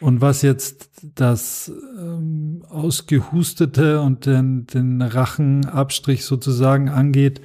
Und 0.00 0.22
was 0.22 0.40
jetzt 0.40 0.90
das 1.14 1.70
ähm, 1.98 2.64
Ausgehustete 2.70 4.00
und 4.00 4.24
den, 4.24 4.66
den 4.66 5.02
Rachenabstrich 5.02 6.24
sozusagen 6.24 6.88
angeht, 6.88 7.42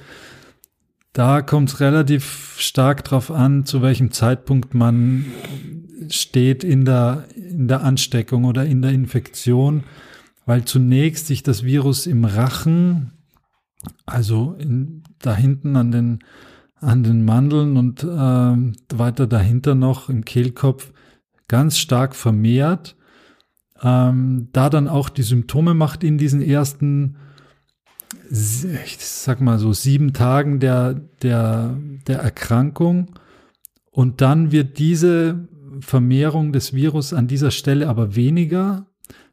da 1.12 1.42
kommt 1.42 1.68
es 1.68 1.80
relativ 1.80 2.56
stark 2.58 3.04
drauf 3.04 3.30
an, 3.30 3.66
zu 3.66 3.82
welchem 3.82 4.10
Zeitpunkt 4.10 4.72
man 4.72 5.26
steht 6.08 6.64
in 6.64 6.84
der, 6.84 7.24
in 7.36 7.68
der 7.68 7.82
Ansteckung 7.82 8.44
oder 8.44 8.64
in 8.64 8.82
der 8.82 8.92
Infektion, 8.92 9.84
weil 10.46 10.64
zunächst 10.64 11.26
sich 11.26 11.42
das 11.42 11.64
Virus 11.64 12.06
im 12.06 12.24
Rachen, 12.24 13.12
also 14.06 14.56
in, 14.58 15.02
da 15.20 15.34
hinten 15.34 15.76
an 15.76 15.92
den, 15.92 16.18
an 16.76 17.02
den 17.02 17.24
Mandeln 17.24 17.76
und 17.76 18.02
äh, 18.02 18.96
weiter 18.98 19.26
dahinter 19.26 19.74
noch 19.74 20.08
im 20.08 20.24
Kehlkopf 20.24 20.92
ganz 21.48 21.78
stark 21.78 22.14
vermehrt, 22.14 22.96
ähm, 23.82 24.48
da 24.52 24.70
dann 24.70 24.88
auch 24.88 25.08
die 25.08 25.22
Symptome 25.22 25.74
macht 25.74 26.04
in 26.04 26.18
diesen 26.18 26.42
ersten, 26.42 27.16
ich 28.30 28.98
sag 28.98 29.40
mal 29.40 29.58
so 29.58 29.72
sieben 29.72 30.12
Tagen 30.12 30.60
der, 30.60 30.94
der, 31.22 31.76
der 32.06 32.20
Erkrankung. 32.20 33.12
Und 33.90 34.20
dann 34.20 34.52
wird 34.52 34.78
diese 34.78 35.48
Vermehrung 35.80 36.52
des 36.52 36.74
Virus 36.74 37.12
an 37.12 37.26
dieser 37.26 37.50
Stelle 37.50 37.88
aber 37.88 38.14
weniger. 38.14 38.86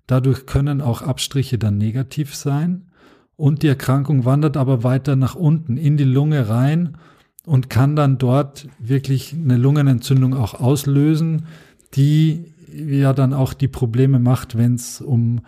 Dadurch 0.08 0.46
können 0.46 0.82
auch 0.82 1.02
Abstriche 1.02 1.58
dann 1.58 1.78
negativ 1.78 2.36
sein. 2.36 2.88
Und 3.36 3.62
die 3.62 3.68
Erkrankung 3.68 4.26
wandert 4.26 4.58
aber 4.58 4.84
weiter 4.84 5.16
nach 5.16 5.36
unten 5.36 5.78
in 5.78 5.98
die 5.98 6.04
Lunge 6.04 6.50
rein 6.50 6.98
und 7.46 7.70
kann 7.70 7.96
dann 7.96 8.18
dort 8.18 8.68
wirklich 8.80 9.34
eine 9.34 9.58
Lungenentzündung 9.58 10.34
auch 10.34 10.56
auslösen, 10.56 11.46
die 11.94 12.46
ja 12.74 13.14
dann 13.14 13.34
auch 13.34 13.54
die 13.54 13.68
Probleme 13.68 14.20
macht, 14.20 14.58
wenn 14.58 14.76
es 14.76 15.02
um 15.02 15.42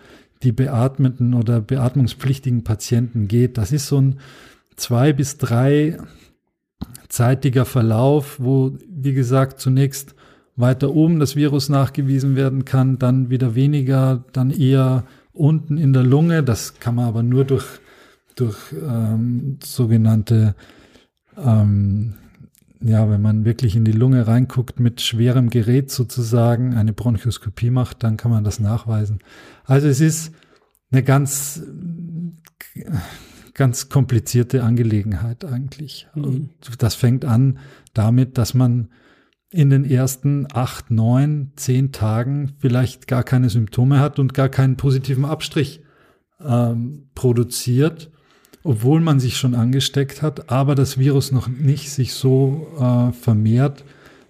die 0.43 0.51
beatmeten 0.51 1.33
oder 1.33 1.59
beatmungspflichtigen 1.59 2.63
Patienten 2.63 3.27
geht. 3.27 3.57
Das 3.57 3.71
ist 3.71 3.87
so 3.87 3.99
ein 3.99 4.19
zwei 4.75 5.11
bis 5.11 5.37
drei 5.37 5.97
zeitiger 7.09 7.65
Verlauf, 7.65 8.39
wo, 8.39 8.77
wie 8.87 9.13
gesagt, 9.13 9.59
zunächst 9.59 10.15
weiter 10.59 10.93
oben 10.93 11.19
das 11.19 11.35
Virus 11.35 11.69
nachgewiesen 11.69 12.35
werden 12.35 12.65
kann, 12.65 12.99
dann 12.99 13.29
wieder 13.29 13.55
weniger, 13.55 14.23
dann 14.33 14.51
eher 14.51 15.05
unten 15.33 15.77
in 15.77 15.93
der 15.93 16.03
Lunge. 16.03 16.43
Das 16.43 16.79
kann 16.79 16.95
man 16.95 17.05
aber 17.05 17.23
nur 17.23 17.45
durch, 17.45 17.65
durch 18.35 18.57
ähm, 18.73 19.57
sogenannte, 19.63 20.55
ähm, 21.37 22.15
ja, 22.81 23.09
wenn 23.09 23.21
man 23.21 23.45
wirklich 23.45 23.75
in 23.75 23.85
die 23.85 23.93
Lunge 23.93 24.27
reinguckt 24.27 24.79
mit 24.79 25.01
schwerem 25.01 25.49
Gerät 25.49 25.91
sozusagen, 25.91 26.75
eine 26.75 26.93
Bronchoskopie 26.93 27.69
macht, 27.69 28.03
dann 28.03 28.17
kann 28.17 28.31
man 28.31 28.43
das 28.43 28.59
nachweisen. 28.59 29.19
Also 29.65 29.87
es 29.87 30.01
ist 30.01 30.33
eine 30.91 31.03
ganz, 31.03 31.61
ganz 33.53 33.89
komplizierte 33.89 34.63
Angelegenheit 34.63 35.45
eigentlich. 35.45 36.07
Mhm. 36.15 36.49
Das 36.77 36.95
fängt 36.95 37.23
an 37.23 37.59
damit, 37.93 38.37
dass 38.37 38.53
man 38.53 38.89
in 39.51 39.69
den 39.69 39.83
ersten 39.83 40.47
acht, 40.53 40.91
neun, 40.91 41.51
zehn 41.55 41.91
Tagen 41.91 42.53
vielleicht 42.59 43.07
gar 43.07 43.23
keine 43.23 43.49
Symptome 43.49 43.99
hat 43.99 44.19
und 44.19 44.33
gar 44.33 44.49
keinen 44.49 44.77
positiven 44.77 45.25
Abstrich 45.25 45.81
ähm, 46.39 47.09
produziert, 47.15 48.11
obwohl 48.63 49.01
man 49.01 49.19
sich 49.19 49.37
schon 49.37 49.55
angesteckt 49.55 50.21
hat, 50.21 50.51
aber 50.51 50.75
das 50.75 50.97
Virus 50.97 51.31
noch 51.31 51.47
nicht 51.47 51.91
sich 51.91 52.13
so 52.13 52.67
äh, 52.79 53.11
vermehrt, 53.13 53.83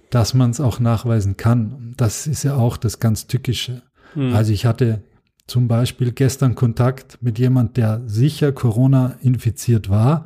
dass 0.10 0.34
man 0.34 0.52
es 0.52 0.62
auch 0.62 0.80
nachweisen 0.80 1.38
kann. 1.38 1.94
Das 1.98 2.26
ist 2.26 2.44
ja 2.44 2.56
auch 2.56 2.78
das 2.78 3.00
ganz 3.00 3.28
Tückische. 3.28 3.84
Hm. 4.14 4.34
Also 4.34 4.54
ich 4.54 4.66
hatte 4.66 5.04
zum 5.48 5.68
Beispiel 5.68 6.12
gestern 6.12 6.56
Kontakt 6.56 7.18
mit 7.22 7.40
jemand, 7.40 7.76
der 7.76 8.02
sicher 8.06 8.52
Corona 8.52 9.18
infiziert 9.22 9.90
war, 9.90 10.26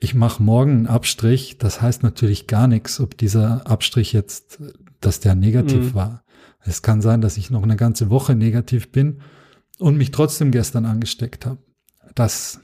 ich 0.00 0.14
mache 0.14 0.42
morgen 0.42 0.72
einen 0.72 0.86
Abstrich, 0.86 1.58
das 1.58 1.80
heißt 1.80 2.02
natürlich 2.02 2.46
gar 2.46 2.66
nichts, 2.66 3.00
ob 3.00 3.16
dieser 3.16 3.66
Abstrich 3.66 4.12
jetzt, 4.12 4.60
dass 5.00 5.20
der 5.20 5.34
negativ 5.34 5.92
mhm. 5.92 5.94
war. 5.94 6.24
Es 6.60 6.82
kann 6.82 7.00
sein, 7.00 7.20
dass 7.20 7.36
ich 7.36 7.50
noch 7.50 7.62
eine 7.62 7.76
ganze 7.76 8.10
Woche 8.10 8.34
negativ 8.34 8.90
bin 8.90 9.20
und 9.78 9.96
mich 9.96 10.10
trotzdem 10.10 10.50
gestern 10.50 10.84
angesteckt 10.84 11.46
habe. 11.46 11.58
Das 12.14 12.60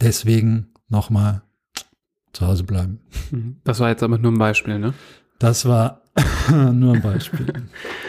deswegen 0.00 0.68
nochmal 0.88 1.42
zu 2.32 2.46
Hause 2.46 2.64
bleiben. 2.64 3.00
Mhm. 3.30 3.56
Das 3.64 3.80
war 3.80 3.90
jetzt 3.90 4.02
aber 4.02 4.18
nur 4.18 4.32
ein 4.32 4.38
Beispiel, 4.38 4.78
ne? 4.78 4.94
Das 5.38 5.66
war 5.66 6.02
nur 6.50 6.94
ein 6.94 7.02
Beispiel. 7.02 7.52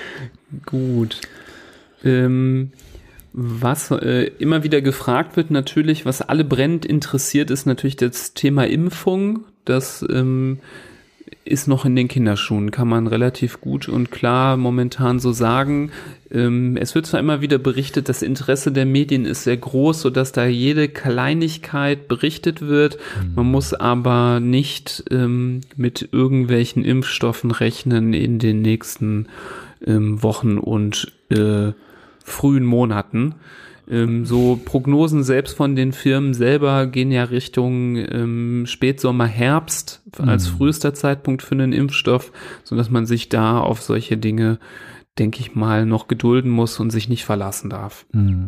Gut. 0.65 1.21
Ähm, 2.03 2.71
was 3.33 3.91
äh, 3.91 4.31
immer 4.39 4.63
wieder 4.63 4.81
gefragt 4.81 5.37
wird, 5.37 5.51
natürlich, 5.51 6.05
was 6.05 6.21
alle 6.21 6.43
brennend 6.43 6.85
interessiert, 6.85 7.51
ist 7.51 7.65
natürlich 7.65 7.95
das 7.95 8.33
Thema 8.33 8.67
Impfung. 8.67 9.45
Das 9.65 10.05
ähm, 10.09 10.59
ist 11.45 11.67
noch 11.67 11.85
in 11.85 11.95
den 11.95 12.07
Kinderschuhen, 12.07 12.71
kann 12.71 12.87
man 12.87 13.07
relativ 13.07 13.61
gut 13.61 13.89
und 13.89 14.11
klar 14.11 14.57
momentan 14.57 15.19
so 15.19 15.31
sagen. 15.31 15.91
Ähm, 16.31 16.77
es 16.77 16.95
wird 16.95 17.05
zwar 17.05 17.19
immer 17.19 17.41
wieder 17.41 17.57
berichtet, 17.57 18.09
das 18.09 18.21
Interesse 18.21 18.71
der 18.71 18.85
Medien 18.85 19.25
ist 19.25 19.43
sehr 19.43 19.57
groß, 19.57 20.01
sodass 20.01 20.31
da 20.31 20.45
jede 20.45 20.87
Kleinigkeit 20.89 22.07
berichtet 22.07 22.61
wird. 22.61 22.97
Mhm. 22.97 23.35
Man 23.35 23.45
muss 23.47 23.73
aber 23.73 24.39
nicht 24.39 25.03
ähm, 25.11 25.61
mit 25.75 26.09
irgendwelchen 26.11 26.83
Impfstoffen 26.83 27.51
rechnen 27.51 28.13
in 28.13 28.39
den 28.39 28.61
nächsten 28.61 29.27
ähm, 29.85 30.21
Wochen 30.21 30.57
und 30.57 31.13
äh, 31.29 31.71
frühen 32.29 32.65
Monaten. 32.65 33.35
Ähm, 33.89 34.25
so 34.25 34.59
Prognosen 34.63 35.23
selbst 35.23 35.57
von 35.57 35.75
den 35.75 35.91
Firmen 35.91 36.33
selber 36.33 36.85
gehen 36.87 37.11
ja 37.11 37.23
Richtung 37.23 37.95
ähm, 37.95 38.65
Spätsommer, 38.67 39.25
Herbst 39.25 40.03
als 40.17 40.51
mhm. 40.51 40.57
frühester 40.57 40.93
Zeitpunkt 40.93 41.41
für 41.41 41.55
einen 41.55 41.73
Impfstoff, 41.73 42.31
so 42.63 42.75
dass 42.75 42.89
man 42.89 43.05
sich 43.05 43.29
da 43.29 43.59
auf 43.59 43.81
solche 43.81 44.17
Dinge, 44.17 44.59
denke 45.17 45.39
ich 45.39 45.55
mal, 45.55 45.85
noch 45.85 46.07
gedulden 46.07 46.51
muss 46.51 46.79
und 46.79 46.91
sich 46.91 47.09
nicht 47.09 47.25
verlassen 47.25 47.69
darf. 47.69 48.05
Mhm. 48.11 48.47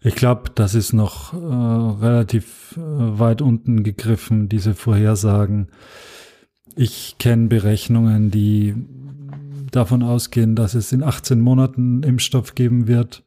Ich 0.00 0.14
glaube, 0.14 0.50
das 0.54 0.76
ist 0.76 0.92
noch 0.92 1.32
äh, 1.34 1.36
relativ 1.36 2.76
äh, 2.76 2.80
weit 3.18 3.42
unten 3.42 3.82
gegriffen, 3.82 4.48
diese 4.48 4.74
Vorhersagen. 4.74 5.68
Ich 6.76 7.16
kenne 7.18 7.48
Berechnungen, 7.48 8.30
die 8.30 8.76
davon 9.70 10.02
ausgehen, 10.02 10.54
dass 10.54 10.74
es 10.74 10.92
in 10.92 11.02
18 11.02 11.40
Monaten 11.40 12.02
Impfstoff 12.02 12.54
geben 12.54 12.86
wird, 12.86 13.24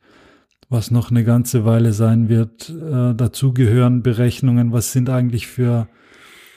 was 0.70 0.92
noch 0.92 1.12
eine 1.12 1.24
ganze 1.24 1.66
Weile 1.66 1.94
sein 1.94 2.30
wird. 2.30 2.70
Äh, 2.70 3.14
dazu 3.16 3.54
gehören 3.54 4.04
Berechnungen, 4.04 4.72
was 4.72 4.92
sind 4.92 5.10
eigentlich 5.10 5.48
für 5.48 5.88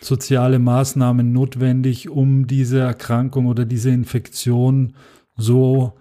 soziale 0.00 0.58
Maßnahmen 0.58 1.32
notwendig, 1.32 2.08
um 2.10 2.46
diese 2.46 2.80
Erkrankung 2.80 3.46
oder 3.46 3.64
diese 3.64 3.90
Infektion 3.90 4.94
so 5.36 5.94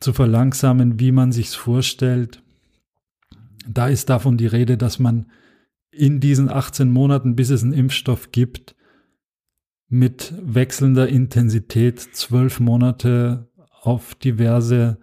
zu 0.00 0.12
verlangsamen, 0.12 1.00
wie 1.00 1.12
man 1.12 1.32
sich's 1.32 1.54
vorstellt. 1.54 2.42
Da 3.66 3.88
ist 3.88 4.10
davon 4.10 4.36
die 4.36 4.46
Rede, 4.46 4.76
dass 4.76 4.98
man 4.98 5.26
in 5.90 6.20
diesen 6.20 6.50
18 6.50 6.90
Monaten, 6.90 7.36
bis 7.36 7.50
es 7.50 7.62
einen 7.62 7.72
Impfstoff 7.72 8.32
gibt, 8.32 8.74
mit 9.94 10.34
wechselnder 10.42 11.08
Intensität 11.08 12.00
zwölf 12.00 12.58
Monate 12.58 13.46
auf 13.80 14.16
diverse 14.16 14.98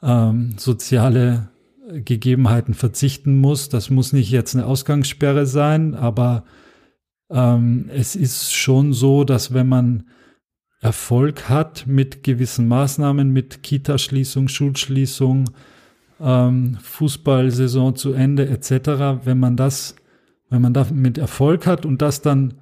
ähm, 0.00 0.54
soziale 0.56 1.48
Gegebenheiten 1.92 2.74
verzichten 2.74 3.40
muss. 3.40 3.68
Das 3.68 3.90
muss 3.90 4.12
nicht 4.12 4.30
jetzt 4.30 4.54
eine 4.54 4.64
Ausgangssperre 4.64 5.44
sein, 5.44 5.96
aber 5.96 6.44
ähm, 7.30 7.90
es 7.92 8.14
ist 8.14 8.54
schon 8.54 8.92
so, 8.92 9.24
dass 9.24 9.54
wenn 9.54 9.66
man 9.66 10.04
Erfolg 10.80 11.48
hat 11.48 11.88
mit 11.88 12.22
gewissen 12.22 12.68
Maßnahmen, 12.68 13.32
mit 13.32 13.64
Kitaschließung, 13.64 14.46
Schulschließung, 14.46 15.50
ähm, 16.20 16.78
Fußballsaison 16.80 17.96
zu 17.96 18.12
Ende 18.12 18.48
etc., 18.48 19.24
wenn 19.24 19.40
man 19.40 19.56
das, 19.56 19.96
wenn 20.48 20.62
man 20.62 20.74
damit 20.74 21.18
Erfolg 21.18 21.66
hat 21.66 21.84
und 21.84 22.02
das 22.02 22.22
dann 22.22 22.54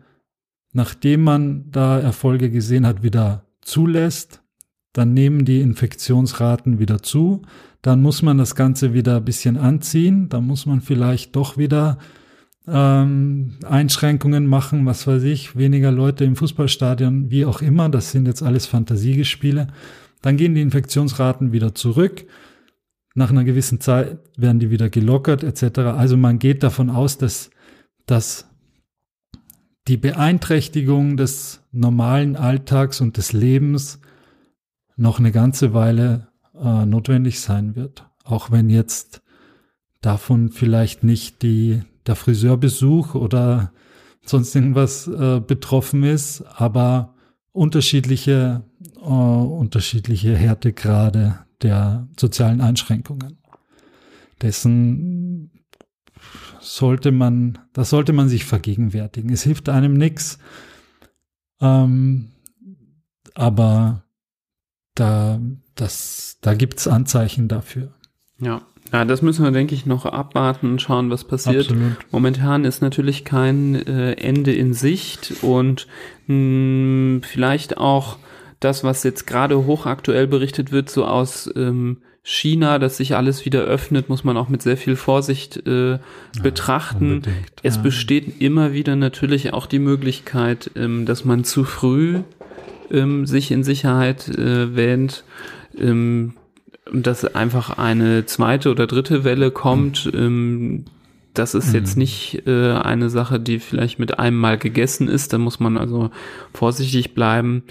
nachdem 0.77 1.25
man 1.25 1.71
da 1.71 1.99
Erfolge 1.99 2.51
gesehen 2.51 2.87
hat, 2.87 3.03
wieder 3.03 3.47
zulässt, 3.63 4.43
dann 4.93 5.15
nehmen 5.15 5.47
die 5.47 5.63
Infektionsraten 5.63 6.79
wieder 6.79 7.03
zu, 7.03 7.41
dann 7.81 8.03
muss 8.03 8.21
man 8.21 8.37
das 8.37 8.55
Ganze 8.55 8.93
wieder 8.93 9.17
ein 9.17 9.25
bisschen 9.25 9.57
anziehen, 9.57 10.29
dann 10.29 10.47
muss 10.47 10.67
man 10.67 10.83
vielleicht 10.83 11.35
doch 11.35 11.57
wieder 11.57 11.97
ähm, 12.69 13.55
Einschränkungen 13.67 14.47
machen, 14.47 14.85
was 14.85 15.07
weiß 15.07 15.23
ich, 15.23 15.57
weniger 15.57 15.91
Leute 15.91 16.25
im 16.25 16.37
Fußballstadion, 16.37 17.31
wie 17.31 17.47
auch 17.47 17.63
immer, 17.63 17.89
das 17.89 18.13
sind 18.13 18.27
jetzt 18.27 18.43
alles 18.43 18.67
Fantasiegespiele. 18.67 19.69
Dann 20.21 20.37
gehen 20.37 20.55
die 20.55 20.61
Infektionsraten 20.61 21.53
wieder 21.53 21.75
zurück. 21.75 22.27
Nach 23.15 23.31
einer 23.31 23.45
gewissen 23.45 23.81
Zeit 23.81 24.19
werden 24.37 24.59
die 24.59 24.71
wieder 24.71 24.91
gelockert 24.91 25.43
etc. 25.43 25.79
Also 25.79 26.19
man 26.19 26.39
geht 26.39 26.63
davon 26.63 26.91
aus, 26.91 27.17
dass, 27.17 27.49
dass 28.05 28.47
die 29.89 29.97
Beeinträchtigung 29.97 31.17
des 31.17 31.61
normalen 31.73 32.37
Alltags 32.37 33.01
und 33.01 33.17
des 33.17 33.33
Lebens 33.33 34.01
noch 34.97 35.19
eine 35.19 35.33
ganze 35.33 35.75
Weile 35.75 36.29
äh, 36.61 36.87
notwendig 36.87 37.41
sein 37.41 37.77
wird. 37.77 38.05
Auch 38.25 38.51
wenn 38.51 38.69
jetzt 38.71 39.23
davon 40.01 40.51
vielleicht 40.51 41.05
nicht 41.05 41.43
die, 41.43 41.83
der 42.07 42.17
Friseurbesuch 42.17 43.15
oder 43.15 43.73
sonst 44.25 44.55
irgendwas 44.55 45.07
äh, 45.07 45.41
betroffen 45.41 46.03
ist, 46.03 46.43
aber 46.43 47.15
unterschiedliche, 47.53 48.63
äh, 48.97 49.05
unterschiedliche 49.05 50.37
Härtegrade 50.37 51.39
der 51.63 52.09
sozialen 52.19 52.61
Einschränkungen. 52.61 53.39
Dessen 54.43 55.51
sollte 56.75 57.13
man, 57.13 57.59
das 57.73 57.91
sollte 57.91 58.13
man 58.13 58.29
sich 58.29 58.45
vergegenwärtigen. 58.45 59.31
Es 59.31 59.43
hilft 59.43 59.69
einem 59.69 59.95
nichts, 59.95 60.39
ähm, 61.61 62.33
aber 63.35 64.03
da, 64.95 65.41
das, 65.75 66.39
da 66.41 66.55
gibt's 66.55 66.89
Anzeichen 66.89 67.49
dafür. 67.49 67.93
Ja. 68.41 68.63
Ja, 68.93 69.05
das 69.05 69.21
müssen 69.21 69.45
wir, 69.45 69.51
denke 69.51 69.75
ich, 69.75 69.85
noch 69.85 70.07
abwarten 70.07 70.71
und 70.71 70.81
schauen, 70.81 71.11
was 71.11 71.25
passiert. 71.25 71.71
Absolut. 71.71 71.97
Momentan 72.13 72.65
ist 72.65 72.83
natürlich 72.83 73.25
kein 73.25 73.75
äh, 73.75 74.13
Ende 74.13 74.53
in 74.55 74.75
Sicht 74.75 75.35
und 75.43 75.89
mh, 76.29 76.35
hm, 76.35 77.21
vielleicht 77.25 77.79
auch 77.79 78.19
das, 78.61 78.85
was 78.85 79.03
jetzt 79.03 79.27
gerade 79.27 79.67
hochaktuell 79.67 80.29
berichtet 80.29 80.71
wird, 80.71 80.89
so 80.89 81.05
aus 81.05 81.51
ähm, 81.57 82.03
China, 82.29 82.81
dass 82.81 82.97
sich 82.97 83.15
alles 83.15 83.45
wieder 83.45 83.61
öffnet, 83.61 84.09
muss 84.09 84.25
man 84.25 84.37
auch 84.37 84.49
mit 84.49 84.61
sehr 84.61 84.77
viel 84.77 84.97
Vorsicht 84.97 85.65
äh, 85.65 86.01
betrachten. 86.43 87.23
Ja, 87.25 87.33
es 87.63 87.77
ja. 87.77 87.83
besteht 87.83 88.41
immer 88.41 88.73
wieder 88.73 88.97
natürlich 88.97 89.53
auch 89.53 89.67
die 89.67 89.79
Möglichkeit, 89.79 90.73
ähm, 90.75 91.07
dass 91.07 91.25
man 91.25 91.45
zu 91.45 91.63
früh 91.63 92.23
ähm, 92.91 93.27
sich 93.27 93.53
in 93.53 93.63
Sicherheit 93.63 94.27
äh, 94.27 94.75
wähnt, 94.75 95.23
ähm, 95.79 96.33
dass 96.93 97.25
einfach 97.25 97.79
eine 97.79 98.27
zweite 98.27 98.73
oder 98.73 98.89
dritte 98.89 99.23
Welle 99.23 99.53
kommt. 99.53 100.13
Mhm. 100.13 100.85
das 101.33 101.55
ist 101.55 101.73
jetzt 101.73 101.95
mhm. 101.95 102.01
nicht 102.01 102.43
äh, 102.49 102.73
eine 102.73 103.09
Sache, 103.09 103.39
die 103.39 103.61
vielleicht 103.61 104.01
mit 104.01 104.19
einem 104.19 104.39
Mal 104.39 104.59
gegessen 104.59 105.07
ist. 105.07 105.33
Da 105.33 105.39
muss 105.39 105.61
man 105.61 105.77
also 105.77 106.11
vorsichtig 106.53 107.15
bleiben. 107.15 107.63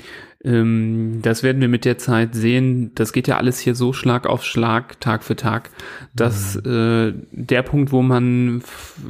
Ähm, 0.45 1.19
das 1.23 1.41
werden 1.41 1.59
wir 1.59 1.67
mit 1.67 1.85
der 1.85 1.97
Zeit 1.97 2.35
sehen. 2.35 2.91
Das 2.93 3.13
geht 3.13 3.27
ja 3.27 3.37
alles 3.37 3.59
hier 3.59 3.73
so 3.73 3.93
Schlag 3.93 4.27
auf 4.27 4.45
Schlag, 4.45 5.01
Tag 5.01 5.23
für 5.23 5.35
Tag, 5.35 5.71
dass 6.13 6.55
mhm. 6.63 6.71
äh, 6.71 7.13
der 7.31 7.63
Punkt, 7.63 7.91
wo 7.91 8.03
man 8.03 8.61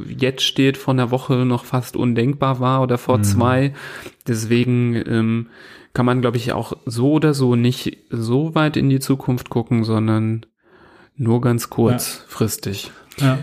jetzt 0.08 0.42
steht, 0.42 0.78
vor 0.78 0.94
einer 0.94 1.10
Woche 1.10 1.44
noch 1.44 1.66
fast 1.66 1.94
undenkbar 1.96 2.58
war 2.58 2.82
oder 2.82 2.96
vor 2.96 3.18
mhm. 3.18 3.24
zwei. 3.24 3.74
Deswegen 4.26 4.94
ähm, 4.94 5.46
kann 5.92 6.06
man, 6.06 6.22
glaube 6.22 6.38
ich, 6.38 6.52
auch 6.52 6.72
so 6.86 7.12
oder 7.12 7.34
so 7.34 7.54
nicht 7.54 7.98
so 8.10 8.54
weit 8.54 8.78
in 8.78 8.88
die 8.88 9.00
Zukunft 9.00 9.50
gucken, 9.50 9.84
sondern 9.84 10.46
nur 11.16 11.42
ganz 11.42 11.68
kurzfristig. 11.68 12.90
Ja. 13.18 13.26
ja. 13.26 13.38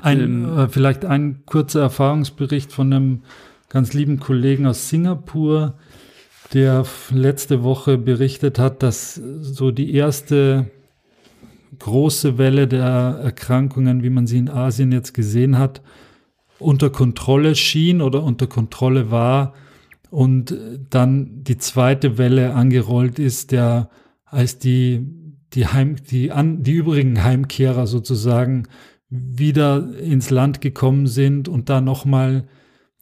Ein, 0.00 0.20
ähm, 0.20 0.58
äh, 0.58 0.68
vielleicht 0.68 1.04
ein 1.04 1.42
kurzer 1.44 1.82
Erfahrungsbericht 1.82 2.72
von 2.72 2.92
einem 2.92 3.22
ganz 3.68 3.92
lieben 3.92 4.20
Kollegen 4.20 4.66
aus 4.66 4.88
Singapur, 4.88 5.78
der 6.52 6.84
letzte 7.10 7.62
Woche 7.62 7.98
berichtet 7.98 8.58
hat, 8.58 8.82
dass 8.82 9.14
so 9.14 9.70
die 9.70 9.94
erste 9.94 10.70
große 11.78 12.38
Welle 12.38 12.68
der 12.68 13.20
Erkrankungen, 13.22 14.02
wie 14.02 14.10
man 14.10 14.26
sie 14.26 14.38
in 14.38 14.50
Asien 14.50 14.92
jetzt 14.92 15.14
gesehen 15.14 15.58
hat, 15.58 15.82
unter 16.58 16.90
Kontrolle 16.90 17.54
schien 17.54 18.00
oder 18.00 18.22
unter 18.22 18.46
Kontrolle 18.46 19.10
war 19.10 19.54
und 20.10 20.56
dann 20.90 21.42
die 21.42 21.58
zweite 21.58 22.18
Welle 22.18 22.54
angerollt 22.54 23.18
ist, 23.18 23.50
der 23.50 23.88
als 24.24 24.58
die 24.58 25.06
die 25.54 25.66
Heim 25.66 25.96
die 26.08 26.32
an 26.32 26.62
die 26.62 26.72
übrigen 26.72 27.22
Heimkehrer 27.22 27.86
sozusagen 27.86 28.68
wieder 29.08 29.98
ins 29.98 30.30
Land 30.30 30.60
gekommen 30.60 31.06
sind 31.06 31.48
und 31.48 31.68
da 31.68 31.80
noch 31.80 32.04
mal 32.04 32.46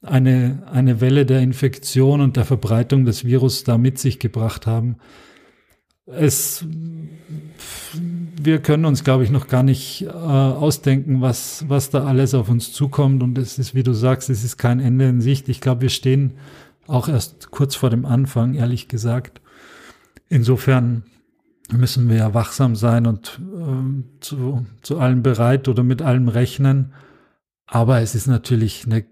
eine, 0.03 0.63
eine 0.71 1.01
Welle 1.01 1.27
der 1.27 1.41
Infektion 1.41 2.21
und 2.21 2.37
der 2.37 2.45
Verbreitung 2.45 3.05
des 3.05 3.25
Virus 3.25 3.65
da 3.65 3.79
mit 3.79 3.99
sich 3.99 4.19
gebracht 4.19 4.67
haben. 4.67 4.97
Es, 6.07 6.65
wir 8.43 8.61
können 8.61 8.85
uns, 8.85 9.05
glaube 9.05 9.23
ich, 9.25 9.31
noch 9.31 9.47
gar 9.47 9.63
nicht 9.63 10.03
äh, 10.03 10.09
ausdenken, 10.09 11.21
was, 11.21 11.67
was 11.69 11.91
da 11.91 12.05
alles 12.05 12.35
auf 12.35 12.49
uns 12.49 12.73
zukommt. 12.73 13.23
Und 13.23 13.39
es 13.39 13.59
ist, 13.59 13.75
wie 13.75 13.83
du 13.83 13.93
sagst, 13.93 14.31
es 14.31 14.43
ist 14.43 14.57
kein 14.57 14.81
Ende 14.81 15.09
in 15.09 15.21
Sicht. 15.21 15.49
Ich 15.49 15.61
glaube, 15.61 15.83
wir 15.83 15.91
stehen 15.91 16.35
auch 16.87 17.07
erst 17.07 17.51
kurz 17.51 17.77
vor 17.77 17.91
dem 17.91 18.07
Anfang, 18.07 18.55
ehrlich 18.55 18.89
gesagt. 18.89 19.41
Insofern 20.29 21.05
müssen 21.71 22.09
wir 22.09 22.17
ja 22.17 22.35
wachsam 22.35 22.75
sein 22.75 23.07
und 23.07 23.41
äh, 23.55 24.21
zu, 24.21 24.67
zu 24.83 24.99
allem 24.99 25.23
bereit 25.23 25.69
oder 25.69 25.85
mit 25.85 26.03
allem 26.03 26.29
rechnen. 26.29 26.93
Aber 27.67 28.01
es 28.01 28.17
ist 28.17 28.27
natürlich 28.27 28.87
eine 28.87 29.05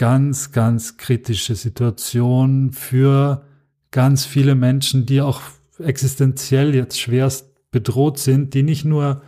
ganz, 0.00 0.50
ganz 0.50 0.96
kritische 0.96 1.54
Situation 1.54 2.72
für 2.72 3.42
ganz 3.90 4.24
viele 4.24 4.54
Menschen, 4.54 5.04
die 5.04 5.20
auch 5.20 5.42
existenziell 5.78 6.74
jetzt 6.74 6.98
schwerst 6.98 7.50
bedroht 7.70 8.18
sind, 8.18 8.54
die 8.54 8.62
nicht 8.62 8.86
nur 8.86 9.20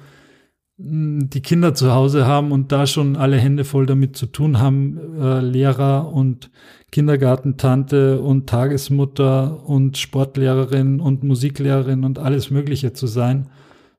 hm, 0.78 1.28
die 1.28 1.42
Kinder 1.42 1.74
zu 1.74 1.92
Hause 1.92 2.26
haben 2.26 2.52
und 2.52 2.72
da 2.72 2.86
schon 2.86 3.16
alle 3.16 3.36
Hände 3.36 3.66
voll 3.66 3.84
damit 3.84 4.16
zu 4.16 4.24
tun 4.24 4.60
haben, 4.60 4.98
äh, 5.20 5.40
Lehrer 5.40 6.10
und 6.10 6.50
Kindergartentante 6.90 8.22
und 8.22 8.48
Tagesmutter 8.48 9.68
und 9.68 9.98
Sportlehrerin 9.98 11.00
und 11.00 11.22
Musiklehrerin 11.22 12.02
und 12.02 12.18
alles 12.18 12.50
Mögliche 12.50 12.94
zu 12.94 13.06
sein, 13.06 13.50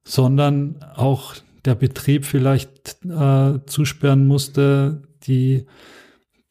sondern 0.03 0.77
auch 0.95 1.35
der 1.65 1.75
Betrieb 1.75 2.25
vielleicht 2.25 2.97
äh, 3.05 3.59
zusperren 3.67 4.25
musste, 4.25 5.03
die 5.27 5.67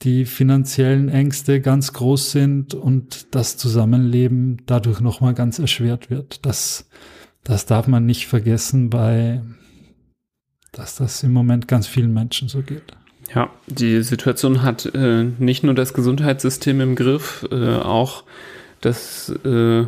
die 0.02 0.24
finanziellen 0.24 1.08
Ängste 1.08 1.60
ganz 1.60 1.92
groß 1.92 2.32
sind 2.32 2.74
und 2.74 3.34
das 3.34 3.56
Zusammenleben 3.56 4.62
dadurch 4.66 5.00
nochmal 5.00 5.34
ganz 5.34 5.58
erschwert 5.58 6.10
wird. 6.10 6.44
Das, 6.44 6.88
das 7.44 7.66
darf 7.66 7.86
man 7.86 8.04
nicht 8.04 8.26
vergessen 8.26 8.90
bei, 8.90 9.42
dass 10.72 10.96
das 10.96 11.22
im 11.22 11.32
Moment 11.32 11.68
ganz 11.68 11.86
vielen 11.86 12.12
Menschen 12.12 12.48
so 12.48 12.62
geht. 12.62 12.96
Ja, 13.34 13.50
die 13.66 14.02
Situation 14.02 14.62
hat 14.62 14.86
äh, 14.94 15.24
nicht 15.38 15.62
nur 15.62 15.74
das 15.74 15.94
Gesundheitssystem 15.94 16.80
im 16.80 16.96
Griff, 16.96 17.46
äh, 17.50 17.76
auch 17.76 18.24
das, 18.82 19.30
äh, 19.44 19.86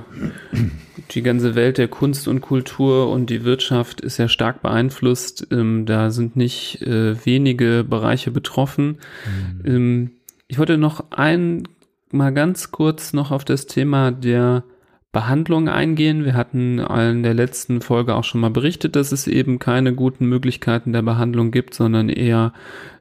die 1.10 1.22
ganze 1.22 1.54
Welt 1.54 1.78
der 1.78 1.88
Kunst 1.88 2.26
und 2.28 2.40
Kultur 2.40 3.10
und 3.10 3.28
die 3.28 3.44
Wirtschaft 3.44 4.00
ist 4.00 4.18
ja 4.18 4.28
stark 4.28 4.62
beeinflusst. 4.62 5.48
Ähm, 5.50 5.84
da 5.84 6.10
sind 6.10 6.36
nicht 6.36 6.80
äh, 6.82 7.14
wenige 7.26 7.84
Bereiche 7.88 8.30
betroffen. 8.30 8.98
Mhm. 9.26 9.66
Ähm, 9.66 10.10
ich 10.48 10.58
wollte 10.58 10.78
noch 10.78 11.10
ein 11.10 11.68
mal 12.10 12.32
ganz 12.32 12.70
kurz 12.70 13.12
noch 13.12 13.32
auf 13.32 13.44
das 13.44 13.66
Thema 13.66 14.12
der 14.12 14.62
Behandlung 15.10 15.68
eingehen. 15.68 16.24
Wir 16.24 16.34
hatten 16.34 16.78
in 16.78 17.22
der 17.22 17.34
letzten 17.34 17.80
Folge 17.80 18.14
auch 18.14 18.24
schon 18.24 18.40
mal 18.40 18.50
berichtet, 18.50 18.96
dass 18.96 19.12
es 19.12 19.26
eben 19.26 19.58
keine 19.58 19.94
guten 19.94 20.26
Möglichkeiten 20.26 20.92
der 20.92 21.02
Behandlung 21.02 21.50
gibt, 21.50 21.74
sondern 21.74 22.08
eher 22.08 22.52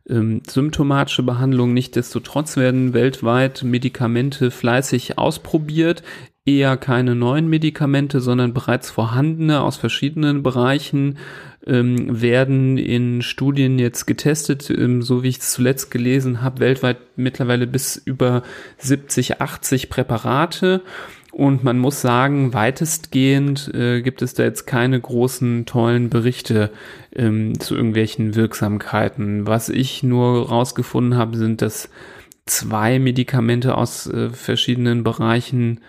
ähm, 0.09 0.41
symptomatische 0.47 1.23
Behandlung. 1.23 1.73
Nichtsdestotrotz 1.73 2.57
werden 2.57 2.93
weltweit 2.93 3.63
Medikamente 3.63 4.51
fleißig 4.51 5.17
ausprobiert. 5.17 6.03
Eher 6.45 6.75
keine 6.75 7.15
neuen 7.15 7.47
Medikamente, 7.47 8.19
sondern 8.19 8.53
bereits 8.53 8.89
vorhandene 8.89 9.61
aus 9.61 9.77
verschiedenen 9.77 10.43
Bereichen 10.43 11.17
ähm, 11.65 12.21
werden 12.21 12.77
in 12.77 13.21
Studien 13.21 13.79
jetzt 13.79 14.05
getestet, 14.05 14.69
ähm, 14.69 15.01
so 15.01 15.23
wie 15.23 15.29
ich 15.29 15.37
es 15.37 15.51
zuletzt 15.51 15.89
gelesen 15.89 16.41
habe, 16.41 16.59
weltweit 16.59 16.97
mittlerweile 17.15 17.65
bis 17.65 17.95
über 17.95 18.43
70, 18.79 19.39
80 19.39 19.89
Präparate. 19.89 20.81
Und 21.33 21.63
man 21.63 21.79
muss 21.79 21.99
sagen, 21.99 22.53
weitestgehend 22.53 23.73
äh, 23.73 24.03
gibt 24.03 24.21
es 24.21 24.35
da 24.35 24.43
jetzt 24.43 24.67
keine 24.67 25.01
großen, 25.01 25.65
tollen 25.65 26.11
Berichte 26.11 26.69
ähm, 27.11 27.59
zu 27.59 27.75
irgendwelchen 27.75 28.35
Wirksamkeiten. 28.35 29.47
Was 29.47 29.69
ich 29.69 30.03
nur 30.03 30.47
rausgefunden 30.49 31.17
habe, 31.17 31.35
sind, 31.35 31.63
dass 31.63 31.89
zwei 32.45 32.99
Medikamente 32.99 33.75
aus 33.75 34.05
äh, 34.05 34.29
verschiedenen 34.29 35.03
Bereichen 35.03 35.79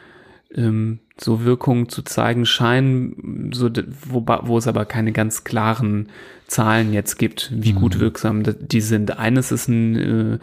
ähm, 0.55 1.01
so 1.17 1.45
Wirkungen 1.45 1.89
zu 1.89 2.03
zeigen 2.03 2.45
scheinen, 2.45 3.51
so, 3.53 3.71
wo, 4.09 4.25
wo 4.27 4.59
es 4.59 4.67
aber 4.67 4.85
keine 4.85 5.13
ganz 5.13 5.45
klaren 5.45 6.09
Zahlen 6.49 6.93
jetzt 6.93 7.19
gibt, 7.19 7.53
wie 7.55 7.73
mhm. 7.73 7.77
gut 7.77 8.01
wirksam 8.01 8.43
die 8.45 8.81
sind. 8.81 9.17
Eines 9.19 9.53
ist 9.53 9.69
ein 9.69 9.97
äh, 9.97 10.39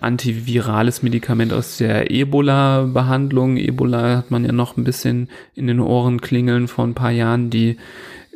antivirales 0.00 1.02
Medikament 1.02 1.52
aus 1.52 1.78
der 1.78 2.10
Ebola-Behandlung. 2.10 3.56
Ebola 3.56 4.18
hat 4.18 4.30
man 4.30 4.44
ja 4.44 4.52
noch 4.52 4.76
ein 4.76 4.84
bisschen 4.84 5.28
in 5.54 5.66
den 5.66 5.80
Ohren 5.80 6.20
klingeln 6.20 6.68
vor 6.68 6.86
ein 6.86 6.94
paar 6.94 7.10
Jahren, 7.10 7.48
die 7.48 7.78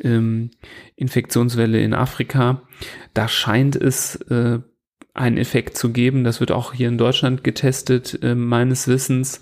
ähm, 0.01 0.49
Infektionswelle 0.95 1.79
in 1.79 1.93
Afrika. 1.93 2.63
Da 3.13 3.27
scheint 3.27 3.75
es 3.75 4.15
äh, 4.29 4.59
einen 5.13 5.37
Effekt 5.37 5.77
zu 5.77 5.91
geben. 5.91 6.23
Das 6.23 6.39
wird 6.39 6.51
auch 6.51 6.73
hier 6.73 6.87
in 6.87 6.97
Deutschland 6.97 7.43
getestet, 7.43 8.19
äh, 8.23 8.35
meines 8.35 8.87
Wissens. 8.87 9.41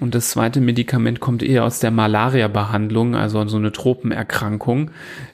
Und 0.00 0.14
das 0.14 0.30
zweite 0.30 0.60
Medikament 0.60 1.20
kommt 1.20 1.42
eher 1.42 1.64
aus 1.64 1.78
der 1.78 1.92
Malaria-Behandlung, 1.92 3.14
also 3.14 3.46
so 3.46 3.56
eine 3.58 3.70
Tropenerkrankung. 3.70 4.90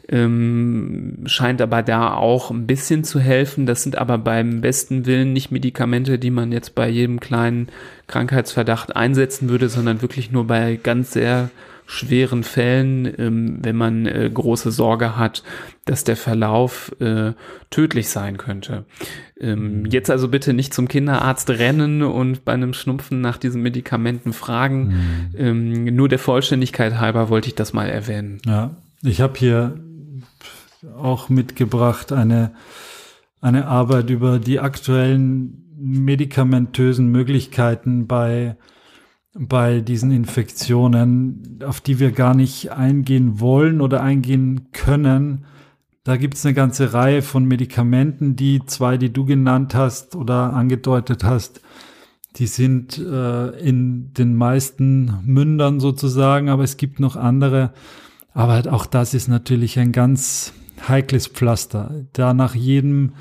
Ähm, 0.08 1.18
scheint 1.24 1.62
aber 1.62 1.82
da 1.82 2.12
auch 2.14 2.50
ein 2.50 2.66
bisschen 2.66 3.02
zu 3.02 3.20
helfen. 3.20 3.64
Das 3.64 3.82
sind 3.82 3.96
aber 3.96 4.18
beim 4.18 4.61
besten 4.61 5.06
Willen 5.06 5.32
nicht 5.32 5.50
Medikamente, 5.50 6.18
die 6.18 6.30
man 6.30 6.52
jetzt 6.52 6.74
bei 6.74 6.88
jedem 6.88 7.20
kleinen 7.20 7.68
Krankheitsverdacht 8.06 8.94
einsetzen 8.96 9.48
würde, 9.48 9.68
sondern 9.68 10.02
wirklich 10.02 10.30
nur 10.30 10.46
bei 10.46 10.78
ganz 10.82 11.12
sehr 11.12 11.50
schweren 11.91 12.45
Fällen, 12.45 13.12
ähm, 13.18 13.59
wenn 13.62 13.74
man 13.74 14.07
äh, 14.07 14.30
große 14.32 14.70
Sorge 14.70 15.16
hat, 15.16 15.43
dass 15.86 16.05
der 16.05 16.16
Verlauf 16.16 16.95
äh, 17.01 17.32
tödlich 17.70 18.11
sein 18.11 18.36
könnte. 18.36 18.84
Ähm, 19.41 19.80
mhm. 19.80 19.86
jetzt 19.86 20.09
also 20.09 20.28
bitte 20.28 20.53
nicht 20.53 20.72
zum 20.72 20.86
Kinderarzt 20.86 21.51
rennen 21.51 22.03
und 22.03 22.45
bei 22.45 22.53
einem 22.53 22.74
Schnupfen 22.74 23.20
nach 23.20 23.38
diesen 23.38 23.61
Medikamenten 23.62 24.32
fragen. 24.32 24.86
Mhm. 24.86 25.36
Ähm, 25.36 25.84
nur 25.97 26.09
der 26.09 26.20
Vollständigkeit 26.20 26.99
halber 27.01 27.28
wollte 27.28 27.49
ich 27.49 27.57
das 27.57 27.72
mal 27.72 27.88
erwähnen. 27.88 28.41
Ja, 28.47 28.76
ich 29.03 29.20
habe 29.20 29.36
hier 29.36 29.80
auch 30.97 31.28
mitgebracht 31.28 32.12
eine, 32.12 32.53
eine 33.41 33.66
Arbeit 33.66 34.11
über 34.11 34.38
die 34.38 34.61
aktuellen 34.61 35.66
medikamentösen 35.76 37.09
Möglichkeiten 37.09 38.07
bei 38.07 38.57
bei 39.34 39.80
diesen 39.80 40.10
Infektionen, 40.10 41.60
auf 41.64 41.80
die 41.80 41.98
wir 41.98 42.12
gar 42.12 42.34
nicht 42.34 42.72
eingehen 42.72 43.40
wollen 43.40 43.80
oder 43.80 44.02
eingehen 44.02 44.68
können. 44.72 45.44
Da 46.02 46.16
gibt 46.16 46.34
es 46.34 46.44
eine 46.44 46.54
ganze 46.54 46.92
Reihe 46.92 47.22
von 47.22 47.44
Medikamenten, 47.44 48.34
die 48.34 48.62
zwei, 48.66 48.96
die 48.96 49.12
du 49.12 49.24
genannt 49.24 49.74
hast 49.74 50.16
oder 50.16 50.54
angedeutet 50.54 51.22
hast, 51.24 51.60
die 52.36 52.46
sind 52.46 52.98
äh, 52.98 53.48
in 53.58 54.12
den 54.14 54.36
meisten 54.36 55.18
Mündern 55.24 55.80
sozusagen, 55.80 56.48
aber 56.48 56.62
es 56.62 56.76
gibt 56.76 57.00
noch 57.00 57.16
andere. 57.16 57.72
Aber 58.32 58.72
auch 58.72 58.86
das 58.86 59.14
ist 59.14 59.28
natürlich 59.28 59.78
ein 59.78 59.92
ganz 59.92 60.52
heikles 60.88 61.26
Pflaster. 61.26 62.06
Da 62.12 62.32
nach 62.32 62.54
jedem 62.54 63.12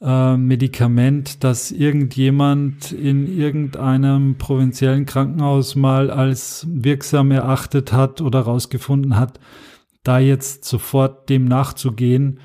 äh, 0.00 0.36
Medikament, 0.36 1.44
das 1.44 1.70
irgendjemand 1.70 2.92
in 2.92 3.26
irgendeinem 3.26 4.36
provinziellen 4.36 5.06
Krankenhaus 5.06 5.76
mal 5.76 6.10
als 6.10 6.66
wirksam 6.70 7.30
erachtet 7.30 7.92
hat 7.92 8.20
oder 8.20 8.40
rausgefunden 8.40 9.16
hat, 9.16 9.40
da 10.02 10.18
jetzt 10.18 10.64
sofort 10.64 11.28
dem 11.28 11.44
nachzugehen, 11.44 12.40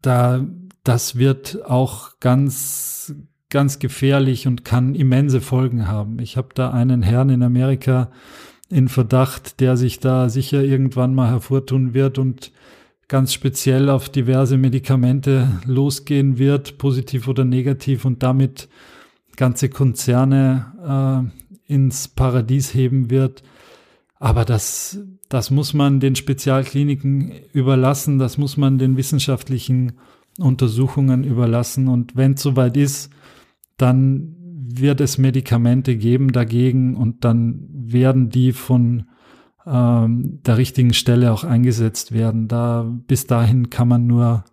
da, 0.00 0.46
das 0.84 1.16
wird 1.16 1.64
auch 1.64 2.20
ganz, 2.20 3.14
ganz 3.50 3.78
gefährlich 3.80 4.46
und 4.46 4.64
kann 4.64 4.94
immense 4.94 5.40
Folgen 5.40 5.88
haben. 5.88 6.20
Ich 6.20 6.36
habe 6.36 6.48
da 6.54 6.70
einen 6.70 7.02
Herrn 7.02 7.30
in 7.30 7.42
Amerika 7.42 8.10
in 8.68 8.88
Verdacht, 8.88 9.60
der 9.60 9.76
sich 9.76 9.98
da 10.00 10.28
sicher 10.28 10.62
irgendwann 10.62 11.14
mal 11.14 11.28
hervortun 11.28 11.94
wird 11.94 12.18
und 12.18 12.52
ganz 13.08 13.32
speziell 13.32 13.88
auf 13.88 14.08
diverse 14.08 14.56
Medikamente 14.56 15.60
losgehen 15.64 16.38
wird, 16.38 16.78
positiv 16.78 17.28
oder 17.28 17.44
negativ, 17.44 18.04
und 18.04 18.22
damit 18.22 18.68
ganze 19.36 19.68
Konzerne 19.68 21.30
äh, 21.68 21.72
ins 21.72 22.08
Paradies 22.08 22.74
heben 22.74 23.10
wird. 23.10 23.42
Aber 24.18 24.44
das, 24.44 24.98
das 25.28 25.50
muss 25.50 25.74
man 25.74 26.00
den 26.00 26.16
Spezialkliniken 26.16 27.32
überlassen, 27.52 28.18
das 28.18 28.38
muss 28.38 28.56
man 28.56 28.78
den 28.78 28.96
wissenschaftlichen 28.96 29.92
Untersuchungen 30.38 31.22
überlassen. 31.22 31.88
Und 31.88 32.16
wenn 32.16 32.32
es 32.32 32.42
soweit 32.42 32.76
ist, 32.76 33.10
dann 33.76 34.34
wird 34.68 35.00
es 35.00 35.18
Medikamente 35.18 35.96
geben 35.96 36.32
dagegen 36.32 36.96
und 36.96 37.24
dann 37.24 37.68
werden 37.70 38.30
die 38.30 38.52
von 38.52 39.04
ähm, 39.66 40.40
der 40.44 40.58
richtigen 40.58 40.94
Stelle 40.94 41.32
auch 41.32 41.44
eingesetzt 41.44 42.12
werden. 42.12 42.48
Da 42.48 42.86
bis 43.06 43.26
dahin 43.26 43.70
kann 43.70 43.88
man 43.88 44.06
nur 44.06 44.44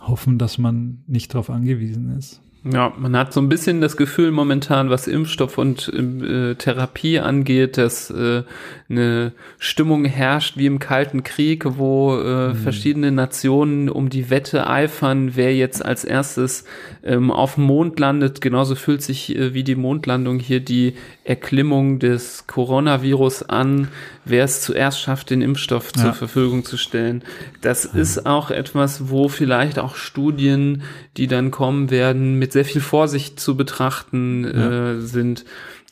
hoffen, 0.00 0.38
dass 0.38 0.58
man 0.58 1.02
nicht 1.06 1.34
darauf 1.34 1.50
angewiesen 1.50 2.16
ist. 2.16 2.40
Ja, 2.62 2.92
man 2.98 3.16
hat 3.16 3.32
so 3.32 3.40
ein 3.40 3.48
bisschen 3.48 3.80
das 3.80 3.96
Gefühl 3.96 4.32
momentan, 4.32 4.90
was 4.90 5.06
Impfstoff 5.06 5.56
und 5.56 5.88
äh, 5.88 6.54
Therapie 6.56 7.18
angeht, 7.18 7.78
dass 7.78 8.10
äh, 8.10 8.42
eine 8.90 9.32
Stimmung 9.58 10.04
herrscht 10.04 10.58
wie 10.58 10.66
im 10.66 10.78
Kalten 10.78 11.22
Krieg, 11.22 11.64
wo 11.78 12.18
äh, 12.18 12.48
mhm. 12.48 12.56
verschiedene 12.56 13.12
Nationen 13.12 13.88
um 13.88 14.10
die 14.10 14.28
Wette 14.28 14.68
eifern, 14.68 15.36
wer 15.36 15.56
jetzt 15.56 15.82
als 15.82 16.04
erstes 16.04 16.64
ähm, 17.02 17.30
auf 17.30 17.54
dem 17.54 17.64
Mond 17.64 17.98
landet. 17.98 18.42
Genauso 18.42 18.74
fühlt 18.74 19.00
sich 19.00 19.34
äh, 19.34 19.54
wie 19.54 19.64
die 19.64 19.76
Mondlandung 19.76 20.38
hier 20.38 20.60
die 20.60 20.96
Erklimmung 21.24 21.98
des 21.98 22.46
Coronavirus 22.46 23.44
an, 23.44 23.88
wer 24.30 24.44
es 24.44 24.60
zuerst 24.62 25.00
schafft, 25.00 25.30
den 25.30 25.42
Impfstoff 25.42 25.92
ja. 25.96 26.02
zur 26.02 26.14
Verfügung 26.14 26.64
zu 26.64 26.76
stellen. 26.76 27.22
Das 27.60 27.90
ja. 27.92 28.00
ist 28.00 28.26
auch 28.26 28.50
etwas, 28.50 29.10
wo 29.10 29.28
vielleicht 29.28 29.78
auch 29.78 29.96
Studien, 29.96 30.82
die 31.16 31.26
dann 31.26 31.50
kommen 31.50 31.90
werden, 31.90 32.38
mit 32.38 32.52
sehr 32.52 32.64
viel 32.64 32.80
Vorsicht 32.80 33.38
zu 33.38 33.56
betrachten 33.56 34.44
ja. 34.44 34.92
äh, 34.92 35.00
sind. 35.00 35.44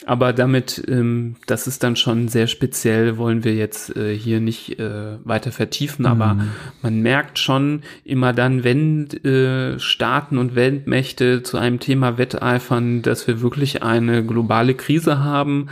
Aber 0.07 0.33
damit, 0.33 0.83
ähm, 0.89 1.37
das 1.47 1.67
ist 1.67 1.83
dann 1.83 1.97
schon 1.97 2.29
sehr 2.29 2.47
speziell, 2.47 3.19
wollen 3.19 3.43
wir 3.45 3.55
jetzt 3.55 3.95
äh, 3.97 4.17
hier 4.17 4.41
nicht 4.41 4.79
äh, 4.79 5.19
weiter 5.25 5.51
vertiefen. 5.51 6.07
Aber 6.07 6.35
mhm. 6.35 6.51
man 6.83 7.01
merkt 7.03 7.39
schon 7.39 7.83
immer 8.05 8.33
dann, 8.33 8.63
wenn 8.65 9.09
äh, 9.25 9.79
Staaten 9.79 10.39
und 10.39 10.55
Weltmächte 10.55 11.43
zu 11.43 11.59
einem 11.59 11.81
Thema 11.81 12.17
wetteifern, 12.17 13.03
dass 13.03 13.27
wir 13.27 13.43
wirklich 13.43 13.83
eine 13.83 14.25
globale 14.25 14.75
Krise 14.75 15.19
haben, 15.19 15.69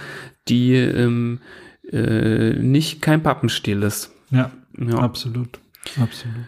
die 0.48 0.74
ähm, 0.74 1.38
äh, 1.92 2.54
nicht 2.54 3.02
kein 3.02 3.22
Pappenstiel 3.22 3.82
ist. 3.82 4.10
Ja, 4.30 4.50
ja. 4.78 4.98
absolut. 4.98 5.58
Absolut. 6.00 6.46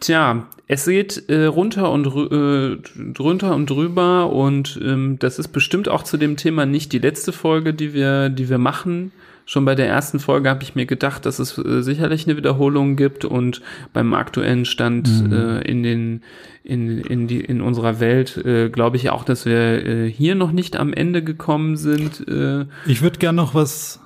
Tja, 0.00 0.46
es 0.66 0.84
geht 0.84 1.28
äh, 1.28 1.44
runter 1.46 1.90
und 1.90 2.06
äh, 2.06 2.76
drunter 3.12 3.54
und 3.54 3.70
drüber 3.70 4.30
und 4.30 4.78
ähm, 4.82 5.18
das 5.18 5.38
ist 5.38 5.48
bestimmt 5.48 5.88
auch 5.88 6.02
zu 6.02 6.16
dem 6.16 6.36
Thema 6.36 6.66
nicht 6.66 6.92
die 6.92 6.98
letzte 6.98 7.32
Folge, 7.32 7.72
die 7.72 7.94
wir, 7.94 8.28
die 8.28 8.50
wir 8.50 8.58
machen. 8.58 9.12
Schon 9.46 9.64
bei 9.64 9.74
der 9.74 9.88
ersten 9.88 10.20
Folge 10.20 10.48
habe 10.48 10.62
ich 10.62 10.74
mir 10.74 10.86
gedacht, 10.86 11.26
dass 11.26 11.38
es 11.38 11.58
äh, 11.58 11.82
sicherlich 11.82 12.26
eine 12.26 12.36
Wiederholung 12.36 12.96
gibt 12.96 13.24
und 13.24 13.60
beim 13.92 14.14
aktuellen 14.14 14.64
Stand 14.64 15.08
mhm. 15.22 15.32
äh, 15.32 15.60
in 15.60 15.82
den 15.82 16.22
in, 16.62 16.98
in 16.98 17.26
die 17.26 17.40
in 17.40 17.60
unserer 17.60 18.00
Welt 18.00 18.38
äh, 18.38 18.70
glaube 18.70 18.96
ich 18.96 19.10
auch, 19.10 19.24
dass 19.24 19.44
wir 19.44 19.84
äh, 19.86 20.10
hier 20.10 20.34
noch 20.34 20.52
nicht 20.52 20.76
am 20.76 20.94
Ende 20.94 21.22
gekommen 21.22 21.76
sind. 21.76 22.26
Äh. 22.26 22.64
Ich 22.86 23.02
würde 23.02 23.18
gern 23.18 23.34
noch 23.34 23.54
was. 23.54 24.00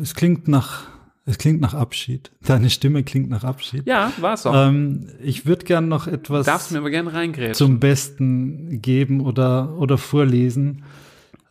Es 0.00 0.14
klingt 0.14 0.48
nach 0.48 0.86
es 1.28 1.36
klingt 1.36 1.60
nach 1.60 1.74
Abschied. 1.74 2.30
Deine 2.46 2.70
Stimme 2.70 3.04
klingt 3.04 3.28
nach 3.28 3.44
Abschied. 3.44 3.86
Ja, 3.86 4.12
war 4.18 4.32
es 4.32 4.46
auch. 4.46 4.68
Ähm, 4.68 5.08
ich 5.22 5.44
würde 5.44 5.66
gern 5.66 5.86
noch 5.86 6.06
etwas 6.06 6.46
Darfst 6.46 6.72
mir 6.72 6.78
aber 6.78 6.88
gerne 6.88 7.12
reingrätschen. 7.12 7.54
zum 7.54 7.80
Besten 7.80 8.80
geben 8.80 9.20
oder, 9.20 9.76
oder 9.76 9.98
vorlesen. 9.98 10.84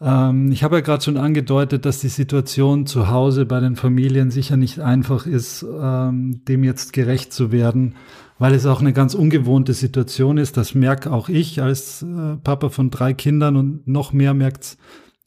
Ähm, 0.02 0.52
ich 0.52 0.64
habe 0.64 0.78
ja 0.78 0.82
gerade 0.82 1.04
schon 1.04 1.18
angedeutet, 1.18 1.86
dass 1.86 2.00
die 2.00 2.10
Situation 2.10 2.86
zu 2.86 3.10
Hause 3.10 3.46
bei 3.46 3.60
den 3.60 3.76
Familien 3.76 4.32
sicher 4.32 4.58
nicht 4.58 4.80
einfach 4.80 5.26
ist, 5.26 5.64
ähm, 5.64 6.42
dem 6.46 6.64
jetzt 6.64 6.94
gerecht 6.94 7.34
zu 7.34 7.52
werden, 7.52 7.96
weil 8.40 8.54
es 8.54 8.66
auch 8.66 8.82
eine 8.82 8.94
ganz 8.94 9.16
ungewohnte 9.16 9.74
Situation 9.74 10.38
ist. 10.38 10.58
Das 10.58 10.76
merke 10.76 11.12
auch 11.12 11.30
ich 11.30 11.62
als 11.62 12.04
äh, 12.04 12.38
Papa 12.44 12.70
von 12.70 12.92
drei 12.92 13.14
Kindern 13.14 13.56
und 13.56 13.88
noch 13.88 14.14
mehr 14.14 14.34
merkt 14.34 14.78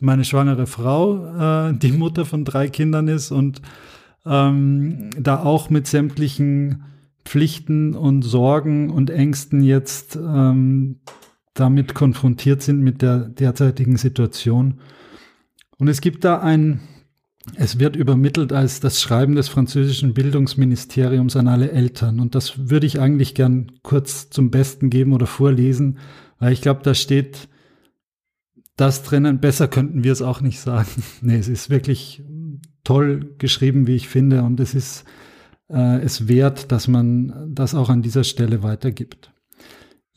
meine 0.01 0.25
schwangere 0.25 0.67
Frau, 0.67 1.69
äh, 1.69 1.75
die 1.75 1.93
Mutter 1.93 2.25
von 2.25 2.45
drei 2.45 2.69
Kindern 2.69 3.09
ist 3.09 3.31
und 3.31 3.61
ähm, 4.25 5.11
da 5.19 5.43
auch 5.43 5.71
mit 5.71 5.87
sämtlichen 5.87 6.85
Pflichten 7.25 7.95
und 7.95 8.23
Sorgen 8.23 8.91
und 8.91 9.11
Ängsten 9.11 9.63
jetzt 9.63 10.17
ähm, 10.17 11.01
damit 11.55 11.95
konfrontiert 11.95 12.63
sind 12.63 12.81
mit 12.81 13.03
der 13.03 13.29
derzeitigen 13.29 13.97
Situation. 13.97 14.81
Und 15.79 15.89
es 15.89 16.01
gibt 16.01 16.25
da 16.25 16.41
ein, 16.41 16.81
es 17.57 17.79
wird 17.79 17.97
übermittelt 17.97 18.53
als 18.53 18.81
das 18.81 19.01
Schreiben 19.01 19.35
des 19.35 19.49
französischen 19.49 20.15
Bildungsministeriums 20.15 21.37
an 21.37 21.49
alle 21.49 21.73
Eltern. 21.73 22.21
Und 22.21 22.35
das 22.35 22.71
würde 22.71 22.87
ich 22.87 23.01
eigentlich 23.01 23.35
gern 23.35 23.73
kurz 23.83 24.31
zum 24.31 24.51
Besten 24.51 24.91
geben 24.91 25.13
oder 25.13 25.27
vorlesen, 25.27 25.99
weil 26.39 26.53
ich 26.53 26.61
glaube, 26.61 26.81
da 26.83 26.95
steht 26.95 27.49
das 28.77 29.03
drinnen. 29.03 29.41
Besser 29.41 29.69
könnten 29.69 30.05
wir 30.05 30.13
es 30.13 30.23
auch 30.23 30.41
nicht 30.41 30.61
sagen. 30.61 31.03
nee, 31.23 31.39
es 31.39 31.49
ist 31.49 31.71
wirklich 31.71 32.23
toll 32.85 33.35
geschrieben, 33.39 33.87
wie 33.87 33.97
ich 33.97 34.09
finde. 34.09 34.43
Und 34.43 34.61
es 34.61 34.75
ist 34.75 35.05
äh, 35.71 36.01
es 36.01 36.29
wert, 36.29 36.73
dass 36.73 36.89
man 36.89 37.55
das 37.55 37.75
auch 37.75 37.89
an 37.89 38.03
dieser 38.03 38.25
Stelle 38.25 38.63
weitergibt. 38.63 39.30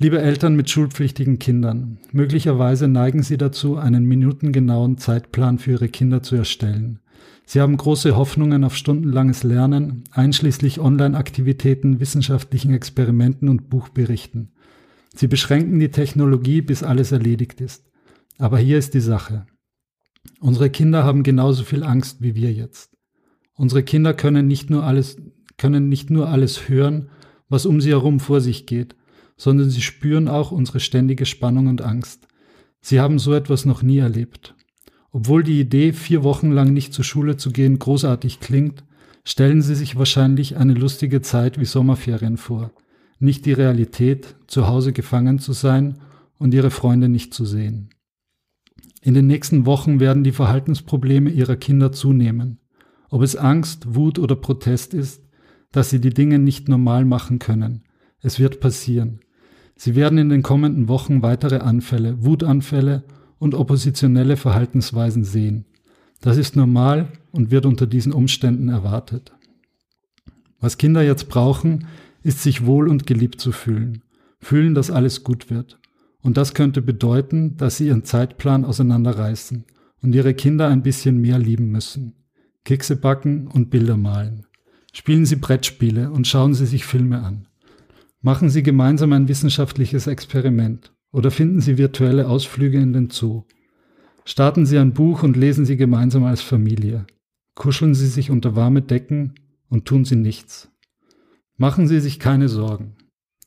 Liebe 0.04 0.22
Eltern 0.22 0.58
mit 0.58 0.70
schulpflichtigen 0.70 1.40
Kindern, 1.40 1.98
möglicherweise 2.12 2.90
neigen 2.90 3.24
Sie 3.24 3.38
dazu, 3.38 3.78
einen 3.78 4.04
minutengenauen 4.04 4.98
Zeitplan 4.98 5.60
für 5.60 5.72
Ihre 5.72 5.88
Kinder 5.88 6.22
zu 6.22 6.36
erstellen. 6.36 7.00
Sie 7.46 7.62
haben 7.62 7.78
große 7.78 8.14
Hoffnungen 8.14 8.66
auf 8.66 8.76
stundenlanges 8.76 9.44
Lernen, 9.44 10.04
einschließlich 10.12 10.82
Online-Aktivitäten, 10.82 12.02
wissenschaftlichen 12.02 12.74
Experimenten 12.74 13.48
und 13.48 13.70
Buchberichten. 13.70 14.52
Sie 15.16 15.28
beschränken 15.28 15.80
die 15.80 15.92
Technologie, 15.92 16.60
bis 16.60 16.84
alles 16.84 17.14
erledigt 17.14 17.62
ist. 17.62 17.90
Aber 18.38 18.58
hier 18.58 18.80
ist 18.80 18.96
die 18.96 19.00
Sache. 19.00 19.46
Unsere 20.42 20.70
Kinder 20.70 21.06
haben 21.06 21.24
genauso 21.24 21.64
viel 21.64 21.86
Angst 21.86 22.22
wie 22.22 22.36
wir 22.36 22.52
jetzt. 22.52 22.98
Unsere 23.54 23.84
Kinder 23.84 24.14
können 24.14 24.48
nicht 24.50 24.70
nur 24.70 24.84
alles, 24.84 25.16
können 25.58 25.88
nicht 25.88 26.10
nur 26.10 26.28
alles 26.28 26.68
hören, 26.68 27.08
was 27.48 27.66
um 27.66 27.80
sie 27.80 27.92
herum 27.92 28.20
vor 28.20 28.42
sich 28.42 28.66
geht, 28.66 28.98
sondern 29.38 29.70
sie 29.70 29.82
spüren 29.82 30.28
auch 30.28 30.52
unsere 30.52 30.80
ständige 30.80 31.26
Spannung 31.26 31.68
und 31.68 31.82
Angst. 31.82 32.28
Sie 32.82 33.00
haben 33.00 33.20
so 33.20 33.34
etwas 33.34 33.66
noch 33.66 33.82
nie 33.82 34.00
erlebt. 34.00 34.56
Obwohl 35.12 35.44
die 35.44 35.60
Idee, 35.60 35.94
vier 35.94 36.24
Wochen 36.24 36.52
lang 36.52 36.74
nicht 36.74 36.94
zur 36.94 37.06
Schule 37.06 37.38
zu 37.38 37.52
gehen, 37.52 37.78
großartig 37.80 38.40
klingt, 38.40 38.84
stellen 39.24 39.62
sie 39.62 39.76
sich 39.76 39.96
wahrscheinlich 39.96 40.58
eine 40.58 40.74
lustige 40.74 41.22
Zeit 41.22 41.60
wie 41.60 41.66
Sommerferien 41.66 42.38
vor, 42.38 42.72
nicht 43.20 43.46
die 43.46 43.54
Realität, 43.54 44.36
zu 44.48 44.68
Hause 44.68 44.92
gefangen 44.92 45.40
zu 45.40 45.54
sein 45.54 46.00
und 46.40 46.54
ihre 46.54 46.72
Freunde 46.72 47.10
nicht 47.10 47.34
zu 47.34 47.46
sehen. 47.46 47.90
In 49.02 49.14
den 49.14 49.28
nächsten 49.28 49.66
Wochen 49.66 50.00
werden 50.00 50.24
die 50.24 50.32
Verhaltensprobleme 50.32 51.30
ihrer 51.30 51.56
Kinder 51.58 51.92
zunehmen. 51.92 52.60
Ob 53.10 53.22
es 53.22 53.36
Angst, 53.36 53.96
Wut 53.96 54.18
oder 54.18 54.36
Protest 54.36 54.94
ist, 54.94 55.22
dass 55.72 55.90
sie 55.90 56.00
die 56.00 56.14
Dinge 56.14 56.40
nicht 56.40 56.70
normal 56.70 57.06
machen 57.06 57.40
können. 57.40 57.84
Es 58.22 58.40
wird 58.40 58.60
passieren. 58.60 59.20
Sie 59.76 59.96
werden 59.96 60.18
in 60.18 60.30
den 60.30 60.44
kommenden 60.44 60.88
Wochen 60.88 61.22
weitere 61.22 61.58
Anfälle, 61.58 62.24
Wutanfälle 62.24 63.04
und 63.40 63.56
oppositionelle 63.56 64.38
Verhaltensweisen 64.38 65.24
sehen. 65.24 65.66
Das 66.22 66.38
ist 66.38 66.56
normal 66.56 67.10
und 67.32 67.52
wird 67.52 67.66
unter 67.66 67.88
diesen 67.88 68.14
Umständen 68.14 68.70
erwartet. 68.70 69.34
Was 70.60 70.78
Kinder 70.78 71.02
jetzt 71.02 71.28
brauchen, 71.28 71.88
ist 72.22 72.42
sich 72.42 72.66
wohl 72.66 72.88
und 72.88 73.06
geliebt 73.06 73.42
zu 73.42 73.52
fühlen. 73.52 74.04
Fühlen, 74.40 74.74
dass 74.76 74.92
alles 74.92 75.24
gut 75.24 75.50
wird. 75.50 75.80
Und 76.22 76.38
das 76.38 76.54
könnte 76.54 76.82
bedeuten, 76.82 77.58
dass 77.58 77.78
sie 77.78 77.88
ihren 77.88 78.06
Zeitplan 78.06 78.64
auseinanderreißen 78.64 79.66
und 80.02 80.16
ihre 80.16 80.34
Kinder 80.34 80.70
ein 80.70 80.84
bisschen 80.84 81.20
mehr 81.20 81.38
lieben 81.38 81.70
müssen. 81.72 82.14
Kekse 82.64 82.96
backen 82.96 83.48
und 83.48 83.70
Bilder 83.70 83.98
malen. 83.98 84.46
Spielen 84.94 85.26
Sie 85.26 85.36
Brettspiele 85.36 86.12
und 86.12 86.28
schauen 86.28 86.54
Sie 86.54 86.66
sich 86.66 86.86
Filme 86.86 87.22
an. 87.24 87.48
Machen 88.26 88.50
Sie 88.50 88.64
gemeinsam 88.64 89.12
ein 89.12 89.28
wissenschaftliches 89.28 90.08
Experiment 90.08 90.94
oder 91.12 91.30
finden 91.30 91.60
Sie 91.60 91.78
virtuelle 91.78 92.30
Ausflüge 92.30 92.80
in 92.80 92.94
den 92.94 93.10
Zoo. 93.10 93.44
Starten 94.24 94.66
Sie 94.66 94.78
ein 94.78 94.94
Buch 94.94 95.24
und 95.24 95.36
lesen 95.36 95.66
Sie 95.66 95.76
gemeinsam 95.76 96.24
als 96.24 96.42
Familie. 96.42 97.06
Kuscheln 97.54 97.94
Sie 97.94 98.08
sich 98.08 98.32
unter 98.32 98.56
warme 98.56 98.82
Decken 98.82 99.34
und 99.68 99.84
tun 99.84 100.06
Sie 100.06 100.16
nichts. 100.16 100.72
Machen 101.58 101.90
Sie 101.90 102.00
sich 102.00 102.18
keine 102.18 102.48
Sorgen, 102.48 102.96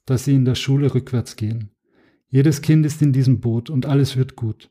dass 0.05 0.27
Sie 0.27 0.35
in 0.35 0.45
der 0.45 0.55
Schule 0.55 0.95
rückwärts 0.95 1.37
gehen. 1.37 1.71
Jedes 2.29 2.61
Kind 2.61 2.85
ist 2.85 3.01
in 3.01 3.15
diesem 3.15 3.41
Boot 3.41 3.71
und 3.71 3.87
alles 3.87 4.19
wird 4.19 4.37
gut. 4.37 4.71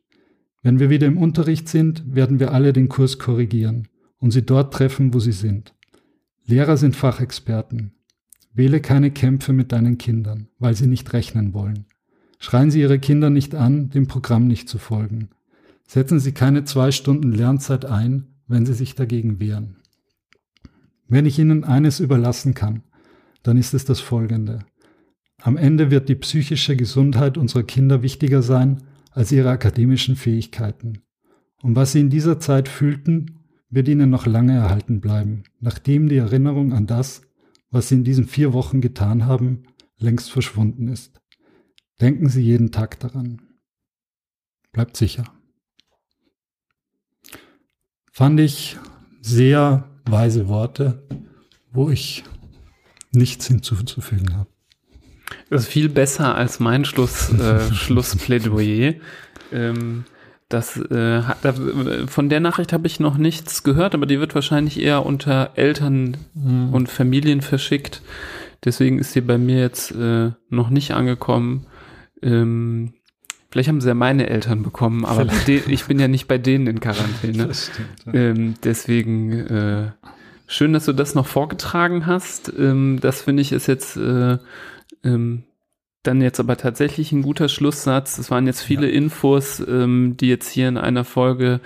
Wenn 0.61 0.79
wir 0.79 0.91
wieder 0.91 1.07
im 1.07 1.17
Unterricht 1.17 1.67
sind, 1.67 2.03
werden 2.13 2.39
wir 2.39 2.53
alle 2.53 2.73
den 2.73 2.89
Kurs 2.89 3.17
korrigieren 3.17 3.87
und 4.19 4.29
sie 4.29 4.43
dort 4.43 4.71
treffen, 4.71 5.15
wo 5.15 5.19
sie 5.19 5.31
sind. 5.31 5.73
Lehrer 6.45 6.77
sind 6.77 6.95
Fachexperten. 6.95 7.94
Wähle 8.55 8.79
keine 8.79 9.11
Kämpfe 9.11 9.53
mit 9.53 9.71
deinen 9.71 9.97
Kindern, 9.97 10.47
weil 10.57 10.75
sie 10.75 10.87
nicht 10.87 11.11
rechnen 11.13 11.53
wollen. 11.53 11.85
Schreien 12.39 12.71
Sie 12.71 12.81
Ihre 12.81 12.99
Kinder 12.99 13.29
nicht 13.29 13.55
an, 13.55 13.89
dem 13.89 14.07
Programm 14.07 14.47
nicht 14.47 14.69
zu 14.69 14.77
folgen. 14.77 15.29
Setzen 15.87 16.19
Sie 16.19 16.31
keine 16.31 16.63
zwei 16.63 16.91
Stunden 16.91 17.31
Lernzeit 17.31 17.85
ein, 17.85 18.27
wenn 18.47 18.65
sie 18.65 18.73
sich 18.73 18.95
dagegen 18.95 19.39
wehren. 19.39 19.77
Wenn 21.07 21.25
ich 21.25 21.37
Ihnen 21.37 21.63
eines 21.63 21.99
überlassen 21.99 22.53
kann, 22.53 22.83
dann 23.43 23.57
ist 23.57 23.73
es 23.73 23.85
das 23.85 23.99
folgende. 23.99 24.59
Am 25.41 25.57
Ende 25.57 25.91
wird 25.91 26.09
die 26.09 26.15
psychische 26.15 26.75
Gesundheit 26.75 27.37
unserer 27.37 27.63
Kinder 27.63 28.01
wichtiger 28.01 28.41
sein 28.41 28.83
als 29.11 29.31
ihre 29.31 29.49
akademischen 29.49 30.15
Fähigkeiten. 30.15 30.99
Und 31.61 31.75
was 31.75 31.91
sie 31.91 31.99
in 31.99 32.09
dieser 32.09 32.39
Zeit 32.39 32.67
fühlten, 32.67 33.39
wird 33.69 33.87
ihnen 33.87 34.09
noch 34.09 34.25
lange 34.25 34.53
erhalten 34.53 35.01
bleiben, 35.01 35.43
nachdem 35.59 36.09
die 36.09 36.17
Erinnerung 36.17 36.73
an 36.73 36.87
das, 36.87 37.21
was 37.75 37.89
sie 37.89 37.95
in 37.95 38.05
diesen 38.05 38.25
vier 38.25 38.53
Wochen 38.53 38.79
getan 38.79 39.25
haben, 39.25 39.63
längst 39.97 40.31
verschwunden 40.31 40.87
ist. 40.87 41.19
Denken 41.99 42.29
Sie 42.29 42.41
jeden 42.41 42.71
Tag 42.71 43.01
daran. 43.01 43.41
Bleibt 44.71 44.95
sicher. 44.95 45.25
Fand 48.13 48.39
ich 48.39 48.77
sehr 49.19 49.89
weise 50.05 50.47
Worte, 50.47 51.05
wo 51.73 51.89
ich 51.89 52.23
nichts 53.11 53.47
hinzuzufügen 53.47 54.37
habe. 54.37 54.49
Das 55.49 55.63
ist 55.63 55.67
viel 55.67 55.89
besser 55.89 56.33
als 56.33 56.61
mein 56.61 56.85
Schluss, 56.85 57.29
äh, 57.33 57.73
Schlussplädoyer. 57.73 58.93
Ähm, 59.51 60.05
das, 60.49 60.77
äh, 60.77 61.23
hat, 61.23 61.39
von 62.07 62.29
der 62.29 62.39
Nachricht 62.39 62.71
habe 62.71 62.85
ich 62.85 62.99
noch 62.99 63.17
nichts 63.17 63.63
gehört, 63.63 63.95
aber 63.95 64.05
die 64.05 64.19
wird 64.19 64.35
wahrscheinlich 64.35 64.79
eher 64.79 65.05
unter 65.05 65.51
Eltern 65.55 66.17
mhm. 66.35 66.73
und 66.73 66.89
Familien 66.89 67.41
verschickt. 67.41 68.01
Deswegen 68.63 68.99
ist 68.99 69.13
sie 69.13 69.21
bei 69.21 69.37
mir 69.37 69.59
jetzt 69.59 69.91
äh, 69.91 70.31
noch 70.49 70.69
nicht 70.69 70.91
angekommen. 70.91 71.65
Ähm, 72.21 72.93
vielleicht 73.49 73.69
haben 73.69 73.81
sie 73.81 73.87
ja 73.87 73.95
meine 73.95 74.29
Eltern 74.29 74.61
bekommen, 74.61 75.03
aber 75.03 75.27
ich 75.47 75.85
bin 75.85 75.99
ja 75.99 76.07
nicht 76.07 76.27
bei 76.27 76.37
denen 76.37 76.67
in 76.67 76.79
Quarantäne. 76.79 77.47
Das 77.47 77.67
stimmt, 77.67 78.05
ja. 78.05 78.13
ähm, 78.13 78.55
deswegen 78.63 79.31
äh, 79.31 79.91
schön, 80.45 80.73
dass 80.73 80.85
du 80.85 80.93
das 80.93 81.15
noch 81.15 81.27
vorgetragen 81.27 82.05
hast. 82.05 82.53
Ähm, 82.57 82.99
das 83.01 83.23
finde 83.23 83.41
ich 83.41 83.51
ist 83.51 83.67
jetzt 83.67 83.97
äh, 83.97 84.37
ähm, 85.03 85.43
dann 86.07 86.21
jetzt 86.21 86.39
aber 86.39 86.57
tatsächlich 86.57 87.11
ein 87.11 87.21
guter 87.21 87.49
Schlusssatz. 87.49 88.17
Es 88.17 88.31
waren 88.31 88.47
jetzt 88.47 88.61
viele 88.61 88.87
ja. 88.87 88.93
Infos, 88.93 89.59
ähm, 89.59 90.15
die 90.17 90.27
jetzt 90.27 90.49
hier 90.49 90.67
in 90.67 90.77
einer 90.77 91.03
Folge 91.03 91.59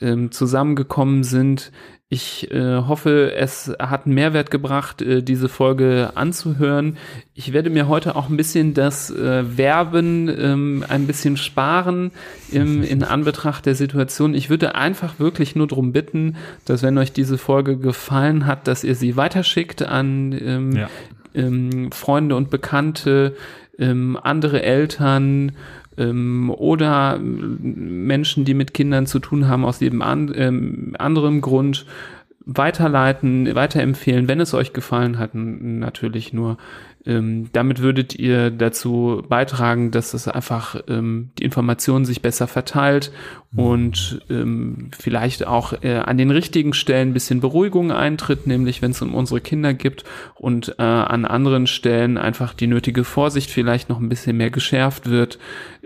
ähm, 0.00 0.32
zusammengekommen 0.32 1.24
sind. 1.24 1.72
Ich 2.12 2.50
äh, 2.50 2.78
hoffe, 2.88 3.34
es 3.36 3.72
hat 3.78 4.04
einen 4.04 4.16
Mehrwert 4.16 4.50
gebracht, 4.50 5.00
äh, 5.00 5.22
diese 5.22 5.48
Folge 5.48 6.10
anzuhören. 6.16 6.96
Ich 7.34 7.52
werde 7.52 7.70
mir 7.70 7.86
heute 7.86 8.16
auch 8.16 8.28
ein 8.28 8.36
bisschen 8.36 8.74
das 8.74 9.10
äh, 9.12 9.56
Werben 9.56 10.28
ähm, 10.28 10.84
ein 10.88 11.06
bisschen 11.06 11.36
sparen 11.36 12.10
im, 12.50 12.82
in 12.82 13.04
Anbetracht 13.04 13.64
der 13.64 13.76
Situation. 13.76 14.34
Ich 14.34 14.50
würde 14.50 14.74
einfach 14.74 15.20
wirklich 15.20 15.54
nur 15.54 15.68
darum 15.68 15.92
bitten, 15.92 16.34
dass 16.64 16.82
wenn 16.82 16.98
euch 16.98 17.12
diese 17.12 17.38
Folge 17.38 17.76
gefallen 17.78 18.44
hat, 18.44 18.66
dass 18.66 18.82
ihr 18.82 18.96
sie 18.96 19.16
weiterschickt 19.16 19.82
an 19.82 20.32
ähm, 20.32 20.72
ja. 20.72 20.90
ähm, 21.32 21.92
Freunde 21.92 22.34
und 22.34 22.50
Bekannte, 22.50 23.36
ähm, 23.80 24.18
andere 24.22 24.62
Eltern 24.62 25.52
ähm, 25.98 26.50
oder 26.50 27.18
Menschen, 27.18 28.44
die 28.44 28.54
mit 28.54 28.74
Kindern 28.74 29.06
zu 29.06 29.18
tun 29.18 29.48
haben 29.48 29.64
aus 29.64 29.80
jedem 29.80 30.02
an, 30.02 30.32
ähm, 30.34 30.94
anderen 30.98 31.40
Grund 31.40 31.86
weiterleiten, 32.46 33.54
weiterempfehlen, 33.54 34.28
wenn 34.28 34.40
es 34.40 34.54
euch 34.54 34.72
gefallen 34.72 35.18
hat, 35.18 35.30
natürlich 35.34 36.32
nur. 36.32 36.56
Ähm, 37.06 37.48
damit 37.52 37.80
würdet 37.80 38.14
ihr 38.14 38.50
dazu 38.50 39.22
beitragen, 39.26 39.90
dass 39.90 40.12
es 40.12 40.28
einfach 40.28 40.76
ähm, 40.86 41.30
die 41.38 41.44
Information 41.44 42.04
sich 42.04 42.20
besser 42.20 42.46
verteilt 42.46 43.10
und 43.56 44.20
ähm, 44.28 44.90
vielleicht 44.96 45.46
auch 45.46 45.72
äh, 45.82 45.96
an 45.96 46.18
den 46.18 46.30
richtigen 46.30 46.74
Stellen 46.74 47.10
ein 47.10 47.14
bisschen 47.14 47.40
Beruhigung 47.40 47.90
eintritt, 47.90 48.46
nämlich 48.46 48.82
wenn 48.82 48.90
es 48.90 49.00
um 49.00 49.14
unsere 49.14 49.40
Kinder 49.40 49.72
gibt 49.72 50.04
und 50.34 50.76
äh, 50.78 50.82
an 50.82 51.24
anderen 51.24 51.66
Stellen 51.66 52.18
einfach 52.18 52.52
die 52.52 52.66
nötige 52.66 53.04
Vorsicht 53.04 53.50
vielleicht 53.50 53.88
noch 53.88 53.98
ein 53.98 54.10
bisschen 54.10 54.36
mehr 54.36 54.50
geschärft 54.50 55.08
wird, 55.08 55.38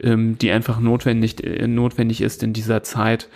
ähm, 0.02 0.36
die 0.36 0.50
einfach 0.50 0.80
notwendig, 0.80 1.42
äh, 1.44 1.68
notwendig 1.68 2.22
ist 2.22 2.42
in 2.42 2.52
dieser 2.52 2.82
Zeit, 2.82 3.28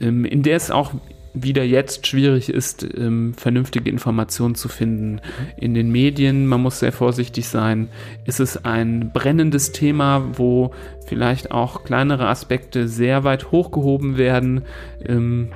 ähm, 0.00 0.24
in 0.24 0.42
der 0.42 0.56
es 0.56 0.70
auch 0.70 0.94
wieder 1.32 1.64
jetzt 1.64 2.06
schwierig 2.06 2.48
ist, 2.48 2.86
ähm, 2.96 3.34
vernünftige 3.34 3.90
Informationen 3.90 4.54
zu 4.54 4.68
finden 4.68 5.20
in 5.56 5.74
den 5.74 5.90
Medien. 5.90 6.46
Man 6.46 6.60
muss 6.60 6.80
sehr 6.80 6.92
vorsichtig 6.92 7.48
sein. 7.48 7.88
Ist 8.24 8.40
es 8.40 8.64
ein 8.64 9.10
brennendes 9.12 9.72
Thema, 9.72 10.24
wo 10.34 10.72
vielleicht 11.06 11.50
auch 11.50 11.84
kleinere 11.84 12.28
Aspekte 12.28 12.88
sehr 12.88 13.24
weit 13.24 13.52
hochgehoben 13.52 14.16
werden, 14.16 14.62
ähm, 15.04 15.48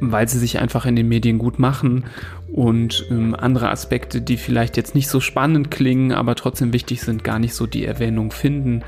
weil 0.00 0.28
sie 0.28 0.38
sich 0.38 0.58
einfach 0.58 0.84
in 0.84 0.96
den 0.96 1.08
Medien 1.08 1.38
gut 1.38 1.58
machen 1.58 2.04
und 2.52 3.06
ähm, 3.10 3.34
andere 3.34 3.70
Aspekte, 3.70 4.20
die 4.20 4.36
vielleicht 4.36 4.76
jetzt 4.76 4.94
nicht 4.94 5.08
so 5.08 5.20
spannend 5.20 5.70
klingen, 5.70 6.12
aber 6.12 6.34
trotzdem 6.34 6.72
wichtig 6.72 7.00
sind, 7.00 7.24
gar 7.24 7.38
nicht 7.38 7.54
so 7.54 7.66
die 7.66 7.86
Erwähnung 7.86 8.32
finden. 8.32 8.82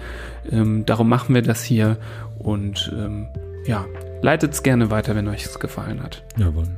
Ähm, 0.51 0.85
darum 0.85 1.09
machen 1.09 1.35
wir 1.35 1.43
das 1.43 1.63
hier 1.63 1.97
und 2.39 2.93
ähm, 2.95 3.29
ja, 3.67 3.87
Leitet 4.23 4.53
es 4.53 4.63
gerne 4.63 4.91
weiter, 4.91 5.15
wenn 5.17 5.29
euch 5.29 5.45
es 5.45 5.59
gefallen 5.59 6.03
hat. 6.03 6.25
Jawohl. 6.37 6.69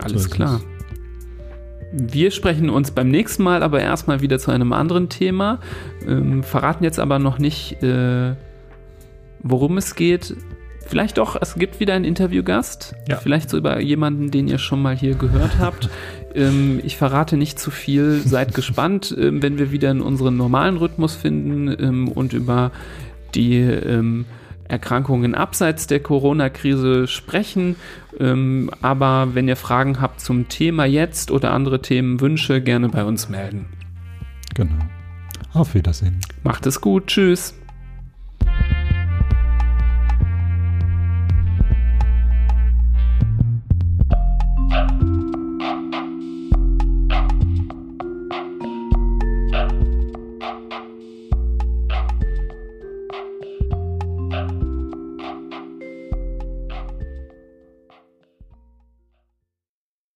Alles 0.00 0.24
so 0.24 0.30
klar. 0.30 0.60
Wir 1.92 2.30
sprechen 2.32 2.68
uns 2.68 2.90
beim 2.90 3.08
nächsten 3.08 3.42
Mal 3.42 3.62
aber 3.62 3.80
erstmal 3.80 4.20
wieder 4.20 4.38
zu 4.38 4.50
einem 4.50 4.72
anderen 4.72 5.08
Thema. 5.08 5.60
Ähm, 6.06 6.42
verraten 6.42 6.84
jetzt 6.84 6.98
aber 6.98 7.18
noch 7.18 7.38
nicht, 7.38 7.82
äh, 7.82 8.34
worum 9.40 9.78
es 9.78 9.94
geht. 9.94 10.36
Vielleicht 10.86 11.18
doch, 11.18 11.36
es 11.40 11.54
gibt 11.54 11.80
wieder 11.80 11.94
einen 11.94 12.04
Interviewgast. 12.04 12.94
Ja. 13.08 13.16
Vielleicht 13.16 13.48
so 13.50 13.58
über 13.58 13.80
jemanden, 13.80 14.30
den 14.30 14.48
ihr 14.48 14.58
schon 14.58 14.82
mal 14.82 14.96
hier 14.96 15.14
gehört 15.14 15.58
habt. 15.58 15.88
ähm, 16.34 16.80
ich 16.82 16.96
verrate 16.96 17.36
nicht 17.36 17.58
zu 17.58 17.70
viel. 17.70 18.20
Seid 18.24 18.54
gespannt, 18.54 19.14
ähm, 19.18 19.42
wenn 19.42 19.58
wir 19.58 19.70
wieder 19.70 19.90
in 19.90 20.00
unseren 20.00 20.36
normalen 20.36 20.78
Rhythmus 20.78 21.14
finden 21.14 21.68
ähm, 21.78 22.08
und 22.08 22.32
über 22.32 22.72
die 23.34 23.60
ähm, 23.60 24.24
Erkrankungen 24.68 25.34
abseits 25.34 25.86
der 25.86 26.00
Corona-Krise 26.00 27.06
sprechen. 27.06 27.76
Ähm, 28.18 28.70
aber 28.82 29.34
wenn 29.34 29.48
ihr 29.48 29.56
Fragen 29.56 30.00
habt 30.00 30.20
zum 30.20 30.48
Thema 30.48 30.84
jetzt 30.84 31.30
oder 31.30 31.52
andere 31.52 31.82
Themenwünsche, 31.82 32.60
gerne 32.60 32.88
bei 32.88 33.04
uns 33.04 33.28
melden. 33.28 33.66
Genau. 34.54 34.78
Auf 35.52 35.74
Wiedersehen. 35.74 36.20
Macht 36.42 36.66
es 36.66 36.80
gut. 36.80 37.06
Tschüss. 37.06 37.54